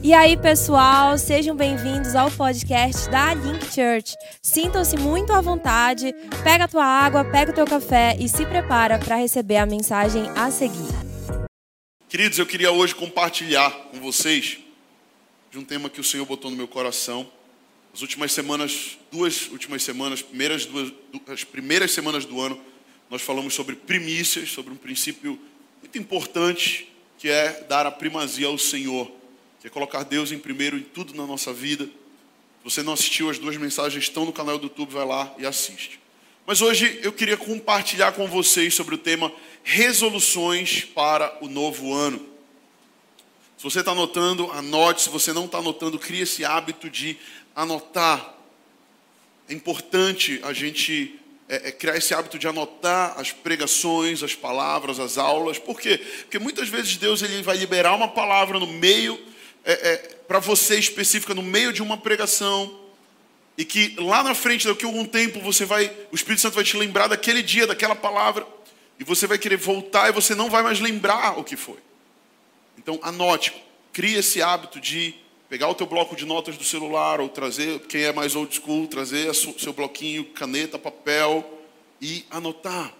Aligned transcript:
E 0.00 0.14
aí, 0.14 0.36
pessoal, 0.36 1.18
sejam 1.18 1.56
bem-vindos 1.56 2.14
ao 2.14 2.30
podcast 2.30 3.10
da 3.10 3.34
Link 3.34 3.64
Church. 3.64 4.14
Sintam-se 4.40 4.96
muito 4.96 5.32
à 5.32 5.40
vontade, 5.40 6.14
pega 6.44 6.64
a 6.64 6.68
tua 6.68 6.84
água, 6.84 7.24
pega 7.24 7.50
o 7.50 7.54
teu 7.54 7.66
café 7.66 8.16
e 8.18 8.28
se 8.28 8.46
prepara 8.46 8.96
para 8.96 9.16
receber 9.16 9.56
a 9.56 9.66
mensagem 9.66 10.22
a 10.36 10.52
seguir. 10.52 10.86
Queridos, 12.08 12.38
eu 12.38 12.46
queria 12.46 12.70
hoje 12.70 12.94
compartilhar 12.94 13.70
com 13.90 13.98
vocês 13.98 14.58
de 15.50 15.58
um 15.58 15.64
tema 15.64 15.90
que 15.90 16.00
o 16.00 16.04
Senhor 16.04 16.24
botou 16.24 16.48
no 16.48 16.56
meu 16.56 16.68
coração. 16.68 17.28
As 17.92 18.00
últimas 18.00 18.30
semanas, 18.32 18.96
duas 19.10 19.48
últimas 19.50 19.82
semanas, 19.82 20.22
primeiras 20.22 20.64
duas, 20.64 20.92
as 21.26 21.42
primeiras 21.42 21.90
semanas 21.90 22.24
do 22.24 22.40
ano, 22.40 22.58
nós 23.10 23.20
falamos 23.20 23.52
sobre 23.52 23.74
primícias, 23.74 24.50
sobre 24.50 24.72
um 24.72 24.76
princípio 24.76 25.36
muito 25.80 25.98
importante 25.98 26.88
que 27.18 27.28
é 27.28 27.64
dar 27.68 27.84
a 27.84 27.90
primazia 27.90 28.46
ao 28.46 28.56
Senhor 28.56 29.17
que 29.60 29.66
é 29.66 29.70
colocar 29.70 30.02
Deus 30.04 30.32
em 30.32 30.38
primeiro 30.38 30.76
em 30.76 30.82
tudo 30.82 31.14
na 31.14 31.26
nossa 31.26 31.52
vida. 31.52 31.84
Se 31.86 32.64
você 32.64 32.82
não 32.82 32.92
assistiu, 32.92 33.30
as 33.30 33.38
duas 33.38 33.56
mensagens 33.56 34.04
estão 34.04 34.24
no 34.24 34.32
canal 34.32 34.58
do 34.58 34.64
YouTube, 34.64 34.92
vai 34.92 35.06
lá 35.06 35.34
e 35.38 35.46
assiste. 35.46 36.00
Mas 36.46 36.62
hoje 36.62 37.00
eu 37.02 37.12
queria 37.12 37.36
compartilhar 37.36 38.12
com 38.12 38.26
vocês 38.26 38.74
sobre 38.74 38.94
o 38.94 38.98
tema 38.98 39.32
resoluções 39.62 40.84
para 40.84 41.36
o 41.42 41.48
novo 41.48 41.92
ano. 41.92 42.18
Se 43.58 43.64
você 43.64 43.80
está 43.80 43.90
anotando, 43.90 44.50
anote. 44.52 45.02
Se 45.02 45.08
você 45.08 45.32
não 45.32 45.46
está 45.46 45.58
anotando, 45.58 45.98
crie 45.98 46.22
esse 46.22 46.44
hábito 46.44 46.88
de 46.88 47.18
anotar. 47.54 48.34
É 49.48 49.52
importante 49.52 50.40
a 50.44 50.52
gente 50.52 51.18
é, 51.48 51.68
é, 51.68 51.72
criar 51.72 51.96
esse 51.96 52.14
hábito 52.14 52.38
de 52.38 52.46
anotar 52.46 53.18
as 53.18 53.32
pregações, 53.32 54.22
as 54.22 54.34
palavras, 54.34 55.00
as 55.00 55.18
aulas. 55.18 55.58
Por 55.58 55.80
quê? 55.80 55.98
Porque 55.98 56.38
muitas 56.38 56.68
vezes 56.68 56.96
Deus 56.96 57.20
ele 57.20 57.42
vai 57.42 57.56
liberar 57.56 57.94
uma 57.94 58.08
palavra 58.08 58.60
no 58.60 58.66
meio 58.66 59.18
é, 59.64 59.72
é, 59.72 59.96
para 60.26 60.38
você 60.38 60.78
específica 60.78 61.34
no 61.34 61.42
meio 61.42 61.72
de 61.72 61.82
uma 61.82 61.96
pregação 61.96 62.86
e 63.56 63.64
que 63.64 63.96
lá 63.98 64.22
na 64.22 64.34
frente 64.34 64.66
daqui 64.66 64.84
a 64.84 64.88
algum 64.88 65.04
tempo 65.04 65.40
você 65.40 65.64
vai, 65.64 65.90
o 66.12 66.14
Espírito 66.14 66.40
Santo 66.40 66.54
vai 66.54 66.64
te 66.64 66.76
lembrar 66.76 67.08
daquele 67.08 67.42
dia, 67.42 67.66
daquela 67.66 67.96
palavra 67.96 68.46
e 68.98 69.04
você 69.04 69.26
vai 69.26 69.38
querer 69.38 69.56
voltar 69.56 70.08
e 70.08 70.12
você 70.12 70.34
não 70.34 70.50
vai 70.50 70.62
mais 70.62 70.80
lembrar 70.80 71.38
o 71.38 71.44
que 71.44 71.56
foi. 71.56 71.78
Então 72.76 72.98
anote, 73.02 73.52
crie 73.92 74.14
esse 74.14 74.40
hábito 74.40 74.80
de 74.80 75.14
pegar 75.48 75.68
o 75.68 75.74
teu 75.74 75.86
bloco 75.86 76.14
de 76.14 76.26
notas 76.26 76.56
do 76.56 76.64
celular 76.64 77.20
ou 77.20 77.28
trazer, 77.28 77.80
quem 77.80 78.02
é 78.02 78.12
mais 78.12 78.36
old 78.36 78.54
school, 78.54 78.86
trazer 78.86 79.34
seu 79.34 79.72
bloquinho, 79.72 80.24
caneta, 80.26 80.78
papel 80.78 81.58
e 82.00 82.24
anotar, 82.30 82.92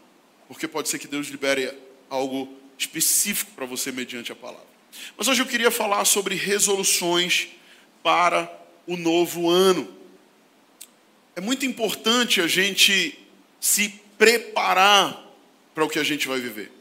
porque 0.48 0.66
pode 0.66 0.88
ser 0.88 0.98
que 0.98 1.06
Deus 1.06 1.28
libere 1.28 1.72
algo 2.08 2.48
específico 2.76 3.52
para 3.52 3.66
você 3.66 3.92
mediante 3.92 4.32
a 4.32 4.34
palavra. 4.34 4.77
Mas 5.16 5.28
hoje 5.28 5.42
eu 5.42 5.46
queria 5.46 5.70
falar 5.70 6.04
sobre 6.04 6.34
resoluções 6.34 7.48
para 8.02 8.50
o 8.86 8.96
novo 8.96 9.50
ano. 9.50 9.88
É 11.36 11.40
muito 11.40 11.66
importante 11.66 12.40
a 12.40 12.46
gente 12.46 13.18
se 13.60 13.88
preparar 14.16 15.24
para 15.74 15.84
o 15.84 15.88
que 15.88 15.98
a 15.98 16.04
gente 16.04 16.26
vai 16.26 16.40
viver. 16.40 16.72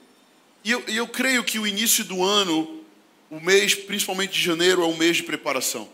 E 0.63 0.71
eu, 0.71 0.83
eu 0.87 1.07
creio 1.07 1.43
que 1.43 1.59
o 1.59 1.67
início 1.67 2.03
do 2.03 2.23
ano, 2.23 2.83
o 3.29 3.39
mês, 3.39 3.75
principalmente 3.75 4.33
de 4.33 4.41
janeiro, 4.41 4.81
é 4.81 4.85
um 4.85 4.97
mês 4.97 5.17
de 5.17 5.23
preparação. 5.23 5.89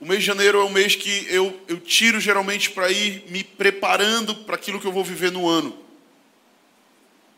O 0.00 0.06
mês 0.06 0.20
de 0.20 0.26
janeiro 0.26 0.60
é 0.60 0.64
um 0.64 0.70
mês 0.70 0.94
que 0.94 1.26
eu, 1.28 1.58
eu 1.66 1.80
tiro 1.80 2.20
geralmente 2.20 2.70
para 2.70 2.90
ir 2.90 3.24
me 3.28 3.42
preparando 3.42 4.34
para 4.34 4.54
aquilo 4.54 4.80
que 4.80 4.86
eu 4.86 4.92
vou 4.92 5.04
viver 5.04 5.32
no 5.32 5.48
ano. 5.48 5.76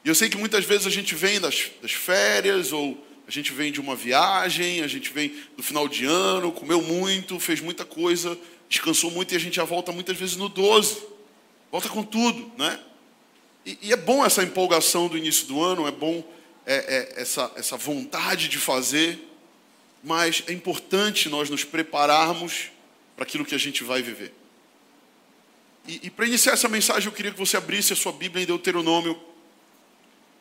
E 0.04 0.08
eu 0.08 0.14
sei 0.14 0.28
que 0.28 0.36
muitas 0.36 0.64
vezes 0.64 0.86
a 0.86 0.90
gente 0.90 1.14
vem 1.14 1.40
das, 1.40 1.70
das 1.82 1.92
férias 1.92 2.72
ou 2.72 3.02
a 3.30 3.32
gente 3.32 3.52
vem 3.52 3.70
de 3.70 3.80
uma 3.80 3.94
viagem, 3.94 4.82
a 4.82 4.88
gente 4.88 5.12
vem 5.12 5.32
do 5.56 5.62
final 5.62 5.86
de 5.86 6.04
ano, 6.04 6.50
comeu 6.50 6.82
muito, 6.82 7.38
fez 7.38 7.60
muita 7.60 7.84
coisa, 7.84 8.36
descansou 8.68 9.08
muito 9.08 9.32
e 9.32 9.36
a 9.36 9.38
gente 9.38 9.54
já 9.54 9.62
volta 9.62 9.92
muitas 9.92 10.18
vezes 10.18 10.34
no 10.34 10.48
12. 10.48 11.00
Volta 11.70 11.88
com 11.88 12.02
tudo, 12.02 12.50
né? 12.58 12.80
E, 13.64 13.78
e 13.82 13.92
é 13.92 13.96
bom 13.96 14.26
essa 14.26 14.42
empolgação 14.42 15.06
do 15.06 15.16
início 15.16 15.46
do 15.46 15.62
ano, 15.62 15.86
é 15.86 15.92
bom 15.92 16.24
é, 16.66 16.74
é, 16.74 17.20
essa, 17.22 17.52
essa 17.54 17.76
vontade 17.76 18.48
de 18.48 18.58
fazer, 18.58 19.16
mas 20.02 20.42
é 20.48 20.52
importante 20.52 21.28
nós 21.28 21.48
nos 21.48 21.62
prepararmos 21.62 22.72
para 23.14 23.22
aquilo 23.22 23.44
que 23.44 23.54
a 23.54 23.58
gente 23.58 23.84
vai 23.84 24.02
viver. 24.02 24.34
E, 25.86 26.00
e 26.08 26.10
para 26.10 26.26
iniciar 26.26 26.54
essa 26.54 26.68
mensagem, 26.68 27.06
eu 27.06 27.14
queria 27.14 27.30
que 27.30 27.38
você 27.38 27.56
abrisse 27.56 27.92
a 27.92 27.96
sua 27.96 28.10
Bíblia 28.10 28.42
em 28.42 28.46
Deuteronômio, 28.46 29.16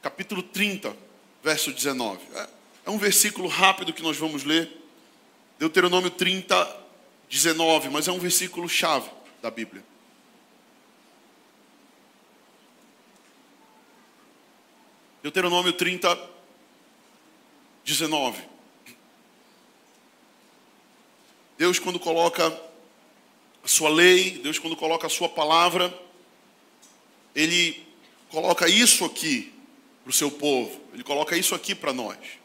capítulo 0.02 0.42
30, 0.42 0.98
verso 1.44 1.72
19. 1.72 2.20
É, 2.34 2.59
é 2.90 2.92
um 2.92 2.98
versículo 2.98 3.48
rápido 3.48 3.94
que 3.94 4.02
nós 4.02 4.18
vamos 4.18 4.44
ler. 4.44 4.68
Deuteronômio 5.60 6.10
30, 6.10 6.86
19, 7.30 7.90
mas 7.90 8.08
é 8.08 8.12
um 8.12 8.18
versículo 8.18 8.68
chave 8.68 9.08
da 9.44 9.52
Bíblia. 9.52 9.86
Deuteronômio 15.22 15.72
30, 15.72 16.20
19. 17.86 18.42
Deus, 21.60 21.78
quando 21.78 22.00
coloca 22.00 22.48
a 23.64 23.68
sua 23.68 23.90
lei, 23.90 24.40
Deus, 24.40 24.58
quando 24.58 24.76
coloca 24.76 25.06
a 25.06 25.12
sua 25.12 25.30
palavra, 25.30 25.94
Ele 27.36 27.86
coloca 28.30 28.68
isso 28.68 29.06
aqui 29.06 29.54
para 30.04 30.10
o 30.10 30.14
seu 30.14 30.32
povo, 30.32 30.82
Ele 30.92 31.04
coloca 31.04 31.38
isso 31.38 31.54
aqui 31.54 31.76
para 31.76 31.94
nós. 31.94 32.39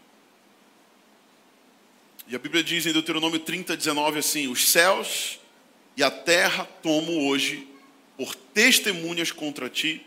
E 2.26 2.34
a 2.34 2.38
Bíblia 2.38 2.64
diz 2.64 2.86
em 2.86 2.92
Deuteronômio 2.92 3.38
30, 3.38 3.76
19 3.76 4.18
assim: 4.18 4.48
Os 4.48 4.68
céus 4.70 5.38
e 5.96 6.02
a 6.02 6.10
terra 6.10 6.66
tomo 6.82 7.28
hoje 7.28 7.68
por 8.16 8.34
testemunhas 8.34 9.30
contra 9.30 9.68
ti, 9.68 10.04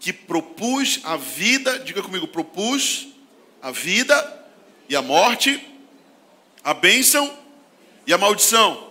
que 0.00 0.12
propus 0.12 1.00
a 1.04 1.16
vida, 1.16 1.78
diga 1.80 2.02
comigo, 2.02 2.26
propus 2.26 3.08
a 3.60 3.70
vida 3.70 4.46
e 4.88 4.96
a 4.96 5.02
morte, 5.02 5.62
a 6.64 6.72
bênção 6.72 7.38
e 8.06 8.14
a 8.14 8.18
maldição. 8.18 8.90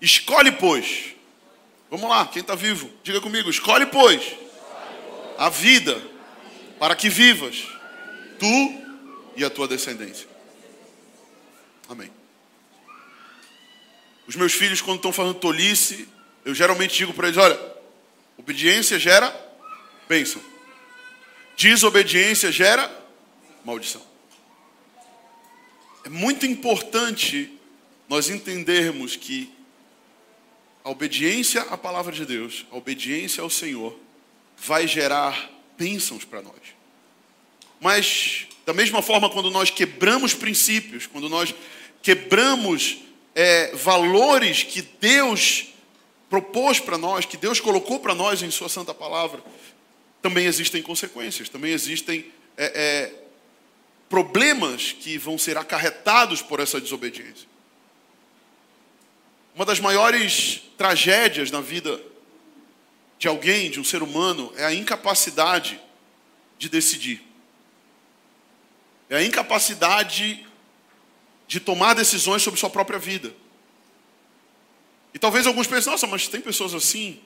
Escolhe, 0.00 0.52
pois. 0.52 1.14
Vamos 1.90 2.10
lá, 2.10 2.26
quem 2.26 2.42
está 2.42 2.54
vivo, 2.54 2.90
diga 3.02 3.20
comigo: 3.20 3.48
escolhe, 3.48 3.86
pois, 3.86 4.34
a 5.38 5.48
vida, 5.48 6.02
para 6.78 6.94
que 6.94 7.08
vivas, 7.08 7.66
tu 8.38 8.82
e 9.36 9.42
a 9.42 9.48
tua 9.48 9.66
descendência. 9.66 10.35
Amém. 11.88 12.10
Os 14.26 14.34
meus 14.34 14.52
filhos, 14.52 14.80
quando 14.80 14.96
estão 14.96 15.12
falando 15.12 15.38
tolice, 15.38 16.08
eu 16.44 16.54
geralmente 16.54 16.96
digo 16.96 17.14
para 17.14 17.28
eles: 17.28 17.38
olha, 17.38 17.58
obediência 18.36 18.98
gera 18.98 19.34
bênção, 20.08 20.42
desobediência 21.56 22.50
gera 22.50 22.90
maldição. 23.64 24.02
É 26.04 26.08
muito 26.08 26.46
importante 26.46 27.52
nós 28.08 28.30
entendermos 28.30 29.16
que 29.16 29.52
a 30.84 30.90
obediência 30.90 31.62
à 31.62 31.76
palavra 31.76 32.12
de 32.12 32.24
Deus, 32.24 32.64
a 32.70 32.76
obediência 32.76 33.42
ao 33.42 33.50
Senhor, 33.50 33.98
vai 34.56 34.86
gerar 34.86 35.50
bênçãos 35.76 36.24
para 36.24 36.40
nós. 36.42 36.54
Mas, 37.80 38.45
da 38.66 38.74
mesma 38.74 39.00
forma, 39.00 39.30
quando 39.30 39.48
nós 39.48 39.70
quebramos 39.70 40.34
princípios, 40.34 41.06
quando 41.06 41.28
nós 41.28 41.54
quebramos 42.02 42.98
é, 43.32 43.72
valores 43.76 44.64
que 44.64 44.82
Deus 44.82 45.68
propôs 46.28 46.80
para 46.80 46.98
nós, 46.98 47.24
que 47.24 47.36
Deus 47.36 47.60
colocou 47.60 48.00
para 48.00 48.12
nós 48.12 48.42
em 48.42 48.50
Sua 48.50 48.68
Santa 48.68 48.92
Palavra, 48.92 49.40
também 50.20 50.46
existem 50.46 50.82
consequências, 50.82 51.48
também 51.48 51.72
existem 51.72 52.26
é, 52.56 52.64
é, 52.64 53.14
problemas 54.08 54.90
que 54.90 55.16
vão 55.16 55.38
ser 55.38 55.56
acarretados 55.56 56.42
por 56.42 56.58
essa 56.58 56.80
desobediência. 56.80 57.46
Uma 59.54 59.64
das 59.64 59.78
maiores 59.78 60.62
tragédias 60.76 61.52
na 61.52 61.60
vida 61.60 62.02
de 63.16 63.28
alguém, 63.28 63.70
de 63.70 63.78
um 63.78 63.84
ser 63.84 64.02
humano, 64.02 64.52
é 64.56 64.64
a 64.64 64.74
incapacidade 64.74 65.80
de 66.58 66.68
decidir. 66.68 67.25
É 69.08 69.16
a 69.16 69.24
incapacidade 69.24 70.46
de 71.46 71.60
tomar 71.60 71.94
decisões 71.94 72.42
sobre 72.42 72.58
sua 72.58 72.70
própria 72.70 72.98
vida. 72.98 73.34
E 75.14 75.18
talvez 75.18 75.46
alguns 75.46 75.66
pensem, 75.66 75.90
nossa, 75.90 76.06
mas 76.06 76.28
tem 76.28 76.40
pessoas 76.40 76.74
assim. 76.74 77.20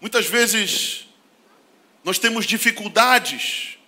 Muitas 0.00 0.26
vezes 0.26 1.06
nós 2.02 2.18
temos 2.18 2.44
dificuldades 2.44 3.78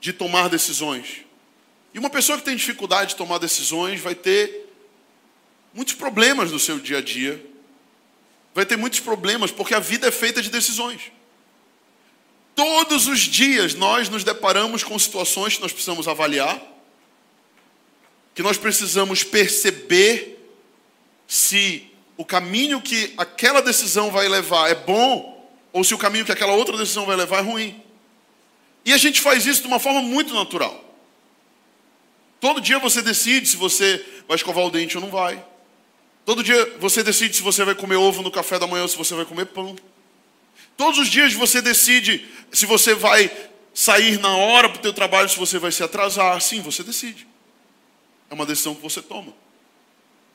de 0.00 0.12
tomar 0.12 0.48
decisões. 0.48 1.24
E 1.92 1.98
uma 1.98 2.08
pessoa 2.08 2.38
que 2.38 2.44
tem 2.44 2.56
dificuldade 2.56 3.10
de 3.10 3.16
tomar 3.16 3.38
decisões 3.38 4.00
vai 4.00 4.14
ter 4.14 4.72
muitos 5.74 5.94
problemas 5.94 6.50
no 6.50 6.58
seu 6.58 6.78
dia 6.78 6.98
a 6.98 7.02
dia. 7.02 7.44
Vai 8.54 8.64
ter 8.64 8.76
muitos 8.76 9.00
problemas, 9.00 9.50
porque 9.50 9.74
a 9.74 9.80
vida 9.80 10.08
é 10.08 10.10
feita 10.10 10.40
de 10.40 10.50
decisões. 10.50 11.12
Todos 12.60 13.06
os 13.06 13.20
dias 13.20 13.72
nós 13.72 14.10
nos 14.10 14.22
deparamos 14.22 14.84
com 14.84 14.98
situações 14.98 15.54
que 15.54 15.62
nós 15.62 15.72
precisamos 15.72 16.06
avaliar, 16.06 16.60
que 18.34 18.42
nós 18.42 18.58
precisamos 18.58 19.24
perceber 19.24 20.46
se 21.26 21.90
o 22.18 22.24
caminho 22.24 22.82
que 22.82 23.14
aquela 23.16 23.62
decisão 23.62 24.10
vai 24.10 24.28
levar 24.28 24.68
é 24.68 24.74
bom 24.74 25.50
ou 25.72 25.82
se 25.82 25.94
o 25.94 25.98
caminho 25.98 26.26
que 26.26 26.32
aquela 26.32 26.52
outra 26.52 26.76
decisão 26.76 27.06
vai 27.06 27.16
levar 27.16 27.38
é 27.38 27.40
ruim. 27.40 27.82
E 28.84 28.92
a 28.92 28.98
gente 28.98 29.22
faz 29.22 29.46
isso 29.46 29.62
de 29.62 29.66
uma 29.66 29.78
forma 29.78 30.02
muito 30.02 30.34
natural. 30.34 30.84
Todo 32.38 32.60
dia 32.60 32.78
você 32.78 33.00
decide 33.00 33.48
se 33.48 33.56
você 33.56 34.04
vai 34.28 34.36
escovar 34.36 34.66
o 34.66 34.70
dente 34.70 34.98
ou 34.98 35.02
não 35.02 35.10
vai. 35.10 35.42
Todo 36.26 36.44
dia 36.44 36.76
você 36.78 37.02
decide 37.02 37.34
se 37.34 37.42
você 37.42 37.64
vai 37.64 37.74
comer 37.74 37.96
ovo 37.96 38.20
no 38.20 38.30
café 38.30 38.58
da 38.58 38.66
manhã 38.66 38.82
ou 38.82 38.88
se 38.88 38.98
você 38.98 39.14
vai 39.14 39.24
comer 39.24 39.46
pão. 39.46 39.74
Todos 40.80 40.98
os 40.98 41.08
dias 41.08 41.34
você 41.34 41.60
decide 41.60 42.26
se 42.50 42.64
você 42.64 42.94
vai 42.94 43.30
sair 43.74 44.18
na 44.18 44.34
hora 44.34 44.66
para 44.66 44.78
o 44.78 44.80
teu 44.80 44.94
trabalho, 44.94 45.28
se 45.28 45.36
você 45.36 45.58
vai 45.58 45.70
se 45.70 45.82
atrasar. 45.82 46.40
Sim, 46.40 46.62
você 46.62 46.82
decide. 46.82 47.26
É 48.30 48.32
uma 48.32 48.46
decisão 48.46 48.74
que 48.74 48.80
você 48.80 49.02
toma. 49.02 49.34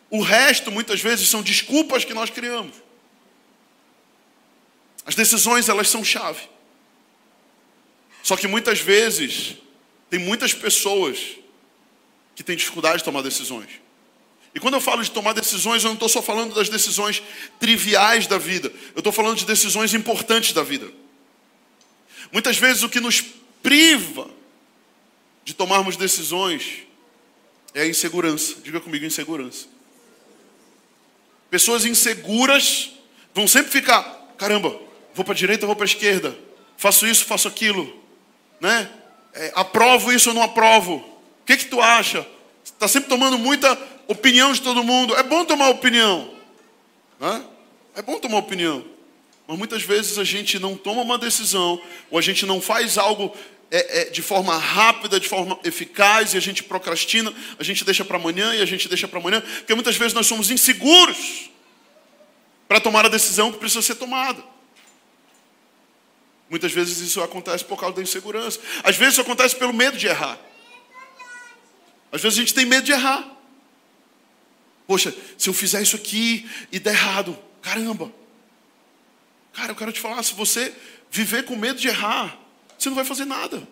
O 0.07 0.21
resto, 0.21 0.71
muitas 0.71 1.01
vezes, 1.01 1.29
são 1.29 1.41
desculpas 1.41 2.05
que 2.05 2.13
nós 2.13 2.29
criamos. 2.29 2.75
As 5.03 5.15
decisões, 5.15 5.67
elas 5.67 5.89
são 5.89 6.03
chave. 6.03 6.47
Só 8.21 8.37
que 8.37 8.47
muitas 8.47 8.79
vezes, 8.79 9.55
tem 10.11 10.19
muitas 10.19 10.53
pessoas 10.53 11.39
que 12.35 12.43
têm 12.43 12.55
dificuldade 12.55 12.99
de 12.99 13.03
tomar 13.03 13.23
decisões. 13.23 13.81
E 14.55 14.59
quando 14.59 14.75
eu 14.75 14.81
falo 14.81 15.03
de 15.03 15.11
tomar 15.11 15.33
decisões, 15.33 15.83
eu 15.83 15.89
não 15.89 15.95
estou 15.95 16.07
só 16.07 16.21
falando 16.21 16.55
das 16.55 16.69
decisões 16.69 17.21
triviais 17.59 18.25
da 18.25 18.37
vida, 18.37 18.71
eu 18.95 18.99
estou 18.99 19.11
falando 19.11 19.37
de 19.37 19.45
decisões 19.45 19.93
importantes 19.93 20.53
da 20.53 20.63
vida. 20.63 20.89
Muitas 22.31 22.57
vezes 22.57 22.81
o 22.81 22.87
que 22.89 23.01
nos 23.01 23.21
priva 23.61 24.29
de 25.43 25.53
tomarmos 25.53 25.97
decisões 25.97 26.83
é 27.73 27.81
a 27.81 27.87
insegurança. 27.87 28.55
Diga 28.63 28.79
comigo, 28.79 29.03
insegurança. 29.05 29.67
Pessoas 31.49 31.85
inseguras 31.85 32.91
vão 33.33 33.47
sempre 33.47 33.71
ficar, 33.71 34.03
caramba, 34.37 34.79
vou 35.13 35.25
para 35.25 35.33
a 35.33 35.37
direita, 35.37 35.65
vou 35.65 35.75
para 35.75 35.83
a 35.83 35.85
esquerda, 35.85 36.37
faço 36.77 37.05
isso, 37.05 37.25
faço 37.25 37.47
aquilo, 37.49 38.01
né? 38.61 38.89
É, 39.33 39.51
aprovo 39.53 40.13
isso 40.13 40.29
ou 40.29 40.35
não 40.35 40.43
aprovo? 40.43 40.95
O 40.95 41.45
que 41.45 41.57
que 41.57 41.65
tu 41.65 41.81
acha? 41.81 42.25
Está 42.63 42.87
sempre 42.87 43.09
tomando 43.09 43.37
muita 43.37 43.77
opinião 44.07 44.53
de 44.53 44.61
todo 44.61 44.83
mundo. 44.83 45.15
É 45.15 45.23
bom 45.23 45.45
tomar 45.45 45.69
opinião, 45.69 46.31
né? 47.19 47.43
É 47.95 48.01
bom 48.01 48.19
tomar 48.19 48.39
opinião, 48.39 48.83
mas 49.47 49.57
muitas 49.57 49.83
vezes 49.83 50.17
a 50.17 50.23
gente 50.23 50.59
não 50.59 50.75
toma 50.75 51.01
uma 51.01 51.17
decisão 51.17 51.81
ou 52.11 52.19
a 52.19 52.21
gente 52.21 52.45
não 52.45 52.59
faz 52.59 52.97
algo 52.97 53.33
é, 53.71 54.01
é, 54.01 54.09
de 54.09 54.21
forma 54.21 54.57
rápida, 54.57 55.19
de 55.19 55.27
forma 55.27 55.57
eficaz, 55.63 56.33
e 56.33 56.37
a 56.37 56.39
gente 56.39 56.63
procrastina, 56.63 57.33
a 57.57 57.63
gente 57.63 57.83
deixa 57.83 58.03
para 58.05 58.17
amanhã 58.17 58.53
e 58.53 58.61
a 58.61 58.65
gente 58.65 58.87
deixa 58.87 59.07
para 59.07 59.19
amanhã, 59.19 59.41
porque 59.41 59.73
muitas 59.73 59.95
vezes 59.95 60.13
nós 60.13 60.27
somos 60.27 60.51
inseguros 60.51 61.49
para 62.67 62.79
tomar 62.79 63.05
a 63.05 63.09
decisão 63.09 63.51
que 63.51 63.57
precisa 63.57 63.81
ser 63.81 63.95
tomada. 63.95 64.43
Muitas 66.49 66.71
vezes 66.71 66.99
isso 66.99 67.21
acontece 67.21 67.65
por 67.65 67.79
causa 67.79 67.95
da 67.95 68.01
insegurança. 68.01 68.59
Às 68.83 68.95
vezes 68.95 69.13
isso 69.13 69.21
acontece 69.21 69.55
pelo 69.55 69.73
medo 69.73 69.97
de 69.97 70.07
errar. 70.07 70.39
Às 72.11 72.21
vezes 72.21 72.37
a 72.37 72.41
gente 72.41 72.53
tem 72.53 72.65
medo 72.65 72.85
de 72.85 72.91
errar. 72.91 73.34
Poxa, 74.87 75.15
se 75.37 75.49
eu 75.49 75.53
fizer 75.53 75.81
isso 75.81 75.95
aqui 75.95 76.49
e 76.71 76.79
der 76.79 76.93
errado, 76.93 77.37
caramba. 77.61 78.11
Cara, 79.53 79.71
eu 79.71 79.75
quero 79.75 79.91
te 79.91 79.99
falar, 79.99 80.21
se 80.21 80.33
você 80.33 80.73
viver 81.09 81.45
com 81.45 81.55
medo 81.55 81.79
de 81.79 81.87
errar, 81.87 82.37
você 82.77 82.89
não 82.89 82.95
vai 82.95 83.05
fazer 83.05 83.25
nada. 83.25 83.67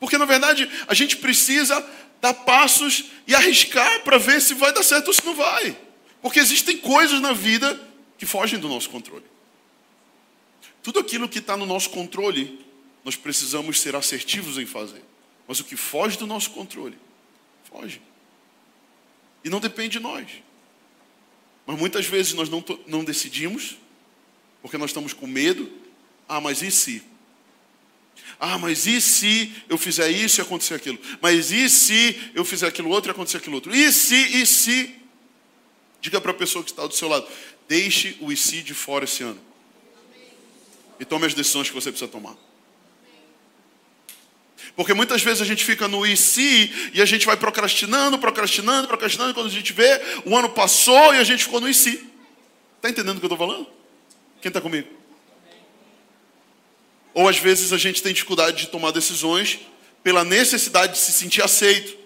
Porque 0.00 0.16
na 0.16 0.24
verdade 0.24 0.68
a 0.88 0.94
gente 0.94 1.16
precisa 1.16 1.84
dar 2.20 2.34
passos 2.34 3.04
e 3.26 3.34
arriscar 3.34 4.02
para 4.02 4.18
ver 4.18 4.40
se 4.40 4.54
vai 4.54 4.72
dar 4.72 4.82
certo 4.82 5.08
ou 5.08 5.14
se 5.14 5.24
não 5.24 5.34
vai. 5.34 5.76
Porque 6.20 6.38
existem 6.38 6.78
coisas 6.78 7.20
na 7.20 7.32
vida 7.32 7.78
que 8.16 8.24
fogem 8.24 8.58
do 8.58 8.68
nosso 8.68 8.88
controle. 8.88 9.24
Tudo 10.82 11.00
aquilo 11.00 11.28
que 11.28 11.38
está 11.38 11.56
no 11.56 11.66
nosso 11.66 11.90
controle, 11.90 12.64
nós 13.04 13.16
precisamos 13.16 13.80
ser 13.80 13.94
assertivos 13.94 14.58
em 14.58 14.66
fazer. 14.66 15.02
Mas 15.46 15.60
o 15.60 15.64
que 15.64 15.76
foge 15.76 16.16
do 16.16 16.26
nosso 16.26 16.50
controle, 16.50 16.98
foge. 17.70 18.00
E 19.44 19.50
não 19.50 19.60
depende 19.60 19.98
de 19.98 20.00
nós. 20.00 20.28
Mas 21.66 21.78
muitas 21.78 22.06
vezes 22.06 22.32
nós 22.32 22.48
não, 22.48 22.64
não 22.86 23.04
decidimos, 23.04 23.76
porque 24.60 24.78
nós 24.78 24.90
estamos 24.90 25.12
com 25.12 25.26
medo, 25.26 25.70
ah, 26.28 26.40
mas 26.40 26.62
e 26.62 26.70
se? 26.70 27.02
Ah, 28.38 28.58
mas 28.58 28.86
e 28.86 29.00
se 29.00 29.52
eu 29.68 29.78
fizer 29.78 30.10
isso 30.10 30.40
e 30.40 30.42
acontecer 30.42 30.74
aquilo? 30.74 30.98
Mas 31.20 31.50
e 31.50 31.68
se 31.68 32.32
eu 32.34 32.44
fizer 32.44 32.66
aquilo 32.66 32.88
outro 32.90 33.10
e 33.10 33.12
acontecer 33.12 33.38
aquilo 33.38 33.54
outro? 33.54 33.74
E 33.74 33.92
se, 33.92 34.14
e 34.14 34.46
se? 34.46 34.94
Diga 36.00 36.20
para 36.20 36.32
a 36.32 36.34
pessoa 36.34 36.64
que 36.64 36.70
está 36.70 36.86
do 36.86 36.94
seu 36.94 37.08
lado: 37.08 37.26
deixe 37.68 38.16
o 38.20 38.32
e 38.32 38.36
se 38.36 38.62
de 38.62 38.74
fora 38.74 39.04
esse 39.04 39.22
ano. 39.22 39.40
E 40.98 41.04
tome 41.04 41.26
as 41.26 41.34
decisões 41.34 41.68
que 41.68 41.74
você 41.74 41.90
precisa 41.90 42.10
tomar. 42.10 42.36
Porque 44.74 44.94
muitas 44.94 45.22
vezes 45.22 45.42
a 45.42 45.44
gente 45.44 45.64
fica 45.64 45.86
no 45.86 46.06
e 46.06 46.16
se 46.16 46.90
e 46.94 47.02
a 47.02 47.04
gente 47.04 47.26
vai 47.26 47.36
procrastinando, 47.36 48.18
procrastinando, 48.18 48.88
procrastinando, 48.88 49.30
e 49.30 49.34
quando 49.34 49.46
a 49.46 49.50
gente 49.50 49.72
vê, 49.72 50.00
o 50.24 50.36
ano 50.36 50.48
passou 50.48 51.14
e 51.14 51.18
a 51.18 51.24
gente 51.24 51.44
ficou 51.44 51.60
no 51.60 51.68
e 51.68 51.74
se. 51.74 52.10
Está 52.76 52.88
entendendo 52.88 53.16
o 53.16 53.20
que 53.20 53.26
eu 53.26 53.32
estou 53.32 53.38
falando? 53.38 53.66
Quem 54.40 54.48
está 54.48 54.60
comigo? 54.60 54.88
Ou 57.14 57.28
às 57.28 57.36
vezes 57.36 57.72
a 57.72 57.78
gente 57.78 58.02
tem 58.02 58.12
dificuldade 58.12 58.62
de 58.62 58.68
tomar 58.68 58.90
decisões 58.90 59.60
pela 60.02 60.24
necessidade 60.24 60.94
de 60.94 60.98
se 60.98 61.12
sentir 61.12 61.42
aceito. 61.42 61.96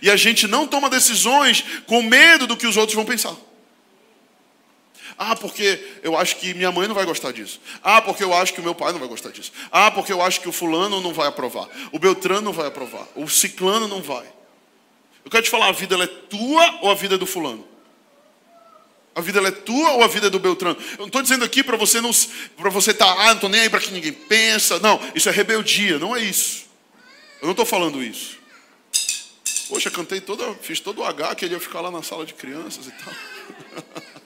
E 0.00 0.08
a 0.08 0.16
gente 0.16 0.46
não 0.46 0.66
toma 0.66 0.88
decisões 0.88 1.64
com 1.86 2.02
medo 2.02 2.46
do 2.46 2.56
que 2.56 2.66
os 2.66 2.76
outros 2.76 2.94
vão 2.94 3.04
pensar. 3.04 3.36
Ah, 5.18 5.36
porque 5.36 5.98
eu 6.02 6.16
acho 6.16 6.36
que 6.36 6.54
minha 6.54 6.72
mãe 6.72 6.88
não 6.88 6.94
vai 6.94 7.04
gostar 7.04 7.32
disso. 7.32 7.60
Ah, 7.82 8.00
porque 8.00 8.24
eu 8.24 8.34
acho 8.34 8.52
que 8.52 8.60
o 8.60 8.62
meu 8.62 8.74
pai 8.74 8.92
não 8.92 8.98
vai 8.98 9.08
gostar 9.08 9.30
disso. 9.30 9.52
Ah, 9.70 9.90
porque 9.90 10.12
eu 10.12 10.22
acho 10.22 10.40
que 10.40 10.48
o 10.48 10.52
fulano 10.52 11.00
não 11.00 11.12
vai 11.12 11.28
aprovar. 11.28 11.68
O 11.90 11.98
Beltrano 11.98 12.42
não 12.42 12.52
vai 12.52 12.66
aprovar. 12.66 13.06
O 13.14 13.28
ciclano 13.28 13.86
não 13.86 14.02
vai. 14.02 14.26
Eu 15.24 15.30
quero 15.30 15.42
te 15.42 15.50
falar, 15.50 15.68
a 15.68 15.72
vida 15.72 15.96
é 16.02 16.06
tua 16.06 16.78
ou 16.82 16.90
a 16.90 16.94
vida 16.94 17.14
é 17.14 17.18
do 17.18 17.26
fulano? 17.26 17.66
A 19.14 19.20
vida 19.20 19.40
é 19.46 19.50
tua 19.50 19.92
ou 19.92 20.02
a 20.02 20.08
vida 20.08 20.26
é 20.28 20.30
do 20.30 20.38
Beltrano? 20.38 20.76
Eu 20.92 20.98
não 20.98 21.06
estou 21.06 21.22
dizendo 21.22 21.44
aqui 21.44 21.62
para 21.62 21.76
você 21.76 22.00
não 22.00 22.10
para 22.56 22.70
você 22.70 22.92
estar, 22.92 23.14
tá, 23.14 23.22
ah, 23.22 23.26
não 23.26 23.34
estou 23.34 23.50
nem 23.50 23.60
aí 23.60 23.70
para 23.70 23.80
que 23.80 23.90
ninguém 23.90 24.12
pensa. 24.12 24.78
Não, 24.78 24.98
isso 25.14 25.28
é 25.28 25.32
rebeldia, 25.32 25.98
não 25.98 26.16
é 26.16 26.20
isso. 26.20 26.64
Eu 27.40 27.46
não 27.46 27.52
estou 27.52 27.66
falando 27.66 28.02
isso. 28.02 28.38
Poxa, 29.68 29.90
cantei 29.90 30.20
toda, 30.20 30.54
fiz 30.54 30.80
todo 30.80 31.00
o 31.00 31.04
H 31.04 31.34
que 31.34 31.44
ele 31.44 31.54
ia 31.54 31.60
ficar 31.60 31.80
lá 31.80 31.90
na 31.90 32.02
sala 32.02 32.24
de 32.24 32.34
crianças 32.34 32.86
e 32.86 32.90
tal. 32.90 33.14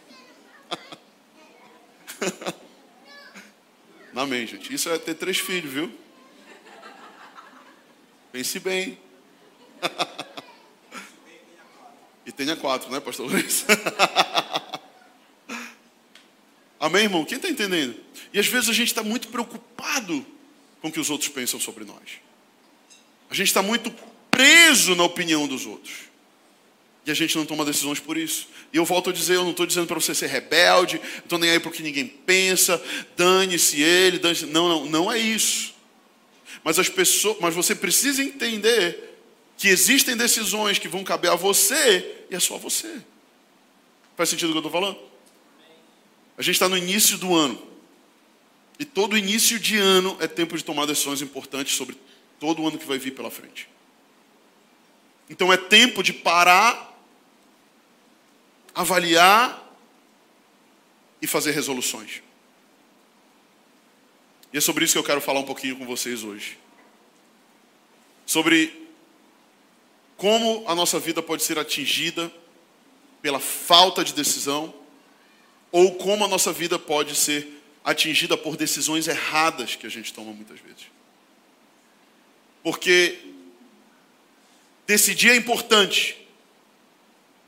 Amém, 4.16 4.46
gente. 4.46 4.72
Isso 4.72 4.88
é 4.88 4.98
ter 4.98 5.14
três 5.14 5.38
filhos, 5.38 5.70
viu? 5.70 5.92
Pense 8.32 8.58
bem. 8.58 8.98
e 12.24 12.32
tenha 12.32 12.56
quatro, 12.56 12.90
né, 12.90 12.98
pastor 12.98 13.30
Luiz? 13.30 13.66
Amém, 16.80 17.04
irmão? 17.04 17.26
Quem 17.26 17.36
está 17.36 17.50
entendendo? 17.50 17.94
E 18.32 18.38
às 18.38 18.46
vezes 18.46 18.70
a 18.70 18.72
gente 18.72 18.88
está 18.88 19.02
muito 19.02 19.28
preocupado 19.28 20.24
com 20.80 20.88
o 20.88 20.92
que 20.92 21.00
os 21.00 21.10
outros 21.10 21.28
pensam 21.28 21.60
sobre 21.60 21.84
nós. 21.84 22.20
A 23.28 23.34
gente 23.34 23.48
está 23.48 23.60
muito 23.60 23.94
preso 24.30 24.94
na 24.94 25.04
opinião 25.04 25.46
dos 25.46 25.66
outros. 25.66 26.04
E 27.06 27.10
a 27.10 27.14
gente 27.14 27.36
não 27.36 27.46
toma 27.46 27.64
decisões 27.64 28.00
por 28.00 28.16
isso. 28.16 28.48
E 28.72 28.76
eu 28.76 28.84
volto 28.84 29.10
a 29.10 29.12
dizer, 29.12 29.36
eu 29.36 29.44
não 29.44 29.52
estou 29.52 29.64
dizendo 29.64 29.86
para 29.86 29.94
você 29.94 30.12
ser 30.12 30.26
rebelde, 30.26 31.00
estou 31.18 31.38
nem 31.38 31.50
aí 31.50 31.60
porque 31.60 31.80
ninguém 31.80 32.04
pensa, 32.04 32.82
dane-se 33.16 33.80
ele, 33.80 34.18
dane-se. 34.18 34.46
Não, 34.46 34.68
não, 34.68 34.86
não 34.86 35.12
é 35.12 35.16
isso. 35.16 35.72
Mas 36.64 36.80
as 36.80 36.88
pessoas, 36.88 37.36
mas 37.40 37.54
você 37.54 37.76
precisa 37.76 38.20
entender 38.24 39.20
que 39.56 39.68
existem 39.68 40.16
decisões 40.16 40.80
que 40.80 40.88
vão 40.88 41.04
caber 41.04 41.30
a 41.30 41.36
você 41.36 42.24
e 42.28 42.34
é 42.34 42.40
só 42.40 42.58
você. 42.58 43.00
Faz 44.16 44.28
sentido 44.28 44.48
o 44.48 44.52
que 44.52 44.58
eu 44.58 44.66
estou 44.66 44.72
falando? 44.72 44.98
A 46.36 46.42
gente 46.42 46.56
está 46.56 46.68
no 46.68 46.76
início 46.76 47.16
do 47.18 47.34
ano. 47.36 47.62
E 48.80 48.84
todo 48.84 49.16
início 49.16 49.60
de 49.60 49.78
ano 49.78 50.16
é 50.18 50.26
tempo 50.26 50.56
de 50.56 50.64
tomar 50.64 50.86
decisões 50.86 51.22
importantes 51.22 51.76
sobre 51.76 51.96
todo 52.40 52.62
o 52.62 52.66
ano 52.66 52.78
que 52.78 52.84
vai 52.84 52.98
vir 52.98 53.12
pela 53.12 53.30
frente. 53.30 53.68
Então 55.30 55.52
é 55.52 55.56
tempo 55.56 56.02
de 56.02 56.12
parar, 56.12 56.95
avaliar 58.76 59.60
e 61.20 61.26
fazer 61.26 61.50
resoluções. 61.50 62.22
E 64.52 64.58
é 64.58 64.60
sobre 64.60 64.84
isso 64.84 64.92
que 64.92 64.98
eu 64.98 65.04
quero 65.04 65.20
falar 65.20 65.40
um 65.40 65.44
pouquinho 65.44 65.76
com 65.76 65.84
vocês 65.84 66.22
hoje. 66.22 66.56
Sobre 68.24 68.86
como 70.16 70.64
a 70.68 70.74
nossa 70.74 71.00
vida 71.00 71.20
pode 71.20 71.42
ser 71.42 71.58
atingida 71.58 72.32
pela 73.20 73.40
falta 73.40 74.04
de 74.04 74.14
decisão 74.14 74.72
ou 75.72 75.96
como 75.96 76.24
a 76.24 76.28
nossa 76.28 76.52
vida 76.52 76.78
pode 76.78 77.16
ser 77.16 77.48
atingida 77.84 78.36
por 78.36 78.56
decisões 78.56 79.08
erradas 79.08 79.74
que 79.74 79.86
a 79.86 79.90
gente 79.90 80.12
toma 80.12 80.32
muitas 80.32 80.60
vezes. 80.60 80.86
Porque 82.62 83.34
Decidir 84.86 85.30
é 85.30 85.36
importante, 85.36 86.16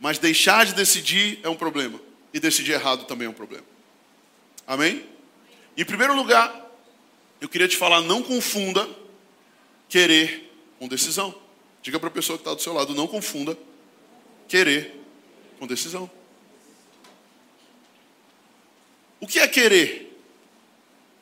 mas 0.00 0.19
deixar 0.19 0.64
de 0.67 0.75
decidir 0.75 1.40
é 1.43 1.49
um 1.49 1.57
problema. 1.57 2.00
E 2.33 2.38
decidir 2.38 2.73
errado 2.73 3.05
também 3.05 3.26
é 3.26 3.31
um 3.31 3.35
problema. 3.35 3.64
Amém? 4.67 5.05
Em 5.76 5.85
primeiro 5.85 6.14
lugar, 6.14 6.71
eu 7.40 7.49
queria 7.49 7.69
te 7.69 7.76
falar: 7.76 8.00
não 8.02 8.23
confunda 8.23 8.88
querer 9.88 10.52
com 10.78 10.87
decisão. 10.87 11.35
Diga 11.83 11.99
para 11.99 12.09
a 12.09 12.12
pessoa 12.12 12.37
que 12.37 12.43
está 12.43 12.55
do 12.55 12.61
seu 12.61 12.73
lado: 12.73 12.95
não 12.95 13.07
confunda 13.07 13.57
querer 14.47 15.00
com 15.59 15.67
decisão. 15.67 16.11
O 19.21 19.26
que 19.26 19.38
é 19.38 19.49
querer? 19.49 20.21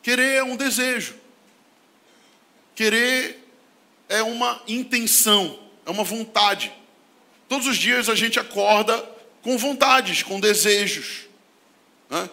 Querer 0.03 0.35
é 0.35 0.43
um 0.43 0.57
desejo. 0.57 1.15
Querer 2.75 3.43
é 4.09 4.23
uma 4.23 4.63
intenção, 4.69 5.59
é 5.85 5.91
uma 5.91 6.05
vontade. 6.05 6.73
Todos 7.49 7.67
os 7.67 7.77
dias 7.77 8.09
a 8.09 8.15
gente 8.15 8.39
acorda 8.41 8.99
com 9.43 9.57
vontades, 9.57 10.23
com 10.23 10.41
desejos. 10.41 11.27
Né? 12.11 12.29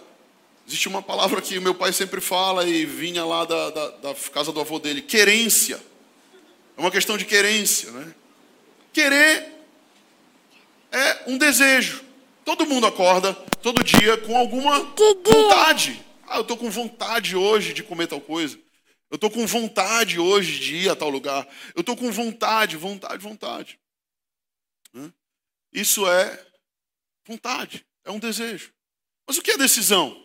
Existe 0.67 0.87
uma 0.87 1.01
palavra 1.01 1.41
que 1.41 1.59
meu 1.59 1.75
pai 1.75 1.93
sempre 1.93 2.19
fala 2.21 2.67
e 2.67 2.85
vinha 2.85 3.23
lá 3.23 3.45
da, 3.45 3.69
da, 3.69 3.89
da 3.89 4.15
casa 4.31 4.51
do 4.51 4.59
avô 4.59 4.79
dele: 4.79 5.01
querência. 5.01 5.79
É 6.75 6.81
uma 6.81 6.89
questão 6.89 7.17
de 7.17 7.25
querência. 7.25 7.91
Né? 7.91 8.13
Querer 8.91 9.53
é 10.91 11.23
um 11.27 11.37
desejo. 11.37 12.03
Todo 12.45 12.65
mundo 12.65 12.87
acorda 12.87 13.33
todo 13.61 13.83
dia 13.83 14.17
com 14.17 14.35
alguma 14.35 14.79
vontade. 15.23 16.03
Ah, 16.27 16.37
eu 16.37 16.41
estou 16.41 16.57
com 16.57 16.69
vontade 16.69 17.35
hoje 17.35 17.73
de 17.73 17.83
comer 17.83 18.07
tal 18.07 18.19
coisa. 18.19 18.57
Eu 19.11 19.15
estou 19.15 19.29
com 19.29 19.45
vontade 19.45 20.19
hoje 20.19 20.59
de 20.59 20.75
ir 20.75 20.89
a 20.89 20.95
tal 20.95 21.09
lugar. 21.09 21.47
Eu 21.75 21.81
estou 21.81 21.95
com 21.95 22.11
vontade, 22.11 22.75
vontade, 22.75 23.21
vontade. 23.21 23.79
Isso 25.73 26.07
é 26.07 26.45
vontade, 27.25 27.85
é 28.03 28.11
um 28.11 28.19
desejo. 28.19 28.71
Mas 29.27 29.37
o 29.37 29.41
que 29.41 29.51
é 29.51 29.57
decisão? 29.57 30.23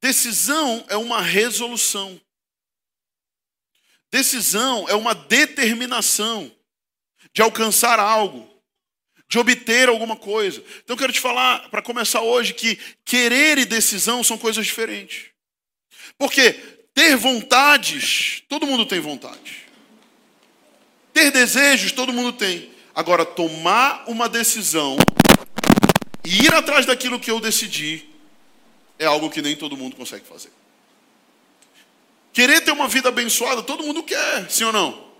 Decisão 0.00 0.84
é 0.88 0.96
uma 0.96 1.22
resolução. 1.22 2.20
Decisão 4.10 4.86
é 4.88 4.94
uma 4.94 5.14
determinação 5.14 6.54
de 7.32 7.40
alcançar 7.40 7.98
algo, 7.98 8.52
de 9.28 9.38
obter 9.38 9.88
alguma 9.88 10.16
coisa. 10.16 10.62
Então 10.82 10.94
eu 10.94 10.98
quero 10.98 11.12
te 11.12 11.20
falar, 11.20 11.70
para 11.70 11.80
começar 11.80 12.20
hoje, 12.20 12.52
que 12.52 12.76
querer 13.04 13.56
e 13.58 13.64
decisão 13.64 14.22
são 14.22 14.36
coisas 14.36 14.66
diferentes. 14.66 15.30
Porque 16.18 16.52
ter 16.92 17.16
vontades, 17.16 18.42
todo 18.48 18.66
mundo 18.66 18.84
tem 18.84 19.00
vontade. 19.00 19.66
Ter 21.12 21.30
desejos, 21.30 21.92
todo 21.92 22.12
mundo 22.12 22.32
tem. 22.32 22.71
Agora, 22.94 23.24
tomar 23.24 24.04
uma 24.06 24.28
decisão 24.28 24.96
e 26.24 26.44
ir 26.44 26.54
atrás 26.54 26.86
daquilo 26.86 27.18
que 27.18 27.30
eu 27.30 27.40
decidi 27.40 28.08
é 28.98 29.06
algo 29.06 29.30
que 29.30 29.42
nem 29.42 29.56
todo 29.56 29.76
mundo 29.76 29.96
consegue 29.96 30.24
fazer. 30.26 30.50
Querer 32.32 32.60
ter 32.62 32.70
uma 32.70 32.88
vida 32.88 33.08
abençoada, 33.08 33.62
todo 33.62 33.82
mundo 33.82 34.02
quer, 34.02 34.50
sim 34.50 34.64
ou 34.64 34.72
não? 34.72 35.12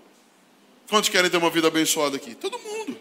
Quantos 0.87 1.09
querem 1.09 1.29
ter 1.29 1.37
uma 1.37 1.49
vida 1.49 1.67
abençoada 1.67 2.15
aqui? 2.15 2.35
Todo 2.35 2.57
mundo. 2.59 2.97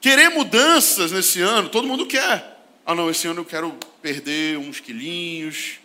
Querer 0.00 0.28
mudanças 0.30 1.12
nesse 1.12 1.40
ano, 1.40 1.68
todo 1.68 1.86
mundo 1.86 2.06
quer. 2.06 2.56
Ah, 2.84 2.94
não, 2.94 3.10
esse 3.10 3.26
ano 3.26 3.40
eu 3.40 3.44
quero 3.44 3.76
perder 4.00 4.58
uns 4.58 4.80
quilinhos. 4.80 5.78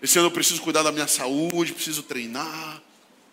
Esse 0.00 0.18
ano 0.18 0.28
eu 0.28 0.32
preciso 0.32 0.62
cuidar 0.62 0.82
da 0.82 0.92
minha 0.92 1.06
saúde, 1.06 1.72
preciso 1.72 2.02
treinar. 2.02 2.82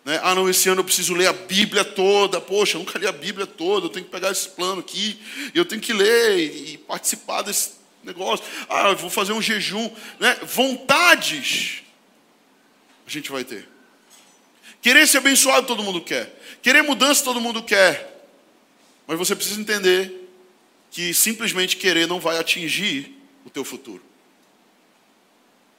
Né? 0.04 0.20
Ah, 0.22 0.34
não, 0.34 0.48
esse 0.48 0.68
ano 0.68 0.80
eu 0.80 0.84
preciso 0.84 1.14
ler 1.14 1.28
a 1.28 1.32
Bíblia 1.32 1.84
toda. 1.84 2.40
Poxa, 2.40 2.76
eu 2.76 2.80
nunca 2.80 2.98
li 2.98 3.06
a 3.06 3.12
Bíblia 3.12 3.46
toda. 3.46 3.86
Eu 3.86 3.90
tenho 3.90 4.04
que 4.04 4.10
pegar 4.10 4.30
esse 4.30 4.48
plano 4.50 4.80
aqui. 4.80 5.18
Eu 5.54 5.64
tenho 5.64 5.80
que 5.80 5.92
ler 5.92 6.38
e 6.38 6.78
participar 6.78 7.42
desse 7.42 7.72
negócio. 8.02 8.44
Ah, 8.68 8.90
eu 8.90 8.96
vou 8.96 9.08
fazer 9.08 9.32
um 9.32 9.40
jejum. 9.40 9.90
Né? 10.20 10.36
Vontades 10.42 11.82
a 13.06 13.10
gente 13.10 13.30
vai 13.30 13.44
ter. 13.44 13.68
Querer 14.80 15.06
ser 15.06 15.18
abençoado 15.18 15.66
todo 15.66 15.82
mundo 15.82 16.00
quer. 16.00 16.38
Querer 16.62 16.82
mudança 16.82 17.24
todo 17.24 17.40
mundo 17.40 17.62
quer. 17.62 18.28
Mas 19.06 19.18
você 19.18 19.34
precisa 19.34 19.60
entender 19.60 20.28
que 20.90 21.12
simplesmente 21.12 21.76
querer 21.76 22.06
não 22.06 22.20
vai 22.20 22.38
atingir 22.38 23.18
o 23.44 23.50
teu 23.50 23.64
futuro. 23.64 24.02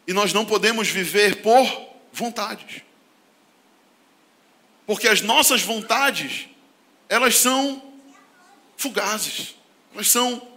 E 0.08 0.14
nós 0.14 0.34
não 0.34 0.46
podemos 0.46 0.88
viver 0.88 1.38
por 1.38 1.66
vontades. 2.12 2.82
Porque 4.86 5.08
as 5.08 5.22
nossas 5.22 5.62
vontades, 5.62 6.48
elas 7.10 7.38
são 7.38 7.82
fugazes, 8.78 9.56
elas 9.94 10.10
são 10.10 10.48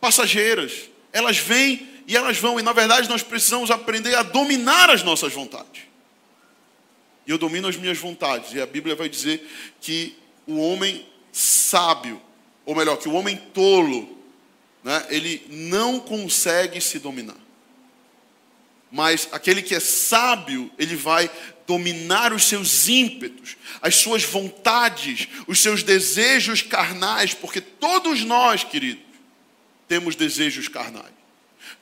passageiras, 0.00 0.90
elas 1.12 1.38
vêm 1.38 1.88
e 2.06 2.16
elas 2.16 2.38
vão, 2.38 2.58
e 2.58 2.62
na 2.62 2.72
verdade 2.72 3.08
nós 3.08 3.22
precisamos 3.22 3.70
aprender 3.70 4.14
a 4.14 4.22
dominar 4.22 4.90
as 4.90 5.02
nossas 5.02 5.32
vontades. 5.32 5.82
E 7.26 7.30
eu 7.30 7.38
domino 7.38 7.68
as 7.68 7.76
minhas 7.76 7.98
vontades, 7.98 8.52
e 8.52 8.60
a 8.60 8.66
Bíblia 8.66 8.96
vai 8.96 9.08
dizer 9.08 9.48
que 9.80 10.16
o 10.46 10.58
homem 10.58 11.06
sábio, 11.32 12.20
ou 12.66 12.74
melhor, 12.74 12.96
que 12.96 13.08
o 13.08 13.12
homem 13.12 13.36
tolo, 13.54 14.18
né, 14.82 15.06
ele 15.08 15.46
não 15.48 16.00
consegue 16.00 16.80
se 16.80 16.98
dominar. 16.98 17.36
Mas 18.92 19.26
aquele 19.32 19.62
que 19.62 19.74
é 19.74 19.80
sábio, 19.80 20.70
ele 20.78 20.94
vai 20.94 21.30
dominar 21.66 22.32
os 22.34 22.44
seus 22.44 22.88
ímpetos, 22.88 23.56
as 23.80 23.96
suas 23.96 24.22
vontades, 24.22 25.26
os 25.46 25.60
seus 25.60 25.82
desejos 25.82 26.60
carnais, 26.60 27.32
porque 27.32 27.60
todos 27.60 28.22
nós, 28.22 28.62
queridos, 28.62 29.02
temos 29.88 30.14
desejos 30.14 30.68
carnais. 30.68 31.10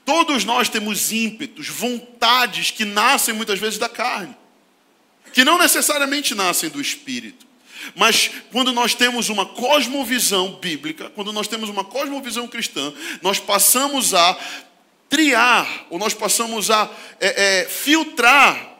Todos 0.05 0.45
nós 0.45 0.69
temos 0.69 1.11
ímpetos, 1.11 1.67
vontades 1.67 2.71
que 2.71 2.85
nascem 2.85 3.33
muitas 3.33 3.59
vezes 3.59 3.77
da 3.77 3.89
carne, 3.89 4.35
que 5.33 5.43
não 5.43 5.57
necessariamente 5.57 6.33
nascem 6.33 6.69
do 6.69 6.79
espírito. 6.79 7.45
Mas 7.95 8.31
quando 8.51 8.71
nós 8.71 8.93
temos 8.93 9.27
uma 9.27 9.45
cosmovisão 9.45 10.53
bíblica, 10.61 11.09
quando 11.09 11.33
nós 11.33 11.47
temos 11.47 11.67
uma 11.67 11.83
cosmovisão 11.83 12.47
cristã, 12.47 12.93
nós 13.21 13.39
passamos 13.39 14.13
a 14.13 14.37
triar, 15.11 15.87
ou 15.89 15.99
nós 15.99 16.13
passamos 16.13 16.71
a 16.71 16.89
é, 17.19 17.59
é, 17.59 17.65
filtrar 17.65 18.79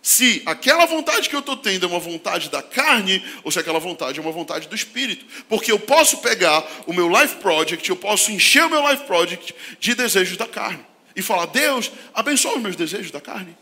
se 0.00 0.40
aquela 0.46 0.86
vontade 0.86 1.28
que 1.28 1.34
eu 1.34 1.40
estou 1.40 1.56
tendo 1.56 1.86
é 1.86 1.88
uma 1.88 1.98
vontade 1.98 2.48
da 2.48 2.62
carne 2.62 3.22
ou 3.42 3.50
se 3.50 3.58
aquela 3.58 3.80
vontade 3.80 4.18
é 4.18 4.22
uma 4.22 4.30
vontade 4.30 4.68
do 4.68 4.76
espírito. 4.76 5.26
Porque 5.48 5.72
eu 5.72 5.80
posso 5.80 6.18
pegar 6.18 6.64
o 6.86 6.92
meu 6.92 7.08
life 7.08 7.34
project, 7.36 7.90
eu 7.90 7.96
posso 7.96 8.30
encher 8.30 8.64
o 8.64 8.70
meu 8.70 8.88
life 8.88 9.04
project 9.04 9.54
de 9.80 9.94
desejos 9.96 10.36
da 10.36 10.46
carne 10.46 10.86
e 11.16 11.22
falar: 11.22 11.46
Deus, 11.46 11.90
abençoa 12.14 12.56
os 12.56 12.62
meus 12.62 12.76
desejos 12.76 13.10
da 13.10 13.20
carne. 13.20 13.56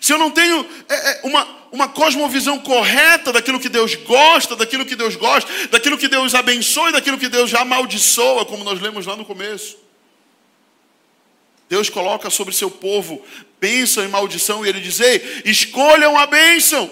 Se 0.00 0.12
eu 0.12 0.18
não 0.18 0.30
tenho 0.30 0.66
é, 0.88 0.94
é, 0.94 1.20
uma, 1.24 1.46
uma 1.72 1.88
cosmovisão 1.88 2.58
correta 2.58 3.32
daquilo 3.32 3.60
que 3.60 3.68
Deus 3.68 3.94
gosta, 3.94 4.56
daquilo 4.56 4.84
que 4.84 4.96
Deus 4.96 5.16
gosta, 5.16 5.50
daquilo 5.68 5.98
que 5.98 6.08
Deus 6.08 6.34
abençoa 6.34 6.90
e 6.90 6.92
daquilo 6.92 7.18
que 7.18 7.28
Deus 7.28 7.50
já 7.50 7.60
amaldiçoa, 7.60 8.44
como 8.44 8.64
nós 8.64 8.80
lemos 8.80 9.06
lá 9.06 9.16
no 9.16 9.24
começo. 9.24 9.78
Deus 11.68 11.88
coloca 11.88 12.28
sobre 12.30 12.52
seu 12.52 12.68
povo 12.70 13.24
bênção 13.60 14.04
e 14.04 14.08
maldição, 14.08 14.66
e 14.66 14.68
ele 14.68 14.80
diz: 14.80 14.98
Ei, 14.98 15.42
escolham 15.44 16.18
a 16.18 16.26
bênção. 16.26 16.90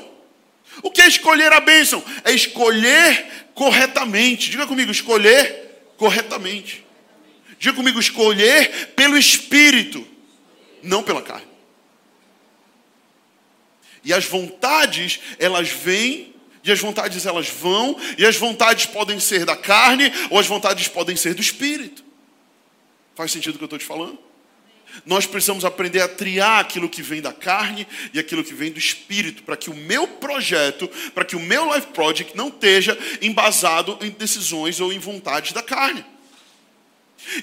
O 0.82 0.90
que 0.90 1.02
é 1.02 1.08
escolher 1.08 1.52
a 1.52 1.58
bênção? 1.58 2.02
É 2.24 2.32
escolher 2.32 3.50
corretamente. 3.54 4.50
Diga 4.50 4.66
comigo, 4.66 4.92
escolher 4.92 5.92
corretamente. 5.96 6.84
Diga 7.58 7.74
comigo, 7.74 7.98
escolher 7.98 8.92
pelo 8.94 9.18
Espírito, 9.18 10.06
não 10.80 11.02
pela 11.02 11.22
carne. 11.22 11.47
E 14.04 14.12
as 14.12 14.24
vontades, 14.24 15.20
elas 15.38 15.68
vêm, 15.68 16.34
e 16.64 16.72
as 16.72 16.80
vontades 16.80 17.24
elas 17.24 17.48
vão, 17.48 17.96
e 18.16 18.26
as 18.26 18.36
vontades 18.36 18.86
podem 18.86 19.18
ser 19.18 19.44
da 19.44 19.56
carne, 19.56 20.12
ou 20.30 20.38
as 20.38 20.46
vontades 20.46 20.88
podem 20.88 21.16
ser 21.16 21.34
do 21.34 21.40
espírito. 21.40 22.04
Faz 23.14 23.32
sentido 23.32 23.54
o 23.54 23.58
que 23.58 23.64
eu 23.64 23.66
estou 23.66 23.78
te 23.78 23.84
falando? 23.84 24.18
Nós 25.04 25.26
precisamos 25.26 25.64
aprender 25.64 26.00
a 26.00 26.08
triar 26.08 26.60
aquilo 26.60 26.88
que 26.88 27.02
vem 27.02 27.20
da 27.20 27.32
carne 27.32 27.86
e 28.12 28.18
aquilo 28.18 28.42
que 28.42 28.54
vem 28.54 28.70
do 28.70 28.78
espírito, 28.78 29.42
para 29.42 29.56
que 29.56 29.70
o 29.70 29.74
meu 29.74 30.06
projeto, 30.06 30.88
para 31.14 31.24
que 31.24 31.36
o 31.36 31.40
meu 31.40 31.74
life 31.74 31.88
project 31.88 32.36
não 32.36 32.48
esteja 32.48 32.98
embasado 33.20 33.98
em 34.00 34.10
decisões 34.10 34.80
ou 34.80 34.92
em 34.92 34.98
vontades 34.98 35.52
da 35.52 35.62
carne. 35.62 36.04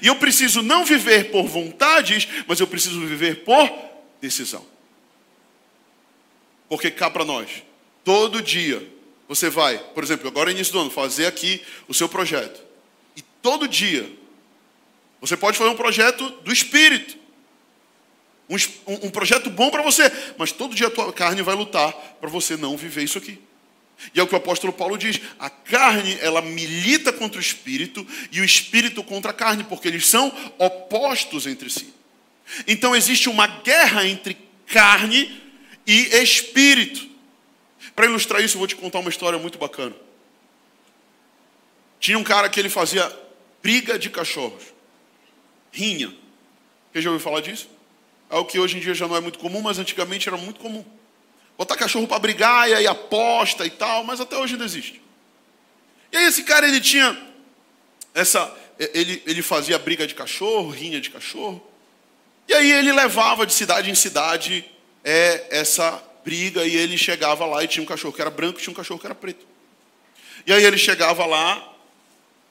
E 0.02 0.06
eu 0.06 0.16
preciso 0.16 0.62
não 0.62 0.84
viver 0.84 1.30
por 1.30 1.46
vontades, 1.46 2.26
mas 2.46 2.58
eu 2.58 2.66
preciso 2.66 3.00
viver 3.06 3.44
por 3.44 3.70
decisão. 4.20 4.75
Porque 6.68 6.90
cá 6.90 7.08
para 7.10 7.24
nós, 7.24 7.62
todo 8.04 8.42
dia, 8.42 8.86
você 9.28 9.48
vai, 9.50 9.78
por 9.78 10.02
exemplo, 10.02 10.28
agora 10.28 10.50
é 10.50 10.54
início 10.54 10.72
do 10.72 10.80
ano, 10.80 10.90
fazer 10.90 11.26
aqui 11.26 11.62
o 11.88 11.94
seu 11.94 12.08
projeto. 12.08 12.60
E 13.16 13.22
todo 13.42 13.68
dia, 13.68 14.10
você 15.20 15.36
pode 15.36 15.56
fazer 15.58 15.70
um 15.70 15.76
projeto 15.76 16.28
do 16.42 16.52
Espírito. 16.52 17.16
Um, 18.48 18.56
um 19.06 19.10
projeto 19.10 19.50
bom 19.50 19.70
para 19.70 19.82
você, 19.82 20.10
mas 20.38 20.52
todo 20.52 20.74
dia 20.74 20.86
a 20.86 20.90
tua 20.90 21.12
carne 21.12 21.42
vai 21.42 21.54
lutar 21.54 21.92
para 22.20 22.28
você 22.30 22.56
não 22.56 22.76
viver 22.76 23.02
isso 23.02 23.18
aqui. 23.18 23.40
E 24.14 24.20
é 24.20 24.22
o 24.22 24.26
que 24.26 24.34
o 24.34 24.38
apóstolo 24.38 24.72
Paulo 24.72 24.96
diz: 24.96 25.20
a 25.38 25.50
carne 25.50 26.16
ela 26.20 26.42
milita 26.42 27.12
contra 27.12 27.38
o 27.38 27.42
espírito 27.42 28.06
e 28.30 28.40
o 28.40 28.44
espírito 28.44 29.02
contra 29.02 29.30
a 29.30 29.34
carne, 29.34 29.64
porque 29.64 29.88
eles 29.88 30.06
são 30.06 30.32
opostos 30.58 31.46
entre 31.46 31.70
si. 31.70 31.92
Então 32.66 32.94
existe 32.94 33.28
uma 33.28 33.46
guerra 33.46 34.06
entre 34.06 34.36
carne 34.66 35.42
e 35.86 36.16
espírito. 36.16 37.08
Para 37.94 38.06
ilustrar 38.06 38.42
isso, 38.42 38.56
eu 38.56 38.58
vou 38.58 38.66
te 38.66 38.76
contar 38.76 38.98
uma 38.98 39.08
história 39.08 39.38
muito 39.38 39.58
bacana. 39.58 39.94
Tinha 42.00 42.18
um 42.18 42.24
cara 42.24 42.48
que 42.48 42.60
ele 42.60 42.68
fazia 42.68 43.10
briga 43.62 43.98
de 43.98 44.10
cachorros, 44.10 44.62
rinha. 45.72 46.14
Você 46.92 47.00
já 47.00 47.10
ouviu 47.10 47.24
falar 47.24 47.40
disso? 47.40 47.68
É 48.28 48.36
o 48.36 48.44
que 48.44 48.58
hoje 48.58 48.76
em 48.76 48.80
dia 48.80 48.94
já 48.94 49.06
não 49.06 49.16
é 49.16 49.20
muito 49.20 49.38
comum, 49.38 49.62
mas 49.62 49.78
antigamente 49.78 50.28
era 50.28 50.36
muito 50.36 50.60
comum. 50.60 50.84
Botar 51.56 51.76
cachorro 51.76 52.06
para 52.06 52.18
brigar 52.18 52.68
e 52.68 52.74
aí 52.74 52.86
aposta 52.86 53.64
e 53.64 53.70
tal, 53.70 54.04
mas 54.04 54.20
até 54.20 54.36
hoje 54.36 54.54
ainda 54.54 54.64
existe. 54.64 55.00
E 56.12 56.16
aí 56.16 56.24
esse 56.24 56.42
cara 56.42 56.68
ele 56.68 56.80
tinha 56.80 57.16
essa, 58.14 58.54
ele, 58.78 59.22
ele 59.26 59.42
fazia 59.42 59.78
briga 59.78 60.06
de 60.06 60.14
cachorro, 60.14 60.70
rinha 60.70 61.00
de 61.00 61.10
cachorro. 61.10 61.64
E 62.48 62.54
aí 62.54 62.70
ele 62.70 62.92
levava 62.92 63.46
de 63.46 63.52
cidade 63.52 63.90
em 63.90 63.94
cidade 63.94 64.64
é, 65.06 65.46
essa 65.50 66.02
briga 66.22 66.66
e 66.66 66.76
ele 66.76 66.98
chegava 66.98 67.46
lá 67.46 67.64
e 67.64 67.68
tinha 67.68 67.82
um 67.82 67.86
cachorro 67.86 68.12
que 68.12 68.20
era 68.20 68.30
branco 68.30 68.58
e 68.58 68.62
tinha 68.62 68.72
um 68.72 68.76
cachorro 68.76 69.00
que 69.00 69.06
era 69.06 69.14
preto. 69.14 69.46
E 70.46 70.52
aí 70.52 70.62
ele 70.62 70.76
chegava 70.76 71.24
lá 71.24 71.74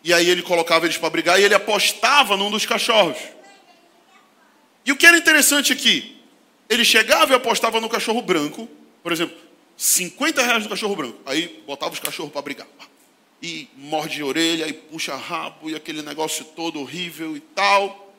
e 0.04 0.12
aí 0.12 0.28
ele 0.28 0.42
colocava 0.42 0.86
eles 0.86 0.98
para 0.98 1.10
brigar 1.12 1.40
e 1.40 1.44
ele 1.44 1.54
apostava 1.54 2.36
num 2.36 2.50
dos 2.50 2.66
cachorros. 2.66 3.18
E 4.84 4.92
o 4.92 4.96
que 4.96 5.06
era 5.06 5.18
interessante 5.18 5.72
aqui, 5.72 6.20
ele 6.68 6.84
chegava 6.84 7.34
e 7.34 7.36
apostava 7.36 7.80
no 7.80 7.90
cachorro 7.90 8.22
branco 8.22 8.68
por 9.06 9.12
exemplo, 9.12 9.38
50 9.78 10.42
reais 10.42 10.64
no 10.64 10.70
cachorro 10.70 10.96
branco. 10.96 11.20
Aí 11.28 11.64
botava 11.68 11.94
os 11.94 12.00
cachorros 12.00 12.32
para 12.32 12.42
brigar. 12.42 12.66
E 13.40 13.70
morde 13.78 14.20
a 14.20 14.26
orelha, 14.26 14.68
e 14.68 14.74
puxa 14.74 15.16
rabo, 15.16 15.70
e 15.70 15.76
aquele 15.76 16.02
negócio 16.02 16.44
todo 16.44 16.82
horrível 16.82 17.38
e 17.38 17.40
tal. 17.40 18.12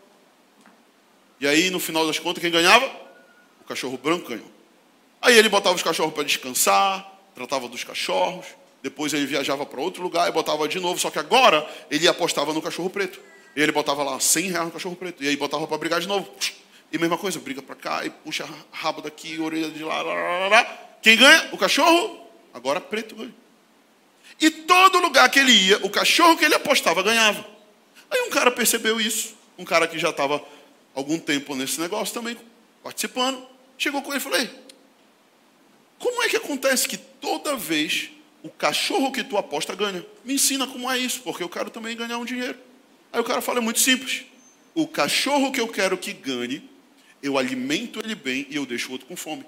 E 1.41 1.49
aí, 1.49 1.69
no 1.71 1.81
final 1.81 2.07
das 2.07 2.21
contas, 2.21 2.41
quem 2.41 2.53
ganhava? 2.53 2.89
Cachorro 3.69 3.99
branco 3.99 4.29
ganhou. 4.29 4.51
Aí 5.21 5.37
ele 5.37 5.49
botava 5.49 5.75
os 5.75 5.83
cachorros 5.83 6.15
para 6.15 6.23
descansar, 6.23 7.07
tratava 7.35 7.69
dos 7.69 7.83
cachorros. 7.85 8.47
Depois 8.83 9.13
ele 9.13 9.27
viajava 9.27 9.67
para 9.67 9.81
outro 9.81 10.03
lugar 10.03 10.29
e 10.29 10.33
botava 10.33 10.69
de 10.69 10.79
novo. 10.79 11.01
Só 11.01 11.11
que 11.11 11.19
agora 11.19 11.69
ele 11.91 12.07
apostava 12.07 12.53
no 12.53 12.63
cachorro 12.63 12.89
preto. 12.89 13.21
E 13.57 13.61
ele 13.61 13.73
botava 13.73 14.05
lá 14.05 14.21
100 14.21 14.51
reais 14.51 14.67
no 14.67 14.73
cachorro 14.73 14.95
preto. 14.95 15.25
E 15.25 15.29
aí 15.29 15.37
botava 15.37 15.67
para 15.67 15.79
brigar 15.79 16.01
de 16.01 16.07
novo. 16.07 16.29
E 16.93 16.99
mesma 16.99 17.19
coisa, 17.19 17.41
briga 17.41 17.61
para 17.61 17.75
cá 17.75 18.05
e 18.05 18.11
puxa 18.11 18.49
rabo 18.71 19.03
daqui, 19.03 19.41
orelha 19.41 19.71
de 19.71 19.83
lá, 19.83 20.03
lá, 20.03 20.15
lá, 20.15 20.49
lá. 20.49 20.65
Quem 21.03 21.17
ganha? 21.17 21.49
O 21.53 21.59
cachorro? 21.59 22.21
Agora 22.55 22.81
preto 22.81 23.17
ganha. 23.17 23.35
E 24.41 24.51
todo 24.51 24.99
lugar 24.99 25.29
que 25.31 25.39
ele 25.39 25.53
ia, 25.53 25.79
o 25.85 25.91
cachorro 25.91 26.37
que 26.37 26.45
ele 26.45 26.55
apostava 26.55 27.03
ganhava. 27.03 27.45
Aí 28.11 28.21
um 28.23 28.31
cara 28.31 28.51
percebeu 28.51 29.01
isso, 29.01 29.35
um 29.59 29.65
cara 29.65 29.89
que 29.89 29.99
já 29.99 30.11
estava 30.11 30.43
algum 30.95 31.19
tempo 31.19 31.55
nesse 31.55 31.81
negócio 31.81 32.15
também, 32.15 32.37
participando, 32.83 33.45
chegou 33.79 34.03
com 34.03 34.11
ele 34.11 34.19
e 34.19 34.21
falou: 34.21 34.39
como 35.99 36.23
é 36.23 36.29
que 36.29 36.37
acontece 36.37 36.89
que 36.89 36.97
toda 36.97 37.57
vez 37.57 38.11
o 38.43 38.49
cachorro 38.49 39.11
que 39.11 39.25
tu 39.25 39.37
aposta 39.37 39.75
ganha? 39.75 40.05
Me 40.25 40.35
ensina 40.35 40.67
como 40.67 40.91
é 40.91 40.99
isso, 40.99 41.21
porque 41.23 41.43
eu 41.43 41.49
quero 41.49 41.71
também 41.71 41.97
ganhar 41.97 42.19
um 42.19 42.25
dinheiro. 42.25 42.59
Aí 43.13 43.21
o 43.21 43.25
cara 43.25 43.41
fala: 43.41 43.59
é 43.59 43.63
muito 43.63 43.81
simples. 43.81 44.25
O 44.75 44.87
cachorro 44.87 45.51
que 45.51 45.61
eu 45.61 45.69
quero 45.69 45.97
que 45.97 46.13
ganhe, 46.13 46.63
eu 47.23 47.39
alimento 47.39 48.01
ele 48.05 48.15
bem 48.15 48.47
e 48.51 48.57
eu 48.57 48.67
deixo 48.67 48.89
o 48.89 48.93
outro 48.93 49.07
com 49.07 49.17
fome. 49.17 49.45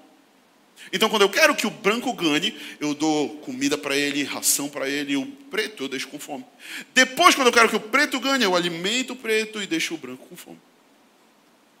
Então, 0.93 1.09
quando 1.09 1.23
eu 1.23 1.29
quero 1.29 1.53
que 1.53 1.67
o 1.67 1.69
branco 1.69 2.11
ganhe, 2.13 2.57
eu 2.79 2.93
dou 2.93 3.37
comida 3.39 3.77
para 3.77 3.97
ele, 3.97 4.23
ração 4.23 4.69
para 4.69 4.87
ele, 4.87 5.13
e 5.13 5.17
o 5.17 5.25
preto 5.25 5.83
eu 5.83 5.89
deixo 5.89 6.07
com 6.07 6.17
fome. 6.17 6.45
Depois, 6.93 7.35
quando 7.35 7.47
eu 7.47 7.53
quero 7.53 7.67
que 7.67 7.75
o 7.75 7.81
preto 7.81 8.17
ganhe, 8.19 8.45
eu 8.45 8.55
alimento 8.55 9.11
o 9.11 9.15
preto 9.15 9.61
e 9.61 9.67
deixo 9.67 9.93
o 9.93 9.97
branco 9.97 10.25
com 10.25 10.37
fome. 10.37 10.59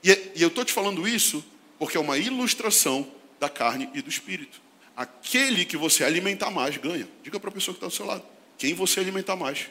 E, 0.03 0.09
e 0.35 0.41
eu 0.41 0.49
estou 0.49 0.65
te 0.65 0.73
falando 0.73 1.07
isso 1.07 1.43
porque 1.79 1.97
é 1.97 1.99
uma 1.99 2.17
ilustração 2.17 3.09
da 3.39 3.49
carne 3.49 3.89
e 3.93 4.01
do 4.01 4.09
espírito. 4.09 4.61
Aquele 4.95 5.63
que 5.63 5.77
você 5.77 6.03
alimentar 6.03 6.51
mais 6.51 6.75
ganha. 6.75 7.07
Diga 7.23 7.39
para 7.39 7.49
a 7.49 7.53
pessoa 7.53 7.73
que 7.73 7.77
está 7.77 7.87
do 7.87 7.93
seu 7.93 8.05
lado: 8.05 8.23
quem 8.57 8.73
você 8.73 8.99
alimentar 8.99 9.37
mais 9.37 9.67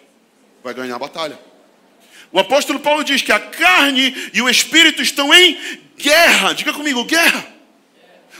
vai 0.64 0.72
ganhar 0.72 0.96
a 0.96 0.98
batalha. 0.98 1.38
O 2.32 2.38
apóstolo 2.38 2.80
Paulo 2.80 3.04
diz 3.04 3.22
que 3.22 3.32
a 3.32 3.38
carne 3.38 4.14
e 4.32 4.40
o 4.40 4.48
espírito 4.48 5.02
estão 5.02 5.32
em 5.32 5.58
guerra. 5.96 6.54
Diga 6.54 6.72
comigo, 6.72 7.04
guerra. 7.04 7.58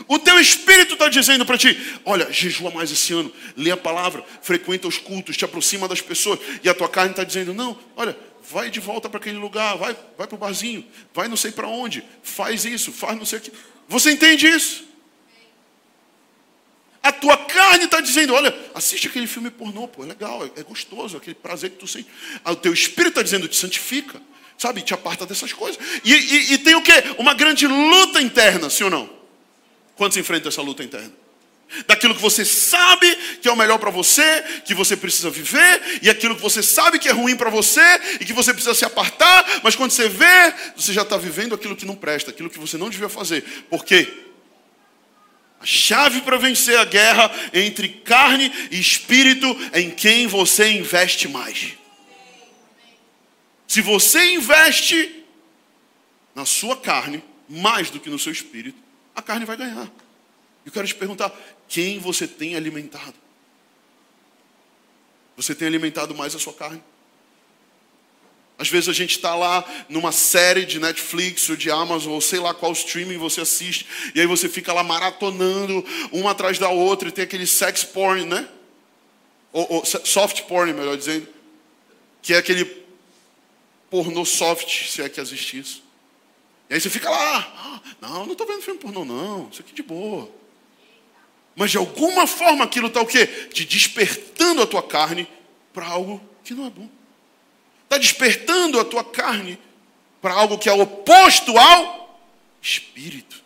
O 0.07 0.19
teu 0.19 0.39
espírito 0.39 0.95
está 0.95 1.09
dizendo 1.09 1.45
para 1.45 1.59
ti: 1.59 1.77
olha, 2.05 2.33
jejua 2.33 2.71
mais 2.71 2.91
esse 2.91 3.13
ano, 3.13 3.33
lê 3.57 3.71
a 3.71 3.77
palavra, 3.77 4.25
frequenta 4.41 4.87
os 4.87 4.99
cultos, 4.99 5.37
te 5.37 5.45
aproxima 5.45 5.89
das 5.89 6.01
pessoas. 6.01 6.39
E 6.63 6.69
a 6.69 6.75
tua 6.75 6.89
carne 6.89 7.11
está 7.11 7.25
dizendo: 7.25 7.53
não, 7.53 7.79
olha, 7.97 8.17
vai 8.51 8.71
de 8.71 8.81
volta 8.81 9.09
para 9.09 9.19
aquele 9.19 9.39
lugar, 9.39 9.77
vai, 9.77 9.97
vai 10.17 10.27
para 10.27 10.35
o 10.35 10.39
barzinho, 10.39 10.87
vai 11.13 11.29
não 11.29 11.37
sei 11.37 11.53
para 11.53 11.69
onde, 11.69 12.05
faz 12.23 12.65
isso, 12.65 12.93
faz 12.93 13.17
não 13.17 13.25
sei 13.25 13.39
o 13.39 13.43
que. 13.43 13.53
Você 13.89 14.11
entende 14.11 14.47
isso? 14.47 14.87
A 17.03 17.13
tua 17.13 17.37
carne 17.37 17.85
está 17.85 18.01
dizendo: 18.01 18.35
olha, 18.35 18.55
assiste 18.75 19.07
aquele 19.07 19.27
filme 19.27 19.51
pornô, 19.51 19.87
pô, 19.89 20.03
é 20.03 20.07
legal, 20.07 20.45
é, 20.45 20.61
é 20.61 20.63
gostoso, 20.63 21.17
aquele 21.17 21.35
prazer 21.35 21.71
que 21.71 21.77
tu 21.77 21.87
sente. 21.87 22.09
O 22.45 22.57
teu 22.57 22.73
espírito 22.73 23.11
está 23.11 23.23
dizendo: 23.23 23.49
te 23.49 23.57
santifica, 23.57 24.21
sabe, 24.57 24.83
te 24.83 24.93
aparta 24.93 25.25
dessas 25.25 25.53
coisas. 25.53 25.79
E, 26.05 26.13
e, 26.13 26.53
e 26.55 26.59
tem 26.59 26.75
o 26.75 26.83
quê? 26.83 26.93
Uma 27.19 27.35
grande 27.35 27.67
luta 27.67 28.21
interna, 28.21 28.69
sim 28.69 28.85
ou 28.85 28.91
não? 28.91 29.19
Quantos 29.97 30.17
enfrentam 30.17 30.49
essa 30.49 30.63
luta 30.63 30.83
interna? 30.83 31.13
Daquilo 31.87 32.15
que 32.15 32.23
você 32.23 32.45
sabe 32.45 33.15
que 33.43 33.49
é 33.49 33.53
o 33.53 33.57
melhor 33.57 33.79
para 33.79 33.91
você, 33.91 34.43
que 34.65 34.73
você 34.73 34.97
precisa 34.97 35.29
viver, 35.29 36.01
e 36.01 36.09
aquilo 36.09 36.35
que 36.35 36.41
você 36.41 36.63
sabe 36.63 36.99
que 36.99 37.09
é 37.09 37.13
ruim 37.13 37.37
para 37.37 37.51
você 37.51 37.81
e 38.21 38.25
que 38.25 38.33
você 38.33 38.53
precisa 38.55 38.75
se 38.75 38.85
apartar, 38.85 39.61
mas 39.63 39.77
quando 39.77 39.91
você 39.91 40.09
vê, 40.09 40.55
você 40.75 40.93
já 40.93 41.03
está 41.03 41.17
vivendo 41.17 41.55
aquilo 41.55 41.77
que 41.77 41.85
não 41.85 41.95
presta, 41.95 42.31
aquilo 42.31 42.49
que 42.49 42.59
você 42.59 42.79
não 42.79 42.89
devia 42.89 43.09
fazer. 43.09 43.43
Por 43.69 43.85
quê? 43.85 44.09
A 45.61 45.67
chave 45.67 46.21
para 46.23 46.39
vencer 46.39 46.79
a 46.79 46.85
guerra 46.85 47.31
entre 47.53 47.89
carne 47.89 48.51
e 48.71 48.79
espírito 48.79 49.47
é 49.73 49.81
em 49.81 49.91
quem 49.91 50.27
você 50.27 50.71
investe 50.71 51.29
mais. 51.29 51.75
Se 53.67 53.83
você 53.83 54.33
investe 54.33 55.25
na 56.35 56.47
sua 56.47 56.77
carne 56.77 57.23
mais 57.49 57.91
do 57.91 58.01
que 58.01 58.09
no 58.09 58.19
seu 58.19 58.33
espírito, 58.33 58.79
a 59.15 59.21
carne 59.21 59.45
vai 59.45 59.57
ganhar. 59.57 59.91
Eu 60.65 60.73
quero 60.73 60.87
te 60.87 60.95
perguntar: 60.95 61.33
quem 61.69 61.99
você 61.99 62.27
tem 62.27 62.57
alimentado? 62.57 63.15
Você 65.37 65.55
tem 65.55 65.69
alimentado 65.69 66.15
mais 66.15 66.35
a 66.35 66.39
sua 66.39 66.53
carne? 66.53 66.83
Às 68.59 68.69
vezes 68.69 68.89
a 68.89 68.93
gente 68.93 69.13
está 69.13 69.37
lá 69.37 69.65
numa 69.89 70.11
série 70.11 70.65
de 70.67 70.81
Netflix 70.81 71.49
ou 71.49 71.55
de 71.55 71.71
Amazon, 71.71 72.15
ou 72.15 72.21
sei 72.21 72.41
lá 72.41 72.53
qual 72.53 72.73
streaming 72.73 73.17
você 73.17 73.43
assiste, 73.43 73.87
e 74.17 74.21
aí 74.21 74.27
você 74.27 74.49
fica 74.49 74.73
lá 74.73 74.83
maratonando 74.83 75.85
uma 76.11 76.33
atrás 76.33 76.59
da 76.59 76.69
outra, 76.69 77.09
e 77.09 77.13
tem 77.13 77.23
aquele 77.23 77.47
sex 77.47 77.85
porn, 77.85 78.25
né? 78.25 78.49
Ou, 79.53 79.75
ou 79.75 79.85
soft 79.85 80.43
porn, 80.43 80.73
melhor 80.73 80.97
dizendo, 80.97 81.29
que 82.21 82.35
é 82.35 82.39
aquele 82.39 82.65
pornô 83.89 84.25
soft, 84.25 84.91
se 84.91 85.03
é 85.03 85.09
que 85.09 85.21
existe 85.21 85.61
isso. 85.61 85.85
E 86.69 86.75
aí 86.75 86.81
você 86.81 86.91
fica 86.91 87.09
lá, 87.09 87.39
ah, 87.57 87.81
não, 88.01 88.25
não 88.25 88.33
estou 88.33 88.47
vendo 88.47 88.63
filme 88.63 88.81
pornô, 88.81 89.05
não, 89.05 89.49
isso 89.53 89.63
aqui 89.63 89.73
de 89.73 89.85
boa. 89.85 90.29
Mas 91.59 91.73
de 91.73 91.77
alguma 91.77 92.25
forma 92.25 92.65
aquilo 92.65 92.87
está 92.87 93.01
o 93.01 93.07
quê? 93.07 93.27
Te 93.27 93.65
despertando 93.65 94.63
a 94.63 94.67
tua 94.67 94.81
carne 94.81 95.27
para 95.73 95.85
algo 95.89 96.23
que 96.45 96.55
não 96.55 96.65
é 96.65 96.71
bom. 96.71 96.89
Está 97.83 97.99
despertando 97.99 98.79
a 98.79 98.85
tua 98.85 99.03
carne 99.03 99.59
para 100.23 100.35
algo 100.35 100.57
que 100.57 100.69
é 100.69 100.73
oposto 100.73 101.59
ao 101.59 102.23
espírito. 102.63 103.43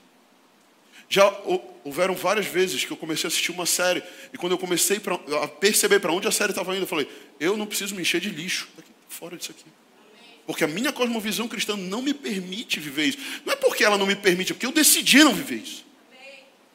Já 1.09 1.27
houveram 1.83 2.14
várias 2.14 2.44
vezes 2.44 2.85
que 2.85 2.90
eu 2.90 2.98
comecei 2.98 3.27
a 3.27 3.29
assistir 3.29 3.51
uma 3.51 3.64
série, 3.64 4.03
e 4.31 4.37
quando 4.37 4.53
eu 4.53 4.59
comecei 4.59 5.01
a 5.42 5.48
perceber 5.48 5.98
para 5.98 6.12
onde 6.12 6.29
a 6.29 6.33
série 6.33 6.53
estava 6.53 6.72
indo, 6.75 6.83
eu 6.83 6.87
falei: 6.87 7.09
eu 7.40 7.57
não 7.57 7.64
preciso 7.64 7.94
me 7.94 8.03
encher 8.03 8.20
de 8.20 8.29
lixo, 8.29 8.68
fora 9.09 9.38
disso 9.38 9.53
aqui. 9.53 9.64
Porque 10.46 10.64
a 10.64 10.68
minha 10.68 10.92
cosmovisão 10.92 11.48
cristã 11.48 11.77
não 11.79 12.03
me 12.03 12.12
permite 12.12 12.79
viver 12.79 13.07
isso. 13.07 13.18
Não 13.46 13.55
é 13.55 13.57
porque 13.57 13.83
ela 13.83 13.96
não 13.96 14.07
me 14.07 14.16
permite, 14.16 14.53
é 14.53 14.55
porque 14.55 14.66
eu 14.66 14.72
decidi 14.72 15.25
não 15.25 15.33
viver 15.33 15.62
isso. 15.62 15.91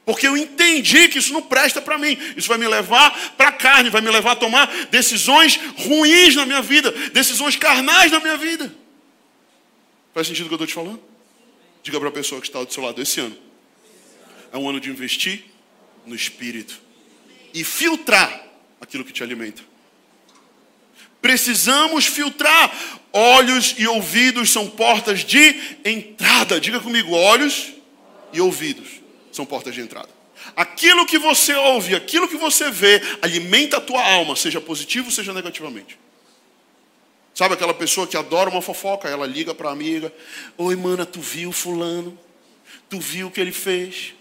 Porque 0.08 0.26
eu 0.26 0.38
entendi 0.38 1.10
que 1.10 1.20
isso 1.20 1.34
não 1.34 1.42
presta 1.42 1.82
para 1.82 1.98
mim. 1.98 2.18
Isso 2.38 2.48
vai 2.48 2.58
me 2.58 2.66
levar 2.66 3.36
para 3.36 3.50
a 3.50 3.52
carne, 3.52 3.90
vai 3.90 4.00
me 4.00 4.10
levar 4.10 4.32
a 4.32 4.36
tomar 4.38 4.66
decisões 4.86 5.60
ruins 5.76 6.34
na 6.34 6.46
minha 6.46 6.62
vida, 6.62 6.94
decisões 7.12 7.58
carnais 7.58 8.10
na 8.10 8.22
minha 8.22 8.38
vida. 8.38 8.74
Faz 10.14 10.28
sentido 10.28 10.46
o 10.46 10.48
que 10.48 10.54
eu 10.54 10.64
estou 10.64 10.68
te 10.68 10.74
falando? 10.74 11.02
Diga 11.84 12.00
para 12.00 12.08
a 12.08 12.12
pessoa 12.14 12.40
que 12.40 12.48
está 12.48 12.64
do 12.64 12.72
seu 12.72 12.82
lado: 12.82 13.02
esse 13.02 13.20
ano 13.20 13.38
é 14.54 14.58
um 14.58 14.70
ano 14.70 14.80
de 14.80 14.90
investir 14.90 15.44
no 16.06 16.16
espírito 16.16 16.80
e 17.54 17.62
filtrar 17.66 18.46
aquilo 18.80 19.04
que 19.04 19.12
te 19.12 19.24
alimenta. 19.24 19.62
Precisamos 21.22 22.06
filtrar. 22.06 22.74
Olhos 23.12 23.76
e 23.78 23.86
ouvidos 23.86 24.52
são 24.52 24.70
portas 24.70 25.26
de 25.26 25.54
entrada. 25.84 26.62
Diga 26.62 26.80
comigo: 26.80 27.12
olhos 27.12 27.74
e 28.32 28.40
ouvidos 28.40 29.06
são 29.38 29.46
portas 29.46 29.74
de 29.74 29.82
entrada. 29.82 30.10
aquilo 30.56 31.06
que 31.06 31.18
você 31.18 31.54
ouve, 31.54 31.96
aquilo 31.96 32.28
que 32.28 32.38
você 32.38 32.70
vê, 32.70 33.02
alimenta 33.22 33.78
a 33.78 33.82
tua 33.82 34.04
alma, 34.04 34.36
seja 34.36 34.60
positivo, 34.60 35.12
seja 35.12 35.34
negativamente. 35.34 35.98
Sabe 37.34 37.54
aquela 37.54 37.74
pessoa 37.74 38.08
que 38.08 38.18
adora 38.18 38.50
uma 38.50 38.62
fofoca, 38.62 39.08
ela 39.08 39.28
liga 39.28 39.54
para 39.54 39.70
a 39.70 39.72
amiga: 39.72 40.12
Oi, 40.58 40.76
mana, 40.76 41.06
tu 41.06 41.22
viu 41.22 41.52
Fulano? 41.52 42.18
Tu 42.90 43.00
viu 43.00 43.28
o 43.28 43.32
que 43.32 43.40
ele 43.40 43.52
fez? 43.52 44.14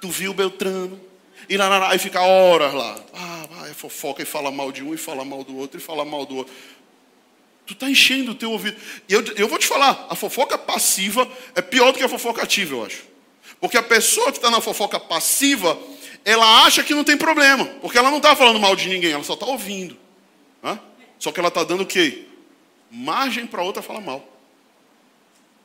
Tu 0.00 0.08
viu 0.08 0.34
Beltrano? 0.34 1.00
E 1.48 1.56
lá, 1.56 1.66
lá, 1.68 1.78
lá, 1.78 1.90
aí 1.92 1.98
fica 1.98 2.20
horas 2.20 2.74
lá. 2.74 3.02
Ah, 3.14 3.68
é 3.70 3.74
fofoca 3.74 4.22
e 4.22 4.26
fala 4.26 4.50
mal 4.50 4.70
de 4.70 4.82
um, 4.82 4.92
e 4.92 4.98
fala 4.98 5.24
mal 5.24 5.42
do 5.42 5.56
outro, 5.56 5.78
e 5.78 5.82
fala 5.82 6.04
mal 6.04 6.26
do 6.26 6.36
outro. 6.36 6.52
Tu 7.66 7.72
está 7.72 7.88
enchendo 7.88 8.32
o 8.32 8.34
teu 8.34 8.50
ouvido. 8.50 8.76
E 9.08 9.14
eu, 9.14 9.24
eu 9.36 9.48
vou 9.48 9.58
te 9.58 9.66
falar: 9.66 10.06
a 10.10 10.14
fofoca 10.14 10.58
passiva 10.58 11.26
é 11.54 11.62
pior 11.62 11.90
do 11.90 11.98
que 11.98 12.04
a 12.04 12.08
fofoca 12.08 12.42
ativa, 12.42 12.74
eu 12.74 12.84
acho. 12.84 13.17
Porque 13.60 13.76
a 13.76 13.82
pessoa 13.82 14.30
que 14.30 14.38
está 14.38 14.50
na 14.50 14.60
fofoca 14.60 15.00
passiva, 15.00 15.78
ela 16.24 16.64
acha 16.64 16.82
que 16.82 16.94
não 16.94 17.04
tem 17.04 17.16
problema. 17.16 17.64
Porque 17.80 17.98
ela 17.98 18.10
não 18.10 18.18
está 18.18 18.36
falando 18.36 18.58
mal 18.58 18.76
de 18.76 18.88
ninguém, 18.88 19.12
ela 19.12 19.24
só 19.24 19.34
está 19.34 19.46
ouvindo. 19.46 19.96
Hã? 20.62 20.78
Só 21.18 21.32
que 21.32 21.40
ela 21.40 21.48
está 21.48 21.64
dando 21.64 21.82
o 21.82 21.86
quê? 21.86 22.28
margem 22.90 23.46
para 23.46 23.62
outra 23.62 23.82
falar 23.82 24.00
mal. 24.00 24.26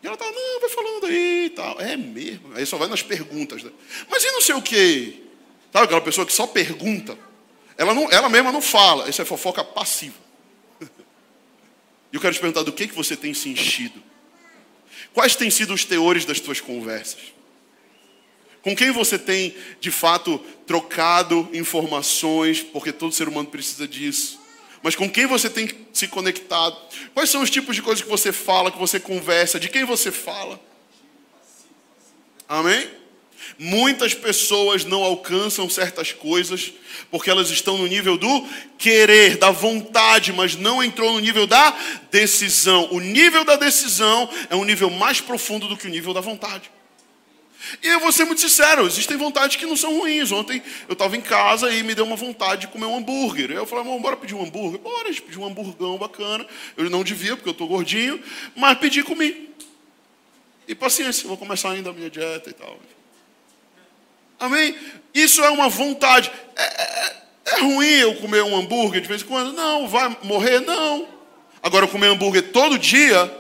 E 0.02 0.08
ela 0.08 0.18
tá, 0.18 0.26
não, 0.26 0.60
vai 0.60 0.70
falando 0.70 1.06
aí 1.06 1.46
e 1.46 1.50
tal. 1.50 1.80
É 1.80 1.96
mesmo. 1.96 2.54
Aí 2.56 2.66
só 2.66 2.78
vai 2.78 2.88
nas 2.88 3.02
perguntas. 3.02 3.64
Né? 3.64 3.72
Mas 4.10 4.24
e 4.24 4.32
não 4.32 4.42
sei 4.42 4.56
o 4.56 4.62
quê? 4.62 5.22
Sabe 5.72 5.86
aquela 5.86 6.02
pessoa 6.02 6.28
que 6.28 6.34
só 6.34 6.46
pergunta? 6.46 7.18
Ela, 7.78 7.94
não, 7.94 8.12
ela 8.12 8.30
mesma 8.30 8.52
não 8.52 8.62
fala. 8.62 9.10
Isso 9.10 9.22
é 9.22 9.26
fofoca 9.26 9.64
passiva. 9.64 10.22
E 12.12 12.16
eu 12.16 12.22
quero 12.22 12.32
te 12.32 12.40
perguntar 12.40 12.62
do 12.62 12.72
que, 12.72 12.88
que 12.88 12.94
você 12.94 13.18
tem 13.18 13.34
se 13.34 13.50
enchido. 13.50 14.00
Quais 15.16 15.36
têm 15.36 15.50
sido 15.50 15.74
os 15.74 15.84
teores 15.84 16.26
das 16.26 16.40
tuas 16.40 16.62
conversas? 16.62 17.33
Com 18.64 18.76
quem 18.76 18.90
você 18.92 19.20
tem, 19.20 19.56
de 19.80 19.92
fato, 19.92 20.40
trocado 20.66 21.48
informações, 21.54 22.64
porque 22.64 22.92
todo 22.92 23.14
ser 23.14 23.28
humano 23.28 23.48
precisa 23.50 23.88
disso 23.88 24.42
mas 24.84 24.98
com 24.98 25.10
quem 25.10 25.26
você 25.26 25.50
tem 25.50 25.70
se 25.94 26.10
conectado. 26.10 26.78
Quais 27.14 27.30
são 27.30 27.42
os 27.42 27.50
tipos 27.50 27.74
de 27.74 27.82
coisas 27.82 28.04
que 28.04 28.10
você 28.10 28.34
fala, 28.34 28.70
que 28.70 28.78
você 28.78 29.00
conversa, 29.00 29.58
de 29.58 29.70
quem 29.70 29.86
você 29.86 30.12
fala? 30.12 30.60
Amém? 32.50 32.86
Muitas 33.58 34.14
pessoas 34.14 34.84
não 34.84 35.02
alcançam 35.02 35.70
certas 35.70 36.12
coisas 36.12 36.74
porque 37.10 37.30
elas 37.30 37.50
estão 37.50 37.78
no 37.78 37.88
nível 37.88 38.18
do 38.18 38.48
querer, 38.78 39.38
da 39.38 39.52
vontade, 39.52 40.34
mas 40.34 40.56
não 40.58 40.84
entrou 40.84 41.14
no 41.14 41.20
nível 41.20 41.48
da 41.48 41.72
decisão. 42.12 42.90
O 42.92 43.00
nível 43.00 43.46
da 43.46 43.56
decisão 43.56 44.30
é 44.50 44.56
um 44.56 44.66
nível 44.66 44.90
mais 44.90 45.22
profundo 45.22 45.68
do 45.68 45.78
que 45.78 45.88
o 45.88 45.90
nível 45.90 46.14
da 46.14 46.22
vontade. 46.22 46.70
E 47.82 47.88
eu 47.88 48.00
vou 48.00 48.12
ser 48.12 48.26
muito 48.26 48.42
sincero, 48.42 48.86
existem 48.86 49.18
vontades 49.18 49.56
que 49.56 49.66
não 49.66 49.76
são 49.76 50.00
ruins. 50.00 50.32
Ontem 50.32 50.62
eu 50.88 50.94
estava 50.94 51.16
em 51.16 51.22
casa 51.22 51.72
e 51.72 51.84
me 51.84 51.96
deu 51.96 52.06
uma 52.06 52.16
vontade 52.16 52.62
de 52.62 52.68
comer 52.68 52.86
um 52.86 52.98
hambúrguer. 52.98 53.52
Eu 53.52 53.66
falei, 53.66 53.86
amor, 53.86 54.00
bora 54.00 54.18
pedir 54.18 54.36
um 54.36 54.44
hambúrguer? 54.44 54.80
Bora, 54.80 55.10
a 55.10 55.14
pediu 55.14 55.42
um 55.42 55.46
hamburgão 55.46 55.98
bacana. 55.98 56.46
Eu 56.76 56.90
não 56.90 57.04
devia, 57.04 57.36
porque 57.36 57.50
eu 57.50 57.54
estou 57.54 57.68
gordinho, 57.68 58.22
mas 58.56 58.78
pedi 58.78 59.00
e 59.00 59.04
comi. 59.04 59.50
E 60.68 60.76
paciência, 60.76 61.28
vou 61.28 61.38
começar 61.38 61.72
ainda 61.72 61.90
a 61.90 61.94
minha 61.94 62.10
dieta 62.10 62.50
e 62.50 62.54
tal. 62.54 62.78
Amém? 64.40 64.76
Isso 65.14 65.42
é 65.42 65.50
uma 65.50 65.70
vontade. 65.70 66.32
É, 66.56 66.64
é, 66.64 67.24
é 67.46 67.60
ruim 67.62 67.86
eu 67.86 68.16
comer 68.16 68.44
um 68.44 68.56
hambúrguer 68.56 69.02
de 69.02 69.08
vez 69.08 69.22
em 69.22 69.26
quando? 69.26 69.54
Não. 69.54 69.88
Vai 69.88 70.18
morrer? 70.24 70.60
Não. 70.62 71.08
Agora, 71.62 71.88
comer 71.88 72.08
hambúrguer 72.08 72.52
todo 72.52 72.78
dia, 72.78 73.32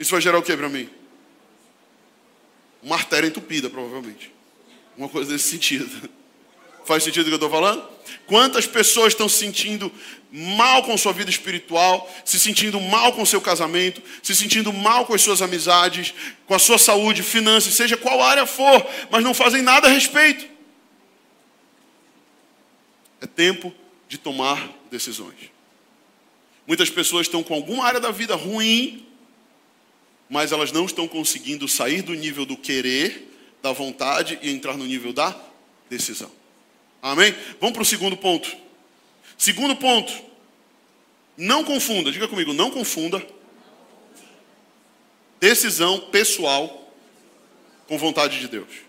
isso 0.00 0.12
vai 0.12 0.20
gerar 0.20 0.38
o 0.38 0.42
que 0.42 0.56
para 0.56 0.68
mim? 0.68 0.88
Uma 2.86 2.94
artéria 2.94 3.26
entupida, 3.26 3.68
provavelmente. 3.68 4.32
Uma 4.96 5.08
coisa 5.08 5.32
desse 5.32 5.48
sentido. 5.48 6.08
Faz 6.86 7.02
sentido 7.02 7.22
o 7.22 7.24
que 7.26 7.32
eu 7.32 7.34
estou 7.34 7.50
falando? 7.50 7.84
Quantas 8.28 8.64
pessoas 8.64 9.12
estão 9.12 9.28
se 9.28 9.38
sentindo 9.38 9.92
mal 10.30 10.84
com 10.84 10.96
sua 10.96 11.12
vida 11.12 11.28
espiritual, 11.28 12.08
se 12.24 12.38
sentindo 12.38 12.80
mal 12.80 13.12
com 13.12 13.26
seu 13.26 13.40
casamento, 13.40 14.00
se 14.22 14.36
sentindo 14.36 14.72
mal 14.72 15.04
com 15.04 15.14
as 15.14 15.20
suas 15.20 15.42
amizades, 15.42 16.14
com 16.46 16.54
a 16.54 16.60
sua 16.60 16.78
saúde, 16.78 17.24
finanças, 17.24 17.74
seja 17.74 17.96
qual 17.96 18.22
área 18.22 18.46
for, 18.46 18.86
mas 19.10 19.24
não 19.24 19.34
fazem 19.34 19.62
nada 19.62 19.88
a 19.88 19.90
respeito. 19.90 20.46
É 23.20 23.26
tempo 23.26 23.74
de 24.08 24.16
tomar 24.16 24.70
decisões. 24.92 25.50
Muitas 26.68 26.88
pessoas 26.88 27.26
estão 27.26 27.42
com 27.42 27.54
alguma 27.54 27.84
área 27.84 27.98
da 27.98 28.12
vida 28.12 28.36
ruim 28.36 29.05
mas 30.28 30.52
elas 30.52 30.72
não 30.72 30.86
estão 30.86 31.06
conseguindo 31.06 31.68
sair 31.68 32.02
do 32.02 32.14
nível 32.14 32.44
do 32.44 32.56
querer, 32.56 33.32
da 33.62 33.72
vontade 33.72 34.38
e 34.42 34.50
entrar 34.50 34.76
no 34.76 34.84
nível 34.84 35.12
da 35.12 35.34
decisão. 35.88 36.30
Amém? 37.00 37.34
Vamos 37.60 37.74
para 37.74 37.82
o 37.82 37.86
segundo 37.86 38.16
ponto. 38.16 38.54
Segundo 39.38 39.76
ponto. 39.76 40.12
Não 41.36 41.62
confunda, 41.62 42.10
diga 42.10 42.26
comigo, 42.26 42.52
não 42.52 42.70
confunda 42.70 43.24
decisão 45.38 46.00
pessoal 46.10 46.92
com 47.86 47.98
vontade 47.98 48.40
de 48.40 48.48
Deus. 48.48 48.86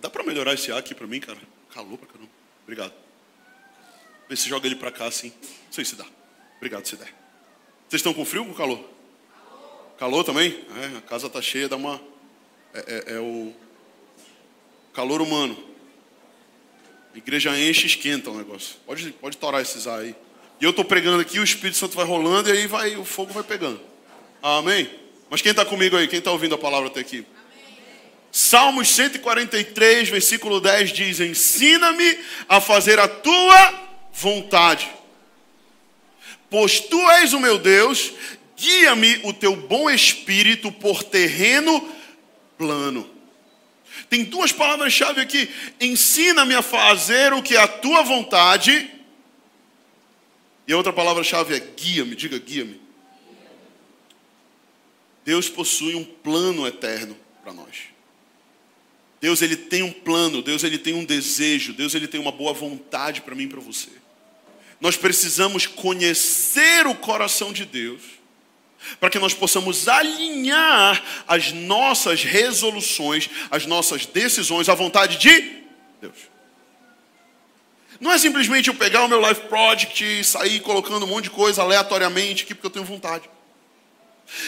Dá 0.00 0.08
para 0.08 0.22
melhorar 0.22 0.54
esse 0.54 0.72
ar 0.72 0.78
aqui 0.78 0.94
para 0.94 1.06
mim, 1.06 1.20
cara? 1.20 1.38
Calor 1.74 1.98
pra 1.98 2.08
caramba. 2.08 2.30
Obrigado. 2.62 2.94
Vê 4.28 4.34
se 4.36 4.48
joga 4.48 4.66
ele 4.66 4.76
para 4.76 4.90
cá 4.90 5.06
assim. 5.06 5.30
Não 5.42 5.72
sei 5.72 5.84
se 5.84 5.94
dá. 5.94 6.06
Obrigado, 6.60 6.86
Sidé. 6.86 7.06
Vocês 7.88 8.00
estão 8.00 8.12
com 8.12 8.22
frio 8.22 8.42
ou 8.42 8.48
com 8.48 8.54
calor? 8.54 8.78
Calor, 8.78 9.96
calor 9.98 10.24
também? 10.24 10.62
É, 10.76 10.98
a 10.98 11.00
casa 11.00 11.26
está 11.26 11.40
cheia, 11.40 11.70
dá 11.70 11.76
uma. 11.76 11.98
É, 12.74 12.78
é, 12.78 13.14
é, 13.14 13.18
o 13.18 13.50
calor 14.92 15.22
humano. 15.22 15.56
A 17.14 17.16
igreja 17.16 17.58
enche 17.58 17.84
e 17.84 17.86
esquenta 17.86 18.30
o 18.30 18.36
negócio. 18.36 18.76
Pode, 18.84 19.10
pode 19.12 19.38
torar 19.38 19.62
esses 19.62 19.86
ar 19.86 20.00
aí. 20.00 20.14
E 20.60 20.64
eu 20.64 20.68
estou 20.68 20.84
pregando 20.84 21.22
aqui, 21.22 21.38
o 21.38 21.42
Espírito 21.42 21.78
Santo 21.78 21.96
vai 21.96 22.04
rolando 22.04 22.50
e 22.50 22.52
aí 22.52 22.66
vai, 22.66 22.94
o 22.94 23.06
fogo 23.06 23.32
vai 23.32 23.42
pegando. 23.42 23.80
Amém? 24.42 24.90
Mas 25.30 25.40
quem 25.40 25.52
está 25.52 25.64
comigo 25.64 25.96
aí? 25.96 26.08
Quem 26.08 26.18
está 26.18 26.30
ouvindo 26.30 26.56
a 26.56 26.58
palavra 26.58 26.90
até 26.90 27.00
aqui? 27.00 27.24
Salmos 28.30 28.90
143, 28.90 30.10
versículo 30.10 30.60
10 30.60 30.92
diz: 30.92 31.20
Ensina-me 31.20 32.18
a 32.46 32.60
fazer 32.60 32.98
a 32.98 33.08
tua 33.08 33.88
vontade 34.12 34.99
Pois 36.50 36.80
tu 36.80 36.98
és 37.12 37.32
o 37.32 37.38
meu 37.38 37.58
Deus, 37.58 38.12
guia-me 38.56 39.20
o 39.22 39.32
teu 39.32 39.54
bom 39.54 39.88
espírito 39.88 40.72
por 40.72 41.04
terreno 41.04 41.88
plano. 42.58 43.08
Tem 44.08 44.24
duas 44.24 44.50
palavras-chave 44.50 45.20
aqui. 45.20 45.48
Ensina-me 45.80 46.54
a 46.56 46.62
fazer 46.62 47.32
o 47.32 47.42
que 47.42 47.54
é 47.54 47.60
a 47.60 47.68
tua 47.68 48.02
vontade. 48.02 48.90
E 50.66 50.72
a 50.72 50.76
outra 50.76 50.92
palavra-chave 50.92 51.54
é 51.54 51.60
guia-me, 51.60 52.16
diga 52.16 52.38
guia-me. 52.38 52.80
Deus 55.24 55.48
possui 55.48 55.94
um 55.94 56.04
plano 56.04 56.66
eterno 56.66 57.16
para 57.44 57.52
nós. 57.52 57.90
Deus 59.20 59.40
ele 59.42 59.54
tem 59.54 59.82
um 59.82 59.92
plano, 59.92 60.42
Deus 60.42 60.64
ele 60.64 60.78
tem 60.78 60.94
um 60.94 61.04
desejo, 61.04 61.74
Deus 61.74 61.94
ele 61.94 62.08
tem 62.08 62.20
uma 62.20 62.32
boa 62.32 62.52
vontade 62.52 63.20
para 63.20 63.34
mim 63.34 63.44
e 63.44 63.48
para 63.48 63.60
você 63.60 63.99
nós 64.80 64.96
precisamos 64.96 65.66
conhecer 65.66 66.86
o 66.86 66.94
coração 66.94 67.52
de 67.52 67.64
Deus, 67.64 68.00
para 68.98 69.10
que 69.10 69.18
nós 69.18 69.34
possamos 69.34 69.88
alinhar 69.88 71.02
as 71.28 71.52
nossas 71.52 72.24
resoluções, 72.24 73.28
as 73.50 73.66
nossas 73.66 74.06
decisões 74.06 74.68
à 74.68 74.74
vontade 74.74 75.18
de 75.18 75.64
Deus. 76.00 76.16
Não 78.00 78.10
é 78.10 78.18
simplesmente 78.18 78.68
eu 78.68 78.74
pegar 78.74 79.04
o 79.04 79.08
meu 79.08 79.20
life 79.20 79.42
project 79.42 80.02
e 80.02 80.24
sair 80.24 80.60
colocando 80.60 81.04
um 81.04 81.08
monte 81.08 81.24
de 81.24 81.30
coisa 81.30 81.60
aleatoriamente 81.60 82.44
aqui 82.44 82.54
porque 82.54 82.66
eu 82.66 82.70
tenho 82.70 82.84
vontade. 82.86 83.28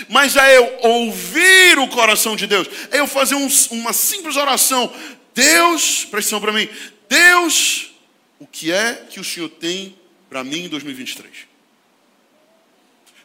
Mas 0.08 0.36
é 0.36 0.56
eu 0.56 0.78
ouvir 0.80 1.78
o 1.78 1.88
coração 1.88 2.34
de 2.34 2.46
Deus, 2.46 2.66
é 2.90 3.00
eu 3.00 3.06
fazer 3.06 3.34
um, 3.34 3.48
uma 3.72 3.92
simples 3.92 4.36
oração. 4.36 4.90
Deus, 5.34 6.06
presta 6.06 6.40
para 6.40 6.52
mim, 6.52 6.66
Deus, 7.08 7.92
o 8.38 8.46
que 8.46 8.72
é 8.72 9.06
que 9.10 9.20
o 9.20 9.24
Senhor 9.24 9.50
tem 9.50 9.94
para 10.32 10.42
mim 10.42 10.64
em 10.64 10.68
2023. 10.70 11.46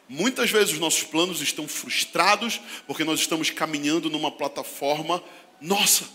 Muitas 0.06 0.50
vezes 0.50 0.74
os 0.74 0.78
nossos 0.78 1.04
planos 1.04 1.40
estão 1.40 1.66
frustrados 1.66 2.60
porque 2.86 3.02
nós 3.02 3.18
estamos 3.18 3.48
caminhando 3.48 4.10
numa 4.10 4.30
plataforma 4.30 5.24
nossa. 5.58 6.06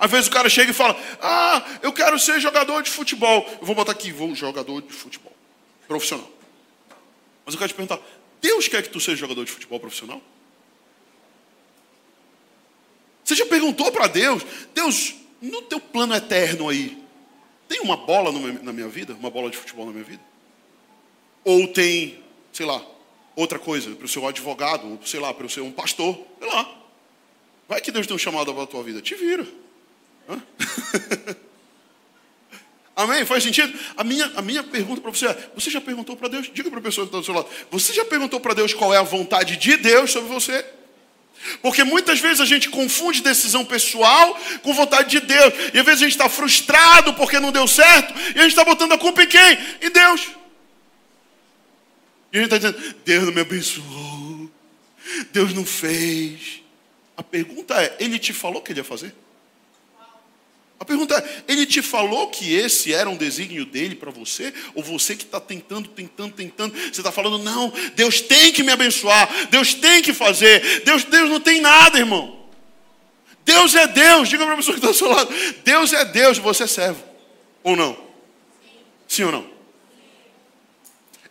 Às 0.00 0.10
vezes 0.10 0.26
o 0.26 0.32
cara 0.32 0.48
chega 0.48 0.72
e 0.72 0.74
fala: 0.74 1.00
Ah, 1.22 1.78
eu 1.80 1.92
quero 1.92 2.18
ser 2.18 2.40
jogador 2.40 2.82
de 2.82 2.90
futebol. 2.90 3.48
Eu 3.60 3.64
vou 3.64 3.76
botar 3.76 3.92
aqui, 3.92 4.10
vou 4.10 4.34
jogador 4.34 4.82
de 4.82 4.92
futebol 4.92 5.32
profissional. 5.86 6.28
Mas 7.46 7.54
eu 7.54 7.58
quero 7.58 7.72
te 7.72 7.76
perguntar: 7.76 8.00
Deus 8.40 8.66
quer 8.66 8.82
que 8.82 8.88
tu 8.88 8.98
seja 8.98 9.16
jogador 9.16 9.44
de 9.44 9.52
futebol 9.52 9.78
profissional? 9.78 10.20
Você 13.24 13.36
já 13.36 13.46
perguntou 13.46 13.92
para 13.92 14.08
Deus: 14.08 14.42
Deus, 14.74 15.14
no 15.40 15.62
teu 15.62 15.78
plano 15.78 16.16
eterno 16.16 16.68
aí, 16.68 17.03
tem 17.68 17.80
uma 17.80 17.96
bola 17.96 18.30
na 18.62 18.72
minha 18.72 18.88
vida? 18.88 19.14
Uma 19.14 19.30
bola 19.30 19.50
de 19.50 19.56
futebol 19.56 19.86
na 19.86 19.92
minha 19.92 20.04
vida? 20.04 20.22
Ou 21.44 21.68
tem, 21.68 22.22
sei 22.52 22.66
lá, 22.66 22.84
outra 23.36 23.58
coisa, 23.58 23.94
para 23.94 24.04
o 24.04 24.08
seu 24.08 24.26
advogado, 24.26 24.88
ou 24.88 24.98
sei 25.04 25.20
lá, 25.20 25.32
para 25.34 25.46
o 25.46 25.50
seu 25.50 25.64
um 25.64 25.72
pastor, 25.72 26.18
sei 26.38 26.48
lá. 26.48 26.80
Vai 27.68 27.80
que 27.80 27.90
Deus 27.90 28.06
tem 28.06 28.14
um 28.14 28.18
chamado 28.18 28.52
para 28.52 28.62
a 28.62 28.66
tua 28.66 28.82
vida, 28.82 29.00
te 29.00 29.14
vira. 29.14 29.46
Amém? 32.96 33.24
Faz 33.24 33.42
sentido? 33.42 33.76
A 33.96 34.04
minha, 34.04 34.26
a 34.36 34.42
minha 34.42 34.62
pergunta 34.62 35.00
para 35.00 35.10
você 35.10 35.26
é: 35.26 35.50
você 35.54 35.68
já 35.70 35.80
perguntou 35.80 36.16
para 36.16 36.28
Deus? 36.28 36.48
Diga 36.52 36.70
para 36.70 36.78
a 36.78 36.82
pessoa 36.82 37.06
que 37.06 37.08
está 37.08 37.18
do 37.18 37.24
seu 37.24 37.34
lado: 37.34 37.48
você 37.70 37.92
já 37.92 38.04
perguntou 38.04 38.38
para 38.38 38.54
Deus 38.54 38.72
qual 38.72 38.94
é 38.94 38.98
a 38.98 39.02
vontade 39.02 39.56
de 39.56 39.76
Deus 39.76 40.12
sobre 40.12 40.32
você? 40.32 40.64
Porque 41.60 41.84
muitas 41.84 42.20
vezes 42.20 42.40
a 42.40 42.44
gente 42.44 42.68
confunde 42.68 43.22
decisão 43.22 43.64
pessoal 43.64 44.40
com 44.62 44.72
vontade 44.72 45.10
de 45.10 45.20
Deus. 45.20 45.52
E 45.72 45.78
às 45.78 45.84
vezes 45.84 46.02
a 46.02 46.04
gente 46.04 46.16
está 46.16 46.28
frustrado 46.28 47.14
porque 47.14 47.38
não 47.38 47.52
deu 47.52 47.66
certo. 47.66 48.14
E 48.34 48.38
a 48.38 48.42
gente 48.42 48.50
está 48.50 48.64
botando 48.64 48.92
a 48.92 48.98
culpa 48.98 49.22
em 49.22 49.26
quem? 49.26 49.58
Em 49.82 49.90
Deus. 49.90 50.28
E 52.32 52.38
a 52.38 52.42
gente 52.42 52.54
está 52.54 52.58
dizendo: 52.58 52.94
Deus 53.04 53.24
não 53.24 53.32
me 53.32 53.40
abençoou. 53.40 54.50
Deus 55.32 55.52
não 55.52 55.64
fez. 55.64 56.62
A 57.16 57.22
pergunta 57.22 57.74
é: 57.74 57.96
Ele 58.00 58.18
te 58.18 58.32
falou 58.32 58.62
que 58.62 58.72
ele 58.72 58.80
ia 58.80 58.84
fazer? 58.84 59.14
A 60.84 60.86
pergunta 60.86 61.16
é: 61.16 61.44
ele 61.50 61.64
te 61.64 61.80
falou 61.80 62.28
que 62.28 62.52
esse 62.52 62.92
era 62.92 63.08
um 63.08 63.16
desígnio 63.16 63.64
dele 63.64 63.94
para 63.94 64.10
você? 64.10 64.52
Ou 64.74 64.82
você 64.82 65.16
que 65.16 65.24
está 65.24 65.40
tentando, 65.40 65.88
tentando, 65.88 66.34
tentando? 66.34 66.74
Você 66.74 67.00
está 67.00 67.10
falando, 67.10 67.38
não, 67.38 67.72
Deus 67.96 68.20
tem 68.20 68.52
que 68.52 68.62
me 68.62 68.70
abençoar, 68.70 69.48
Deus 69.48 69.72
tem 69.72 70.02
que 70.02 70.12
fazer, 70.12 70.82
Deus, 70.84 71.04
Deus 71.04 71.30
não 71.30 71.40
tem 71.40 71.62
nada, 71.62 71.98
irmão. 71.98 72.44
Deus 73.46 73.74
é 73.74 73.86
Deus, 73.86 74.28
diga 74.28 74.44
para 74.44 74.52
a 74.52 74.56
pessoa 74.58 74.74
que 74.74 74.78
está 74.78 74.88
ao 74.88 74.94
seu 74.94 75.08
lado: 75.08 75.34
Deus 75.64 75.94
é 75.94 76.04
Deus, 76.04 76.36
você 76.36 76.64
é 76.64 76.66
servo. 76.66 77.02
Ou 77.62 77.74
não? 77.74 77.96
Sim 79.08 79.24
ou 79.24 79.32
não? 79.32 79.50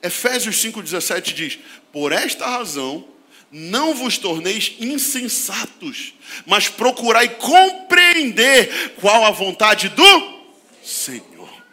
Efésios 0.01 0.55
5,17 0.55 1.31
diz: 1.31 1.59
Por 1.91 2.11
esta 2.11 2.47
razão 2.47 3.07
não 3.53 3.93
vos 3.93 4.17
torneis 4.17 4.75
insensatos, 4.79 6.15
mas 6.43 6.69
procurai 6.69 7.29
compreender 7.35 8.95
qual 8.99 9.23
a 9.23 9.29
vontade 9.29 9.89
do 9.89 10.43
Senhor. 10.83 11.63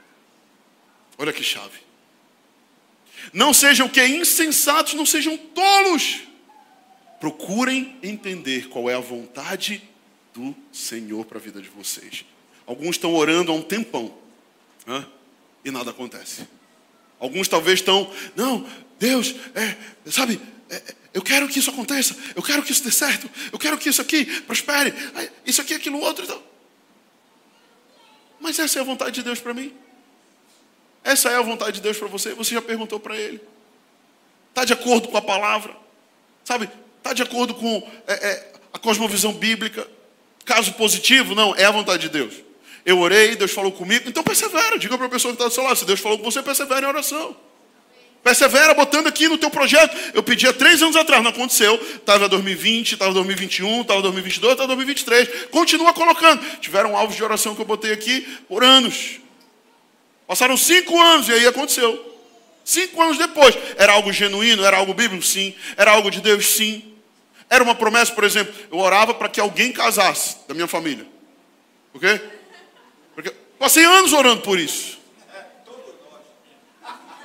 Olha 1.17 1.33
que 1.33 1.43
chave. 1.43 1.81
Não 3.33 3.55
sejam 3.55 3.89
que 3.89 4.05
insensatos, 4.07 4.93
não 4.93 5.07
sejam 5.07 5.39
tolos. 5.39 6.21
Procurem 7.19 7.97
entender 8.03 8.69
qual 8.69 8.91
é 8.91 8.95
a 8.95 9.01
vontade 9.01 9.83
do 10.35 10.55
Senhor 10.71 11.25
para 11.25 11.39
a 11.39 11.41
vida 11.41 11.63
de 11.63 11.69
vocês. 11.71 12.27
Alguns 12.67 12.97
estão 12.97 13.15
orando 13.15 13.53
há 13.53 13.55
um 13.55 13.63
tempão 13.63 14.15
né? 14.87 15.07
e 15.65 15.71
nada 15.71 15.91
acontece. 15.91 16.47
Alguns 17.19 17.49
talvez 17.49 17.81
estão, 17.81 18.11
não, 18.37 18.67
Deus, 18.99 19.35
é, 19.55 19.77
sabe, 20.11 20.41
eu 21.13 21.23
quero 21.23 21.49
que 21.49 21.59
isso 21.59 21.71
aconteça, 21.71 22.17
eu 22.35 22.43
quero 22.43 22.63
que 22.63 22.71
isso 22.71 22.85
dê 22.85 22.91
certo, 22.91 23.29
eu 23.53 23.59
quero 23.59 23.77
que 23.77 23.89
isso 23.89 24.01
aqui 24.01 24.25
prospere, 24.43 24.95
isso 25.45 25.61
aqui, 25.61 25.75
aquilo 25.75 25.99
outro. 26.01 26.25
Então. 26.25 26.43
Mas 28.41 28.59
essa 28.59 28.79
é 28.79 28.83
a 28.83 28.85
vontade 28.85 29.13
de 29.13 29.23
Deus 29.23 29.41
para 29.41 29.53
mim? 29.53 29.75
Essa 31.03 31.31
é 31.31 31.37
a 31.37 31.43
vontade 31.43 31.73
de 31.73 31.81
Deus 31.81 31.97
para 31.97 32.09
você? 32.09 32.35
Você 32.35 32.55
já 32.55 32.63
perguntou 32.63 33.01
para 33.01 33.17
Ele? 33.17 33.41
Está 34.51 34.65
de 34.65 34.73
acordo 34.73 35.09
com 35.09 35.17
a 35.17 35.23
palavra? 35.23 35.75
Sabe? 36.45 36.69
Está 36.99 37.13
de 37.13 37.23
acordo 37.23 37.55
com 37.55 37.91
é, 38.07 38.13
é, 38.13 38.53
a 38.73 38.79
cosmovisão 38.79 39.33
bíblica? 39.33 39.87
Caso 40.45 40.73
positivo, 40.75 41.35
não, 41.35 41.55
é 41.55 41.65
a 41.65 41.71
vontade 41.71 42.03
de 42.03 42.09
Deus. 42.09 42.35
Eu 42.85 42.99
orei, 42.99 43.37
Deus 43.37 43.53
falou 43.53 43.73
comigo, 43.73 44.09
então 44.09 44.23
persevera. 44.23 44.79
Diga 44.79 44.97
para 44.97 45.07
a 45.07 45.11
pessoa 45.11 45.33
que 45.33 45.37
está 45.37 45.49
do 45.49 45.55
seu 45.55 45.65
lado: 45.65 45.77
se 45.77 45.85
Deus 45.85 46.01
falou 46.01 46.19
com 46.19 46.25
você, 46.25 46.43
persevera 46.43 46.87
em 46.87 46.89
oração. 46.89 47.37
Persevera 48.23 48.75
botando 48.75 49.07
aqui 49.07 49.29
no 49.29 49.39
teu 49.39 49.51
projeto. 49.51 49.97
Eu 50.13 50.23
pedi 50.23 50.47
há 50.47 50.53
três 50.53 50.83
anos 50.83 50.95
atrás, 50.95 51.23
não 51.23 51.31
aconteceu. 51.31 51.75
Estava 51.97 52.29
2020, 52.29 52.93
estava 52.93 53.15
2021, 53.15 53.81
estava 53.81 54.03
2022, 54.03 54.53
estava 54.53 54.67
2023. 54.69 55.47
Continua 55.51 55.93
colocando. 55.95 56.45
Tiveram 56.61 56.97
alvos 56.97 57.17
de 57.17 57.25
oração 57.25 57.55
que 57.55 57.63
eu 57.63 57.67
botei 57.67 57.93
aqui 57.93 58.21
por 58.47 58.63
anos. 58.63 59.21
Passaram 60.27 60.57
cinco 60.57 61.01
anos 61.01 61.29
e 61.29 61.33
aí 61.33 61.47
aconteceu. 61.47 62.07
Cinco 62.63 63.03
anos 63.03 63.17
depois. 63.17 63.57
Era 63.77 63.95
algo 63.95 64.13
genuíno? 64.13 64.65
Era 64.65 64.77
algo 64.77 64.93
bíblico? 64.93 65.25
Sim. 65.25 65.55
Era 65.77 65.93
algo 65.93 66.11
de 66.11 66.21
Deus? 66.21 66.47
Sim. 66.47 66.95
Era 67.49 67.65
uma 67.65 67.75
promessa, 67.75 68.13
por 68.13 68.23
exemplo. 68.23 68.55
Eu 68.71 68.79
orava 68.79 69.15
para 69.15 69.29
que 69.29 69.41
alguém 69.41 69.73
casasse 69.73 70.37
da 70.47 70.55
minha 70.55 70.69
família. 70.69 71.07
Quê? 71.99 72.21
Porque 73.15 73.31
passei 73.59 73.85
anos 73.85 74.13
orando 74.13 74.43
por 74.43 74.59
isso. 74.59 75.00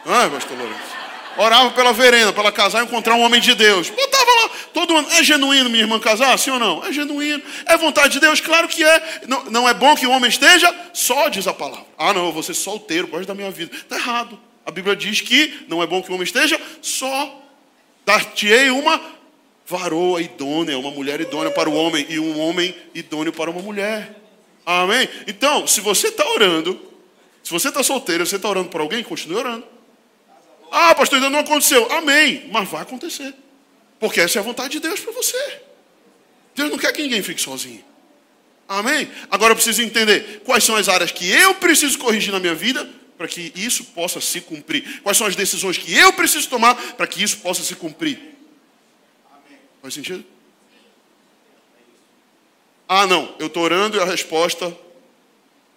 Ah, 0.05 0.29
pastor 0.29 0.57
Lourenço. 0.57 0.95
Orava 1.37 1.71
pela 1.71 1.91
verenda, 1.91 2.31
para 2.31 2.43
ela 2.43 2.51
casar 2.51 2.81
e 2.81 2.85
encontrar 2.85 3.15
um 3.15 3.21
homem 3.21 3.41
de 3.41 3.53
Deus. 3.55 3.89
Botava 3.89 4.31
lá 4.41 4.49
todo 4.73 4.95
ano. 4.95 5.07
É 5.11 5.23
genuíno 5.23 5.69
minha 5.69 5.83
irmã 5.83 5.99
casar? 5.99 6.37
Sim 6.39 6.51
ou 6.51 6.59
não? 6.59 6.85
É 6.85 6.93
genuíno. 6.93 7.43
É 7.65 7.77
vontade 7.77 8.13
de 8.13 8.19
Deus? 8.19 8.39
Claro 8.39 8.67
que 8.67 8.83
é. 8.83 9.21
Não, 9.27 9.43
não 9.45 9.69
é 9.69 9.73
bom 9.73 9.95
que 9.95 10.07
o 10.07 10.11
homem 10.11 10.29
esteja 10.29 10.73
só, 10.93 11.27
diz 11.27 11.45
a 11.47 11.53
palavra. 11.53 11.85
Ah, 11.97 12.13
não, 12.13 12.27
eu 12.27 12.31
vou 12.31 12.41
ser 12.41 12.53
solteiro, 12.53 13.07
pode 13.07 13.25
da 13.25 13.35
minha 13.35 13.51
vida. 13.51 13.75
Está 13.75 13.97
errado. 13.97 14.39
A 14.65 14.71
Bíblia 14.71 14.95
diz 14.95 15.19
que 15.21 15.65
não 15.67 15.83
é 15.83 15.87
bom 15.87 16.01
que 16.01 16.09
o 16.09 16.13
homem 16.13 16.23
esteja 16.23 16.59
só. 16.81 17.41
Dar-te-ei 18.05 18.69
uma 18.69 19.01
varoa 19.65 20.21
idônea, 20.21 20.77
uma 20.77 20.91
mulher 20.91 21.19
idônea 21.19 21.51
para 21.51 21.69
o 21.69 21.73
homem 21.73 22.05
e 22.07 22.19
um 22.19 22.39
homem 22.39 22.73
idôneo 22.93 23.33
para 23.33 23.49
uma 23.49 23.61
mulher. 23.61 24.15
Amém? 24.65 25.09
Então, 25.27 25.67
se 25.67 25.81
você 25.81 26.07
está 26.07 26.25
orando, 26.29 26.79
se 27.43 27.51
você 27.51 27.67
está 27.67 27.83
solteiro, 27.83 28.25
você 28.25 28.37
está 28.37 28.47
orando 28.47 28.69
por 28.69 28.79
alguém, 28.79 29.03
continue 29.03 29.37
orando. 29.37 29.74
Ah, 30.71 30.93
pastor, 30.95 31.17
ainda 31.17 31.29
não 31.29 31.39
aconteceu. 31.39 31.91
Amém. 31.91 32.49
Mas 32.51 32.69
vai 32.69 32.81
acontecer. 32.81 33.33
Porque 33.99 34.19
essa 34.19 34.39
é 34.39 34.41
a 34.41 34.43
vontade 34.43 34.73
de 34.73 34.79
Deus 34.79 34.99
para 34.99 35.11
você. 35.13 35.61
Deus 36.55 36.69
não 36.69 36.77
quer 36.77 36.91
que 36.91 37.01
ninguém 37.01 37.21
fique 37.21 37.41
sozinho. 37.41 37.83
Amém? 38.67 39.09
Agora 39.29 39.51
eu 39.51 39.55
preciso 39.55 39.81
entender 39.81 40.41
quais 40.43 40.63
são 40.63 40.75
as 40.75 40.89
áreas 40.89 41.11
que 41.11 41.29
eu 41.29 41.55
preciso 41.55 41.97
corrigir 41.99 42.31
na 42.31 42.39
minha 42.39 42.55
vida 42.55 42.89
para 43.17 43.27
que 43.27 43.51
isso 43.55 43.85
possa 43.85 44.19
se 44.19 44.41
cumprir. 44.41 45.01
Quais 45.01 45.17
são 45.17 45.27
as 45.27 45.35
decisões 45.35 45.77
que 45.77 45.93
eu 45.95 46.11
preciso 46.13 46.49
tomar 46.49 46.75
para 46.93 47.07
que 47.07 47.21
isso 47.23 47.37
possa 47.37 47.61
se 47.63 47.75
cumprir. 47.75 48.17
Amém. 49.31 49.59
Faz 49.81 49.93
sentido? 49.93 50.25
Ah, 52.87 53.07
não, 53.07 53.33
eu 53.39 53.47
estou 53.47 53.63
orando 53.63 53.97
e 53.97 53.99
a 53.99 54.05
resposta 54.05 54.75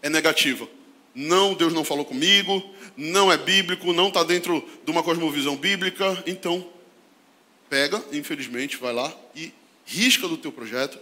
é 0.03 0.09
negativa. 0.09 0.69
Não, 1.15 1.55
Deus 1.55 1.73
não 1.73 1.85
falou 1.85 2.05
comigo, 2.05 2.63
não 2.99 3.31
é 3.31 3.37
bíblico, 3.37 3.93
não 3.93 4.09
está 4.09 4.25
dentro 4.25 4.69
de 4.85 4.91
uma 4.91 5.05
cosmovisão 5.05 5.57
bíblica, 5.57 6.21
então 6.27 6.69
pega, 7.71 8.05
infelizmente, 8.13 8.77
vai 8.77 8.93
lá 8.93 9.15
e 9.37 9.53
risca 9.87 10.27
do 10.27 10.37
teu 10.37 10.51
projeto 10.51 10.99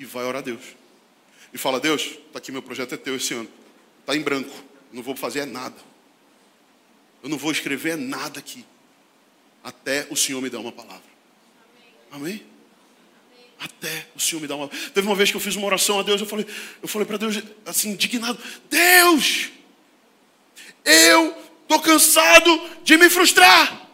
e 0.00 0.04
vai 0.04 0.24
orar 0.24 0.42
a 0.42 0.44
Deus. 0.44 0.64
E 1.54 1.58
fala, 1.58 1.78
Deus, 1.78 2.02
está 2.02 2.40
aqui 2.40 2.50
meu 2.50 2.60
projeto 2.60 2.92
é 2.92 2.98
teu 2.98 3.14
esse 3.14 3.32
ano. 3.34 3.48
Está 4.00 4.16
em 4.16 4.20
branco, 4.20 4.52
não 4.92 5.00
vou 5.00 5.14
fazer 5.14 5.46
nada. 5.46 5.76
Eu 7.22 7.28
não 7.28 7.38
vou 7.38 7.52
escrever 7.52 7.96
nada 7.96 8.40
aqui. 8.40 8.64
Até 9.62 10.08
o 10.10 10.16
Senhor 10.16 10.42
me 10.42 10.50
dar 10.50 10.58
uma 10.58 10.72
palavra. 10.72 11.02
Amém? 12.10 12.32
Amém? 12.32 12.46
Até 13.60 14.08
o 14.16 14.20
Senhor 14.20 14.40
me 14.40 14.48
dar 14.48 14.56
uma. 14.56 14.68
Teve 14.68 15.06
uma 15.06 15.14
vez 15.14 15.30
que 15.30 15.36
eu 15.36 15.40
fiz 15.40 15.54
uma 15.54 15.66
oração 15.66 16.00
a 16.00 16.02
Deus, 16.02 16.20
eu 16.20 16.26
falei, 16.26 16.46
eu 16.82 16.88
falei 16.88 17.06
para 17.06 17.16
Deus, 17.16 17.40
assim, 17.64 17.90
indignado, 17.90 18.38
Deus, 18.68 19.50
eu 20.86 21.36
estou 21.62 21.80
cansado 21.80 22.62
de 22.84 22.96
me 22.96 23.10
frustrar. 23.10 23.86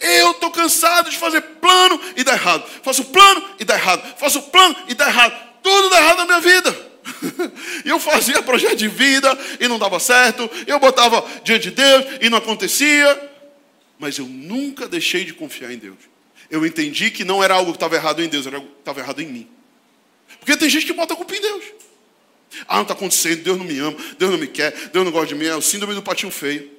Eu 0.00 0.32
estou 0.32 0.50
cansado 0.50 1.08
de 1.08 1.16
fazer 1.16 1.40
plano 1.40 2.00
e 2.16 2.22
dar 2.22 2.34
errado. 2.34 2.68
Faço 2.82 3.04
plano 3.06 3.42
e 3.58 3.64
dá 3.64 3.74
errado. 3.74 4.18
Faço 4.18 4.42
plano 4.42 4.76
e 4.88 4.94
dá 4.94 5.08
errado. 5.08 5.34
Tudo 5.62 5.88
dá 5.88 5.98
errado 5.98 6.18
na 6.18 6.26
minha 6.26 6.40
vida. 6.40 6.88
Eu 7.84 7.98
fazia 7.98 8.42
projeto 8.42 8.76
de 8.76 8.88
vida 8.88 9.36
e 9.58 9.66
não 9.66 9.78
dava 9.78 9.98
certo. 9.98 10.50
Eu 10.66 10.78
botava 10.78 11.24
diante 11.42 11.70
de 11.70 11.76
Deus 11.76 12.04
e 12.20 12.28
não 12.28 12.38
acontecia. 12.38 13.30
Mas 13.98 14.16
eu 14.16 14.26
nunca 14.26 14.86
deixei 14.86 15.24
de 15.24 15.34
confiar 15.34 15.72
em 15.72 15.78
Deus. 15.78 15.96
Eu 16.48 16.64
entendi 16.64 17.10
que 17.10 17.24
não 17.24 17.42
era 17.42 17.54
algo 17.54 17.72
que 17.72 17.76
estava 17.76 17.96
errado 17.96 18.22
em 18.22 18.28
Deus, 18.28 18.46
era 18.46 18.56
algo 18.56 18.68
que 18.68 18.78
estava 18.78 19.00
errado 19.00 19.20
em 19.20 19.26
mim. 19.26 19.48
Porque 20.38 20.56
tem 20.56 20.70
gente 20.70 20.86
que 20.86 20.92
bota 20.92 21.14
a 21.14 21.16
culpa 21.16 21.34
em 21.34 21.40
Deus. 21.40 21.64
Ah, 22.66 22.76
não 22.76 22.82
está 22.82 22.94
acontecendo, 22.94 23.42
Deus 23.42 23.58
não 23.58 23.64
me 23.64 23.78
ama, 23.78 23.96
Deus 24.18 24.30
não 24.30 24.38
me 24.38 24.46
quer, 24.46 24.72
Deus 24.88 25.04
não 25.04 25.12
gosta 25.12 25.28
de 25.28 25.34
mim, 25.34 25.46
é 25.46 25.54
o 25.54 25.62
síndrome 25.62 25.94
do 25.94 26.02
patinho 26.02 26.32
feio. 26.32 26.70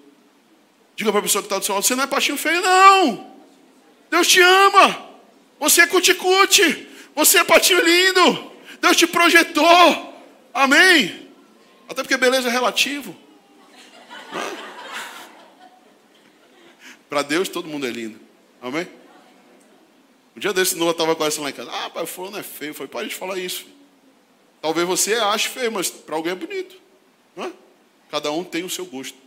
Diga 0.95 1.11
para 1.11 1.19
a 1.19 1.23
pessoa 1.23 1.41
que 1.41 1.45
está 1.45 1.59
do 1.59 1.65
seu 1.65 1.75
lado, 1.75 1.85
você 1.85 1.95
não 1.95 2.03
é 2.03 2.07
patinho 2.07 2.37
feio, 2.37 2.61
não. 2.61 3.29
Deus 4.09 4.27
te 4.27 4.41
ama. 4.41 5.09
Você 5.59 5.81
é 5.81 5.87
cuticute. 5.87 6.87
Você 7.15 7.37
é 7.37 7.43
patinho 7.43 7.81
lindo. 7.81 8.51
Deus 8.81 8.97
te 8.97 9.05
projetou. 9.05 10.13
Amém? 10.53 11.27
Até 11.87 12.01
porque 12.01 12.17
beleza 12.17 12.49
é 12.49 12.51
relativo. 12.51 13.15
Para 17.09 17.21
Deus 17.21 17.49
todo 17.49 17.67
mundo 17.67 17.87
é 17.87 17.89
lindo. 17.89 18.19
Amém? 18.61 18.87
Um 20.35 20.39
dia 20.39 20.53
desse, 20.53 20.75
Noah 20.75 20.91
estava 20.91 21.15
com 21.15 21.25
essa 21.25 21.41
lá 21.41 21.49
em 21.49 21.53
casa. 21.53 21.71
Ah, 21.71 21.89
pai, 21.89 22.05
fulano 22.05 22.37
é 22.37 22.43
feio. 22.43 22.73
Foi 22.73 22.87
para 22.87 23.07
de 23.07 23.15
falar 23.15 23.37
isso. 23.37 23.65
Talvez 24.61 24.87
você 24.87 25.13
ache 25.15 25.49
feio, 25.49 25.71
mas 25.71 25.89
para 25.89 26.15
alguém 26.15 26.33
é 26.33 26.35
bonito. 26.35 26.75
Não 27.35 27.45
é? 27.45 27.51
Cada 28.11 28.31
um 28.31 28.43
tem 28.43 28.63
o 28.63 28.69
seu 28.69 28.85
gosto. 28.85 29.17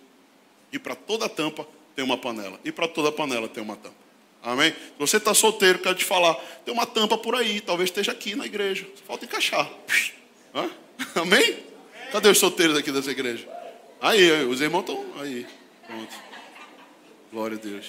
E 0.73 0.79
para 0.79 0.95
toda 0.95 1.29
tampa 1.29 1.66
tem 1.95 2.05
uma 2.05 2.18
panela. 2.18 2.59
E 2.64 2.73
para 2.73 2.88
toda 2.88 3.12
panela 3.12 3.49
tem 3.49 3.62
uma 3.62 3.77
tampa. 3.77 4.03
Amém? 4.42 4.73
Se 4.73 4.99
você 4.99 5.16
está 5.18 5.33
solteiro, 5.33 5.79
quero 5.79 5.95
te 5.95 6.05
falar, 6.05 6.35
tem 6.64 6.75
uma 6.75 6.85
tampa 6.85 7.16
por 7.16 7.35
aí, 7.37 7.61
talvez 7.61 7.90
esteja 7.90 8.11
aqui 8.11 8.35
na 8.35 8.45
igreja. 8.45 8.85
Só 8.97 9.05
falta 9.05 9.25
encaixar. 9.25 9.71
Hã? 10.55 10.68
Amém? 11.14 11.59
Cadê 12.11 12.29
os 12.29 12.38
solteiros 12.38 12.77
aqui 12.77 12.90
dessa 12.90 13.11
igreja? 13.11 13.49
Aí, 14.01 14.45
os 14.45 14.61
irmãos 14.61 14.81
estão 14.81 15.05
aí. 15.21 15.47
Pronto. 15.87 16.14
Glória 17.33 17.57
a 17.57 17.61
Deus. 17.61 17.87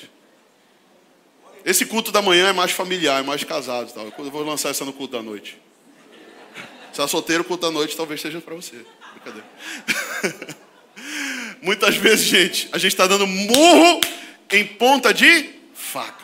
Esse 1.66 1.86
culto 1.86 2.12
da 2.12 2.22
manhã 2.22 2.50
é 2.50 2.54
mais 2.54 2.72
familiar, 2.72 3.20
é 3.20 3.24
mais 3.24 3.44
casado. 3.44 3.92
Tal. 3.92 4.06
Eu 4.06 4.32
vou 4.32 4.44
lançar 4.44 4.70
essa 4.70 4.86
no 4.86 4.94
culto 4.94 5.14
da 5.14 5.24
noite. 5.24 5.60
Se 6.94 7.02
é 7.02 7.08
solteiro, 7.08 7.44
culto 7.44 7.66
da 7.66 7.72
noite 7.72 7.96
talvez 7.98 8.22
seja 8.22 8.40
para 8.40 8.56
você. 8.56 8.86
Brincadeira. 9.14 9.48
Muitas 11.62 11.96
vezes, 11.96 12.26
gente, 12.26 12.70
a 12.72 12.78
gente 12.78 12.92
está 12.92 13.08
dando 13.08 13.26
murro 13.26 14.02
em 14.52 14.66
ponta 14.66 15.14
de 15.14 15.50
faca 15.74 16.24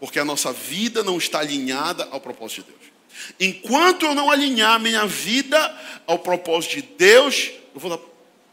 porque 0.00 0.18
a 0.18 0.24
nossa 0.24 0.50
vida 0.50 1.04
não 1.04 1.18
está 1.18 1.40
alinhada 1.40 2.08
ao 2.10 2.18
propósito 2.18 2.62
de 2.62 2.72
Deus. 2.72 2.80
Enquanto 3.38 4.06
eu 4.06 4.14
não 4.14 4.30
alinhar 4.30 4.80
minha 4.80 5.06
vida 5.06 5.78
ao 6.06 6.18
propósito 6.18 6.76
de 6.76 6.82
Deus, 6.82 7.50
eu 7.74 7.80
vou 7.80 7.90
dar 7.90 8.02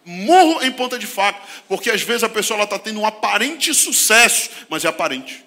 morro 0.04 0.62
em 0.64 0.72
ponta 0.72 1.00
de 1.00 1.08
faca, 1.08 1.42
porque 1.68 1.90
às 1.90 2.02
vezes 2.02 2.24
a 2.24 2.30
pessoa 2.30 2.62
está 2.64 2.78
tendo 2.78 3.00
um 3.00 3.06
aparente 3.06 3.74
sucesso, 3.74 4.50
mas 4.70 4.84
é 4.84 4.90
aparente. 4.90 5.44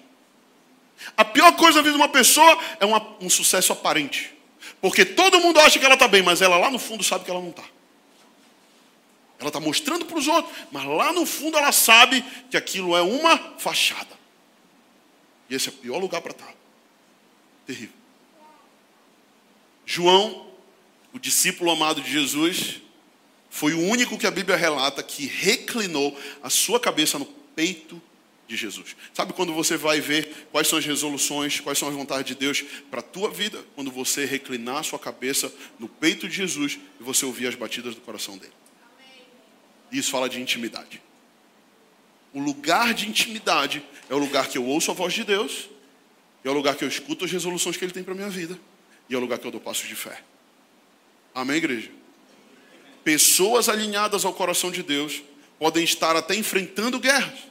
A 1.15 1.23
pior 1.23 1.51
coisa 1.53 1.77
na 1.77 1.83
vida 1.83 1.95
de 1.95 2.01
uma 2.01 2.09
pessoa 2.09 2.59
é 2.79 2.85
uma, 2.85 3.15
um 3.21 3.29
sucesso 3.29 3.71
aparente, 3.71 4.33
porque 4.81 5.05
todo 5.05 5.39
mundo 5.39 5.59
acha 5.59 5.77
que 5.77 5.85
ela 5.85 5.93
está 5.93 6.07
bem, 6.07 6.23
mas 6.23 6.41
ela 6.41 6.57
lá 6.57 6.71
no 6.71 6.79
fundo 6.79 7.03
sabe 7.03 7.23
que 7.23 7.31
ela 7.31 7.39
não 7.39 7.51
está. 7.51 7.63
Ela 9.39 9.49
está 9.49 9.59
mostrando 9.59 10.05
para 10.05 10.17
os 10.17 10.27
outros, 10.27 10.55
mas 10.71 10.83
lá 10.85 11.13
no 11.13 11.25
fundo 11.25 11.57
ela 11.57 11.71
sabe 11.71 12.23
que 12.49 12.57
aquilo 12.57 12.95
é 12.95 13.01
uma 13.01 13.37
fachada. 13.57 14.19
E 15.49 15.55
esse 15.55 15.69
é 15.69 15.71
o 15.71 15.75
pior 15.75 15.97
lugar 15.97 16.21
para 16.21 16.31
estar. 16.31 16.53
Terrível. 17.65 17.95
João, 19.85 20.47
o 21.13 21.19
discípulo 21.19 21.71
amado 21.71 22.01
de 22.01 22.11
Jesus, 22.11 22.81
foi 23.49 23.73
o 23.73 23.79
único 23.79 24.17
que 24.17 24.25
a 24.25 24.31
Bíblia 24.31 24.55
relata 24.55 25.03
que 25.03 25.25
reclinou 25.25 26.17
a 26.41 26.49
sua 26.49 26.79
cabeça 26.79 27.19
no 27.19 27.25
peito 27.25 28.01
de 28.51 28.57
Jesus. 28.57 28.95
Sabe 29.13 29.31
quando 29.33 29.53
você 29.53 29.77
vai 29.77 30.01
ver 30.01 30.47
quais 30.51 30.67
são 30.67 30.77
as 30.77 30.85
resoluções, 30.85 31.59
quais 31.61 31.77
são 31.77 31.87
as 31.87 31.95
vontades 31.95 32.25
de 32.25 32.35
Deus 32.35 32.61
para 32.89 32.99
a 32.99 33.03
tua 33.03 33.31
vida? 33.31 33.63
Quando 33.75 33.89
você 33.89 34.25
reclinar 34.25 34.77
a 34.77 34.83
sua 34.83 34.99
cabeça 34.99 35.51
no 35.79 35.87
peito 35.87 36.27
de 36.27 36.35
Jesus 36.35 36.77
e 36.99 37.03
você 37.03 37.25
ouvir 37.25 37.47
as 37.47 37.55
batidas 37.55 37.95
do 37.95 38.01
coração 38.01 38.37
dele. 38.37 38.53
Isso 39.91 40.11
fala 40.11 40.27
de 40.27 40.41
intimidade. 40.41 41.01
O 42.33 42.39
lugar 42.39 42.93
de 42.93 43.07
intimidade 43.07 43.83
é 44.09 44.15
o 44.15 44.17
lugar 44.17 44.47
que 44.47 44.57
eu 44.57 44.65
ouço 44.65 44.91
a 44.91 44.93
voz 44.93 45.13
de 45.13 45.23
Deus, 45.23 45.69
é 46.43 46.49
o 46.49 46.53
lugar 46.53 46.75
que 46.75 46.83
eu 46.83 46.87
escuto 46.87 47.25
as 47.25 47.31
resoluções 47.31 47.77
que 47.77 47.83
Ele 47.83 47.91
tem 47.91 48.03
para 48.03 48.13
a 48.13 48.15
minha 48.15 48.29
vida, 48.29 48.59
e 49.09 49.13
é 49.13 49.17
o 49.17 49.21
lugar 49.21 49.39
que 49.39 49.45
eu 49.45 49.51
dou 49.51 49.59
passos 49.59 49.87
de 49.87 49.95
fé. 49.95 50.21
Amém, 51.33 51.57
igreja? 51.57 51.89
Pessoas 53.03 53.67
alinhadas 53.67 54.23
ao 54.23 54.33
coração 54.33 54.71
de 54.71 54.83
Deus 54.83 55.23
podem 55.59 55.83
estar 55.83 56.15
até 56.15 56.35
enfrentando 56.35 56.99
guerras, 56.99 57.50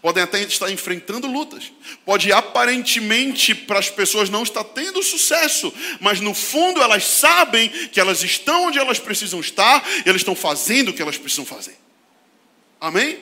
podem 0.00 0.22
até 0.22 0.40
estar 0.42 0.70
enfrentando 0.70 1.26
lutas, 1.26 1.72
pode 2.04 2.32
aparentemente 2.32 3.54
para 3.54 3.78
as 3.78 3.90
pessoas 3.90 4.30
não 4.30 4.42
estar 4.42 4.64
tendo 4.64 5.02
sucesso, 5.02 5.72
mas 6.00 6.20
no 6.20 6.34
fundo 6.34 6.82
elas 6.82 7.04
sabem 7.04 7.68
que 7.68 8.00
elas 8.00 8.22
estão 8.22 8.68
onde 8.68 8.78
elas 8.78 8.98
precisam 8.98 9.40
estar, 9.40 9.84
e 10.04 10.08
elas 10.08 10.20
estão 10.20 10.34
fazendo 10.34 10.88
o 10.88 10.92
que 10.92 11.02
elas 11.02 11.18
precisam 11.18 11.44
fazer. 11.44 11.78
Amém? 12.80 13.18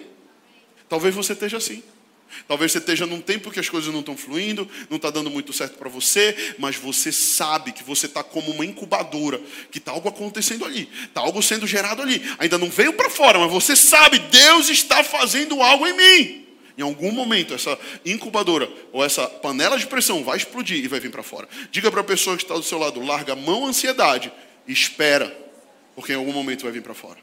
Talvez 0.88 1.14
você 1.14 1.32
esteja 1.32 1.56
assim. 1.56 1.82
Talvez 2.46 2.72
você 2.72 2.78
esteja 2.78 3.06
num 3.06 3.20
tempo 3.20 3.50
que 3.50 3.58
as 3.58 3.68
coisas 3.68 3.92
não 3.92 4.00
estão 4.00 4.16
fluindo, 4.16 4.68
não 4.88 4.96
está 4.96 5.10
dando 5.10 5.30
muito 5.30 5.52
certo 5.52 5.78
para 5.78 5.88
você, 5.88 6.54
mas 6.58 6.76
você 6.76 7.10
sabe 7.10 7.72
que 7.72 7.82
você 7.82 8.06
está 8.06 8.22
como 8.22 8.50
uma 8.50 8.64
incubadora, 8.64 9.40
que 9.70 9.78
está 9.78 9.92
algo 9.92 10.08
acontecendo 10.08 10.64
ali, 10.64 10.88
está 11.04 11.20
algo 11.20 11.42
sendo 11.42 11.66
gerado 11.66 12.02
ali. 12.02 12.22
Ainda 12.38 12.58
não 12.58 12.70
veio 12.70 12.92
para 12.92 13.10
fora, 13.10 13.38
mas 13.38 13.50
você 13.50 13.74
sabe, 13.74 14.18
Deus 14.18 14.68
está 14.68 15.02
fazendo 15.02 15.62
algo 15.62 15.86
em 15.86 15.92
mim. 15.94 16.47
Em 16.78 16.82
algum 16.82 17.10
momento, 17.10 17.52
essa 17.52 17.76
incubadora 18.06 18.70
ou 18.92 19.04
essa 19.04 19.26
panela 19.26 19.76
de 19.76 19.88
pressão 19.88 20.22
vai 20.22 20.36
explodir 20.36 20.82
e 20.82 20.86
vai 20.86 21.00
vir 21.00 21.10
para 21.10 21.24
fora. 21.24 21.48
Diga 21.72 21.90
para 21.90 22.02
a 22.02 22.04
pessoa 22.04 22.36
que 22.36 22.44
está 22.44 22.54
do 22.54 22.62
seu 22.62 22.78
lado: 22.78 23.04
larga 23.04 23.32
a 23.32 23.36
mão 23.36 23.66
ansiedade 23.66 24.32
e 24.64 24.72
espera, 24.72 25.36
porque 25.96 26.12
em 26.12 26.14
algum 26.16 26.32
momento 26.32 26.62
vai 26.62 26.70
vir 26.70 26.82
para 26.82 26.94
fora. 26.94 27.18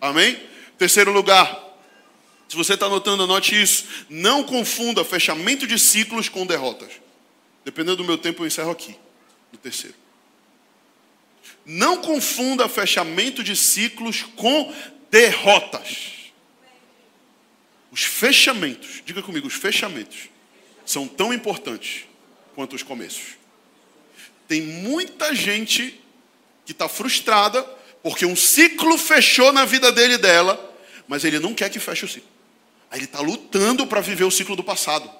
Amém? 0.00 0.40
Terceiro 0.78 1.10
lugar, 1.10 1.76
se 2.48 2.56
você 2.56 2.74
está 2.74 2.86
anotando, 2.86 3.24
anote 3.24 3.60
isso. 3.60 3.86
Não 4.08 4.44
confunda 4.44 5.04
fechamento 5.04 5.66
de 5.66 5.80
ciclos 5.80 6.28
com 6.28 6.46
derrotas. 6.46 6.92
Dependendo 7.64 7.96
do 7.96 8.04
meu 8.04 8.16
tempo, 8.16 8.42
eu 8.42 8.46
encerro 8.46 8.70
aqui, 8.70 8.94
no 9.50 9.58
terceiro. 9.58 9.96
Não 11.66 11.96
confunda 11.96 12.68
fechamento 12.68 13.42
de 13.42 13.56
ciclos 13.56 14.22
com 14.36 14.72
derrotas. 15.10 16.21
Os 17.92 18.02
fechamentos, 18.02 19.02
diga 19.04 19.22
comigo, 19.22 19.46
os 19.46 19.54
fechamentos 19.54 20.30
são 20.84 21.06
tão 21.06 21.32
importantes 21.32 22.06
quanto 22.54 22.74
os 22.74 22.82
começos. 22.82 23.36
Tem 24.48 24.62
muita 24.62 25.34
gente 25.34 26.00
que 26.64 26.72
está 26.72 26.88
frustrada 26.88 27.62
porque 28.02 28.24
um 28.24 28.34
ciclo 28.34 28.96
fechou 28.96 29.52
na 29.52 29.66
vida 29.66 29.92
dele 29.92 30.14
e 30.14 30.18
dela, 30.18 30.74
mas 31.06 31.22
ele 31.24 31.38
não 31.38 31.54
quer 31.54 31.68
que 31.68 31.78
feche 31.78 32.06
o 32.06 32.08
ciclo. 32.08 32.28
Aí 32.90 32.98
ele 32.98 33.04
está 33.04 33.20
lutando 33.20 33.86
para 33.86 34.00
viver 34.00 34.24
o 34.24 34.30
ciclo 34.30 34.56
do 34.56 34.64
passado. 34.64 35.10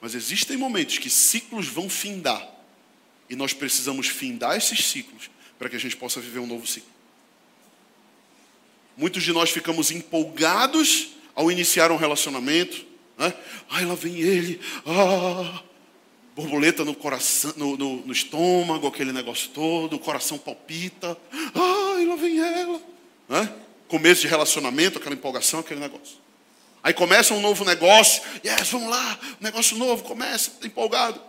Mas 0.00 0.14
existem 0.14 0.56
momentos 0.56 0.98
que 0.98 1.08
ciclos 1.08 1.66
vão 1.66 1.88
findar. 1.88 2.46
E 3.28 3.34
nós 3.34 3.54
precisamos 3.54 4.08
findar 4.08 4.56
esses 4.56 4.84
ciclos 4.84 5.30
para 5.58 5.70
que 5.70 5.76
a 5.76 5.80
gente 5.80 5.96
possa 5.96 6.20
viver 6.20 6.38
um 6.38 6.46
novo 6.46 6.66
ciclo. 6.66 6.93
Muitos 8.96 9.22
de 9.22 9.32
nós 9.32 9.50
ficamos 9.50 9.90
empolgados 9.90 11.08
ao 11.34 11.50
iniciar 11.50 11.90
um 11.90 11.96
relacionamento. 11.96 12.84
Né? 13.18 13.32
Ai, 13.70 13.84
lá 13.84 13.94
vem 13.94 14.20
ele. 14.20 14.60
Ah, 14.86 15.62
borboleta 16.36 16.84
no 16.84 16.94
coração, 16.94 17.52
no, 17.56 17.76
no, 17.76 17.96
no 18.06 18.12
estômago, 18.12 18.86
aquele 18.86 19.12
negócio 19.12 19.50
todo, 19.50 19.96
o 19.96 19.98
coração 19.98 20.38
palpita. 20.38 21.16
Ai, 21.54 22.04
lá 22.04 22.16
vem 22.16 22.38
ela. 22.38 22.80
Né? 23.28 23.54
começo 23.94 24.22
de 24.22 24.26
relacionamento, 24.26 24.98
aquela 24.98 25.14
empolgação, 25.14 25.60
aquele 25.60 25.78
negócio. 25.78 26.16
Aí 26.82 26.92
começa 26.92 27.32
um 27.32 27.40
novo 27.40 27.64
negócio, 27.64 28.22
yes, 28.44 28.68
vamos 28.70 28.90
lá, 28.90 29.18
negócio 29.40 29.76
novo, 29.76 30.02
começa, 30.02 30.50
tá 30.60 30.66
empolgado. 30.66 31.20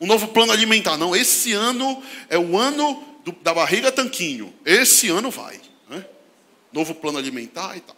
Um 0.00 0.06
novo 0.06 0.28
plano 0.28 0.52
alimentar. 0.52 0.96
Não, 0.96 1.14
esse 1.14 1.52
ano 1.52 2.02
é 2.28 2.38
o 2.38 2.56
ano 2.56 3.02
do, 3.24 3.32
da 3.32 3.52
barriga 3.52 3.90
tanquinho. 3.90 4.54
Esse 4.64 5.08
ano 5.08 5.30
vai. 5.30 5.60
Novo 6.74 6.94
plano 6.94 7.18
alimentar 7.18 7.76
e 7.76 7.80
tal. 7.80 7.96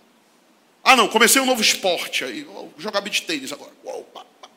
Ah, 0.84 0.94
não, 0.94 1.08
comecei 1.08 1.40
um 1.40 1.46
novo 1.46 1.60
esporte. 1.60 2.24
Aí, 2.24 2.44
vou 2.44 2.72
jogar 2.78 3.00
beat 3.00 3.22
tênis 3.22 3.52
agora. 3.52 3.72
Uou, 3.82 4.04
pá, 4.04 4.24
pá. 4.40 4.48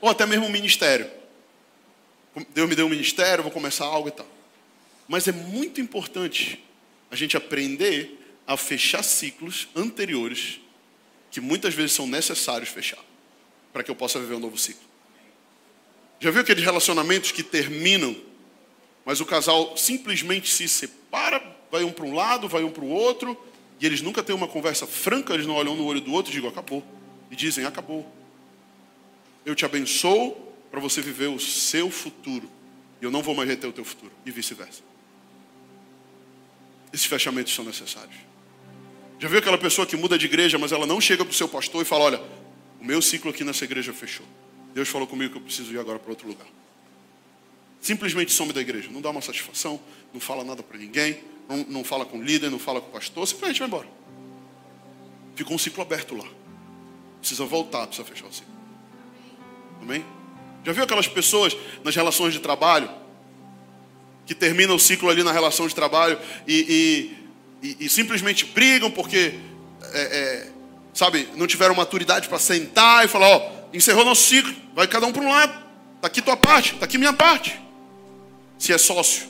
Ou 0.00 0.10
até 0.10 0.26
mesmo 0.26 0.46
um 0.46 0.50
ministério. 0.50 1.10
Deus 2.50 2.68
me 2.68 2.74
deu 2.74 2.86
um 2.86 2.90
ministério, 2.90 3.42
vou 3.42 3.52
começar 3.52 3.86
algo 3.86 4.08
e 4.08 4.12
tal. 4.12 4.26
Mas 5.08 5.26
é 5.28 5.32
muito 5.32 5.80
importante 5.80 6.62
a 7.10 7.16
gente 7.16 7.36
aprender 7.36 8.18
a 8.46 8.56
fechar 8.56 9.02
ciclos 9.02 9.68
anteriores 9.74 10.60
que 11.30 11.40
muitas 11.40 11.74
vezes 11.74 11.92
são 11.92 12.06
necessários 12.06 12.68
fechar 12.68 13.02
para 13.72 13.82
que 13.82 13.90
eu 13.90 13.94
possa 13.94 14.18
viver 14.18 14.34
um 14.34 14.40
novo 14.40 14.58
ciclo. 14.58 14.84
Já 16.18 16.30
viu 16.30 16.42
aqueles 16.42 16.64
relacionamentos 16.64 17.30
que 17.30 17.42
terminam, 17.42 18.16
mas 19.06 19.20
o 19.20 19.24
casal 19.24 19.76
simplesmente 19.76 20.52
se 20.52 20.68
separa, 20.68 21.40
vai 21.70 21.84
um 21.84 21.92
para 21.92 22.04
um 22.04 22.12
lado, 22.12 22.48
vai 22.48 22.64
um 22.64 22.70
para 22.70 22.84
o 22.84 22.88
outro, 22.88 23.38
e 23.80 23.86
eles 23.86 24.02
nunca 24.02 24.20
têm 24.20 24.34
uma 24.34 24.48
conversa 24.48 24.84
franca, 24.84 25.32
eles 25.32 25.46
não 25.46 25.54
olham 25.54 25.76
no 25.76 25.84
olho 25.86 26.00
do 26.00 26.12
outro 26.12 26.32
e 26.32 26.34
digam 26.34 26.50
acabou. 26.50 26.84
E 27.30 27.36
dizem 27.36 27.64
acabou. 27.64 28.04
Eu 29.44 29.54
te 29.54 29.64
abençoo 29.64 30.36
para 30.72 30.80
você 30.80 31.00
viver 31.00 31.28
o 31.28 31.38
seu 31.38 31.88
futuro. 31.88 32.50
E 33.00 33.04
eu 33.04 33.10
não 33.10 33.22
vou 33.22 33.34
mais 33.34 33.48
reter 33.48 33.68
o 33.68 33.72
teu 33.72 33.84
futuro. 33.84 34.10
E 34.24 34.30
vice-versa. 34.32 34.82
Esses 36.92 37.06
fechamentos 37.06 37.54
são 37.54 37.64
necessários. 37.64 38.16
Já 39.20 39.28
viu 39.28 39.38
aquela 39.38 39.58
pessoa 39.58 39.86
que 39.86 39.96
muda 39.96 40.18
de 40.18 40.26
igreja, 40.26 40.58
mas 40.58 40.72
ela 40.72 40.86
não 40.86 41.00
chega 41.00 41.24
para 41.24 41.32
o 41.32 41.34
seu 41.34 41.48
pastor 41.48 41.82
e 41.82 41.84
fala: 41.84 42.04
Olha, 42.04 42.22
o 42.80 42.84
meu 42.84 43.00
ciclo 43.00 43.30
aqui 43.30 43.44
nessa 43.44 43.64
igreja 43.64 43.92
fechou. 43.92 44.26
Deus 44.74 44.88
falou 44.88 45.06
comigo 45.06 45.32
que 45.32 45.38
eu 45.38 45.42
preciso 45.42 45.72
ir 45.72 45.78
agora 45.78 45.98
para 45.98 46.10
outro 46.10 46.26
lugar. 46.26 46.46
Simplesmente 47.86 48.32
some 48.32 48.52
da 48.52 48.60
igreja, 48.60 48.88
não 48.90 49.00
dá 49.00 49.10
uma 49.10 49.22
satisfação, 49.22 49.78
não 50.12 50.20
fala 50.20 50.42
nada 50.42 50.60
para 50.60 50.76
ninguém, 50.76 51.20
não, 51.48 51.58
não 51.68 51.84
fala 51.84 52.04
com 52.04 52.18
o 52.18 52.20
líder, 52.20 52.50
não 52.50 52.58
fala 52.58 52.80
com 52.80 52.88
o 52.88 52.90
pastor, 52.90 53.24
simplesmente 53.28 53.60
vai 53.60 53.68
embora. 53.68 53.86
Ficou 55.36 55.54
um 55.54 55.58
ciclo 55.58 55.82
aberto 55.82 56.16
lá. 56.16 56.26
Precisa 57.20 57.44
voltar, 57.44 57.86
precisa 57.86 58.04
fechar 58.04 58.26
o 58.26 58.32
ciclo. 58.32 58.52
Amém? 59.80 60.04
Já 60.64 60.72
viu 60.72 60.82
aquelas 60.82 61.06
pessoas 61.06 61.56
nas 61.84 61.94
relações 61.94 62.32
de 62.34 62.40
trabalho 62.40 62.90
que 64.26 64.34
termina 64.34 64.74
o 64.74 64.80
ciclo 64.80 65.08
ali 65.08 65.22
na 65.22 65.30
relação 65.30 65.68
de 65.68 65.74
trabalho 65.76 66.18
e, 66.44 67.14
e, 67.62 67.68
e, 67.68 67.86
e 67.86 67.88
simplesmente 67.88 68.46
brigam 68.46 68.90
porque 68.90 69.32
é, 69.92 70.00
é, 70.00 70.52
sabe, 70.92 71.28
não 71.36 71.46
tiveram 71.46 71.76
maturidade 71.76 72.28
para 72.28 72.40
sentar 72.40 73.04
e 73.04 73.08
falar, 73.08 73.28
ó, 73.28 73.52
encerrou 73.72 74.04
nosso 74.04 74.24
ciclo, 74.24 74.52
vai 74.74 74.88
cada 74.88 75.06
um 75.06 75.12
para 75.12 75.22
um 75.22 75.28
lado. 75.28 75.52
Está 75.94 76.08
aqui 76.08 76.20
tua 76.20 76.36
parte, 76.36 76.74
está 76.74 76.84
aqui 76.84 76.98
minha 76.98 77.12
parte. 77.12 77.64
Se 78.58 78.72
é 78.72 78.78
sócio. 78.78 79.28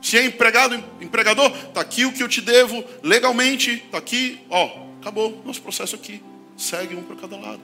Se 0.00 0.18
é 0.18 0.24
empregado, 0.24 0.82
empregador, 1.00 1.54
está 1.68 1.80
aqui 1.80 2.04
o 2.04 2.12
que 2.12 2.22
eu 2.22 2.28
te 2.28 2.40
devo 2.40 2.84
legalmente, 3.04 3.70
está 3.70 3.98
aqui, 3.98 4.40
ó, 4.50 4.86
acabou 5.00 5.40
nosso 5.44 5.62
processo 5.62 5.94
aqui. 5.94 6.20
Segue 6.56 6.96
um 6.96 7.02
para 7.02 7.16
cada 7.16 7.36
lado. 7.36 7.62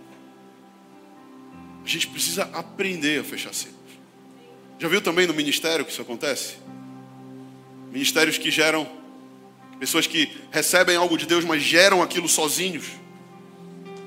A 1.85 1.89
gente 1.89 2.07
precisa 2.07 2.45
aprender 2.53 3.21
a 3.21 3.25
fechar 3.25 3.53
ciclos. 3.53 3.79
Já 4.79 4.87
viu 4.87 5.01
também 5.01 5.27
no 5.27 5.35
ministério 5.35 5.85
que 5.85 5.91
isso 5.91 6.03
acontece? 6.03 6.57
Ministérios 7.91 8.39
que 8.39 8.51
geram 8.51 8.89
pessoas 9.81 10.07
que 10.07 10.31
recebem 10.51 10.97
algo 10.97 11.17
de 11.17 11.27
Deus, 11.27 11.45
mas 11.45 11.63
geram 11.63 12.03
aquilo 12.03 12.29
sozinhos. 12.29 12.87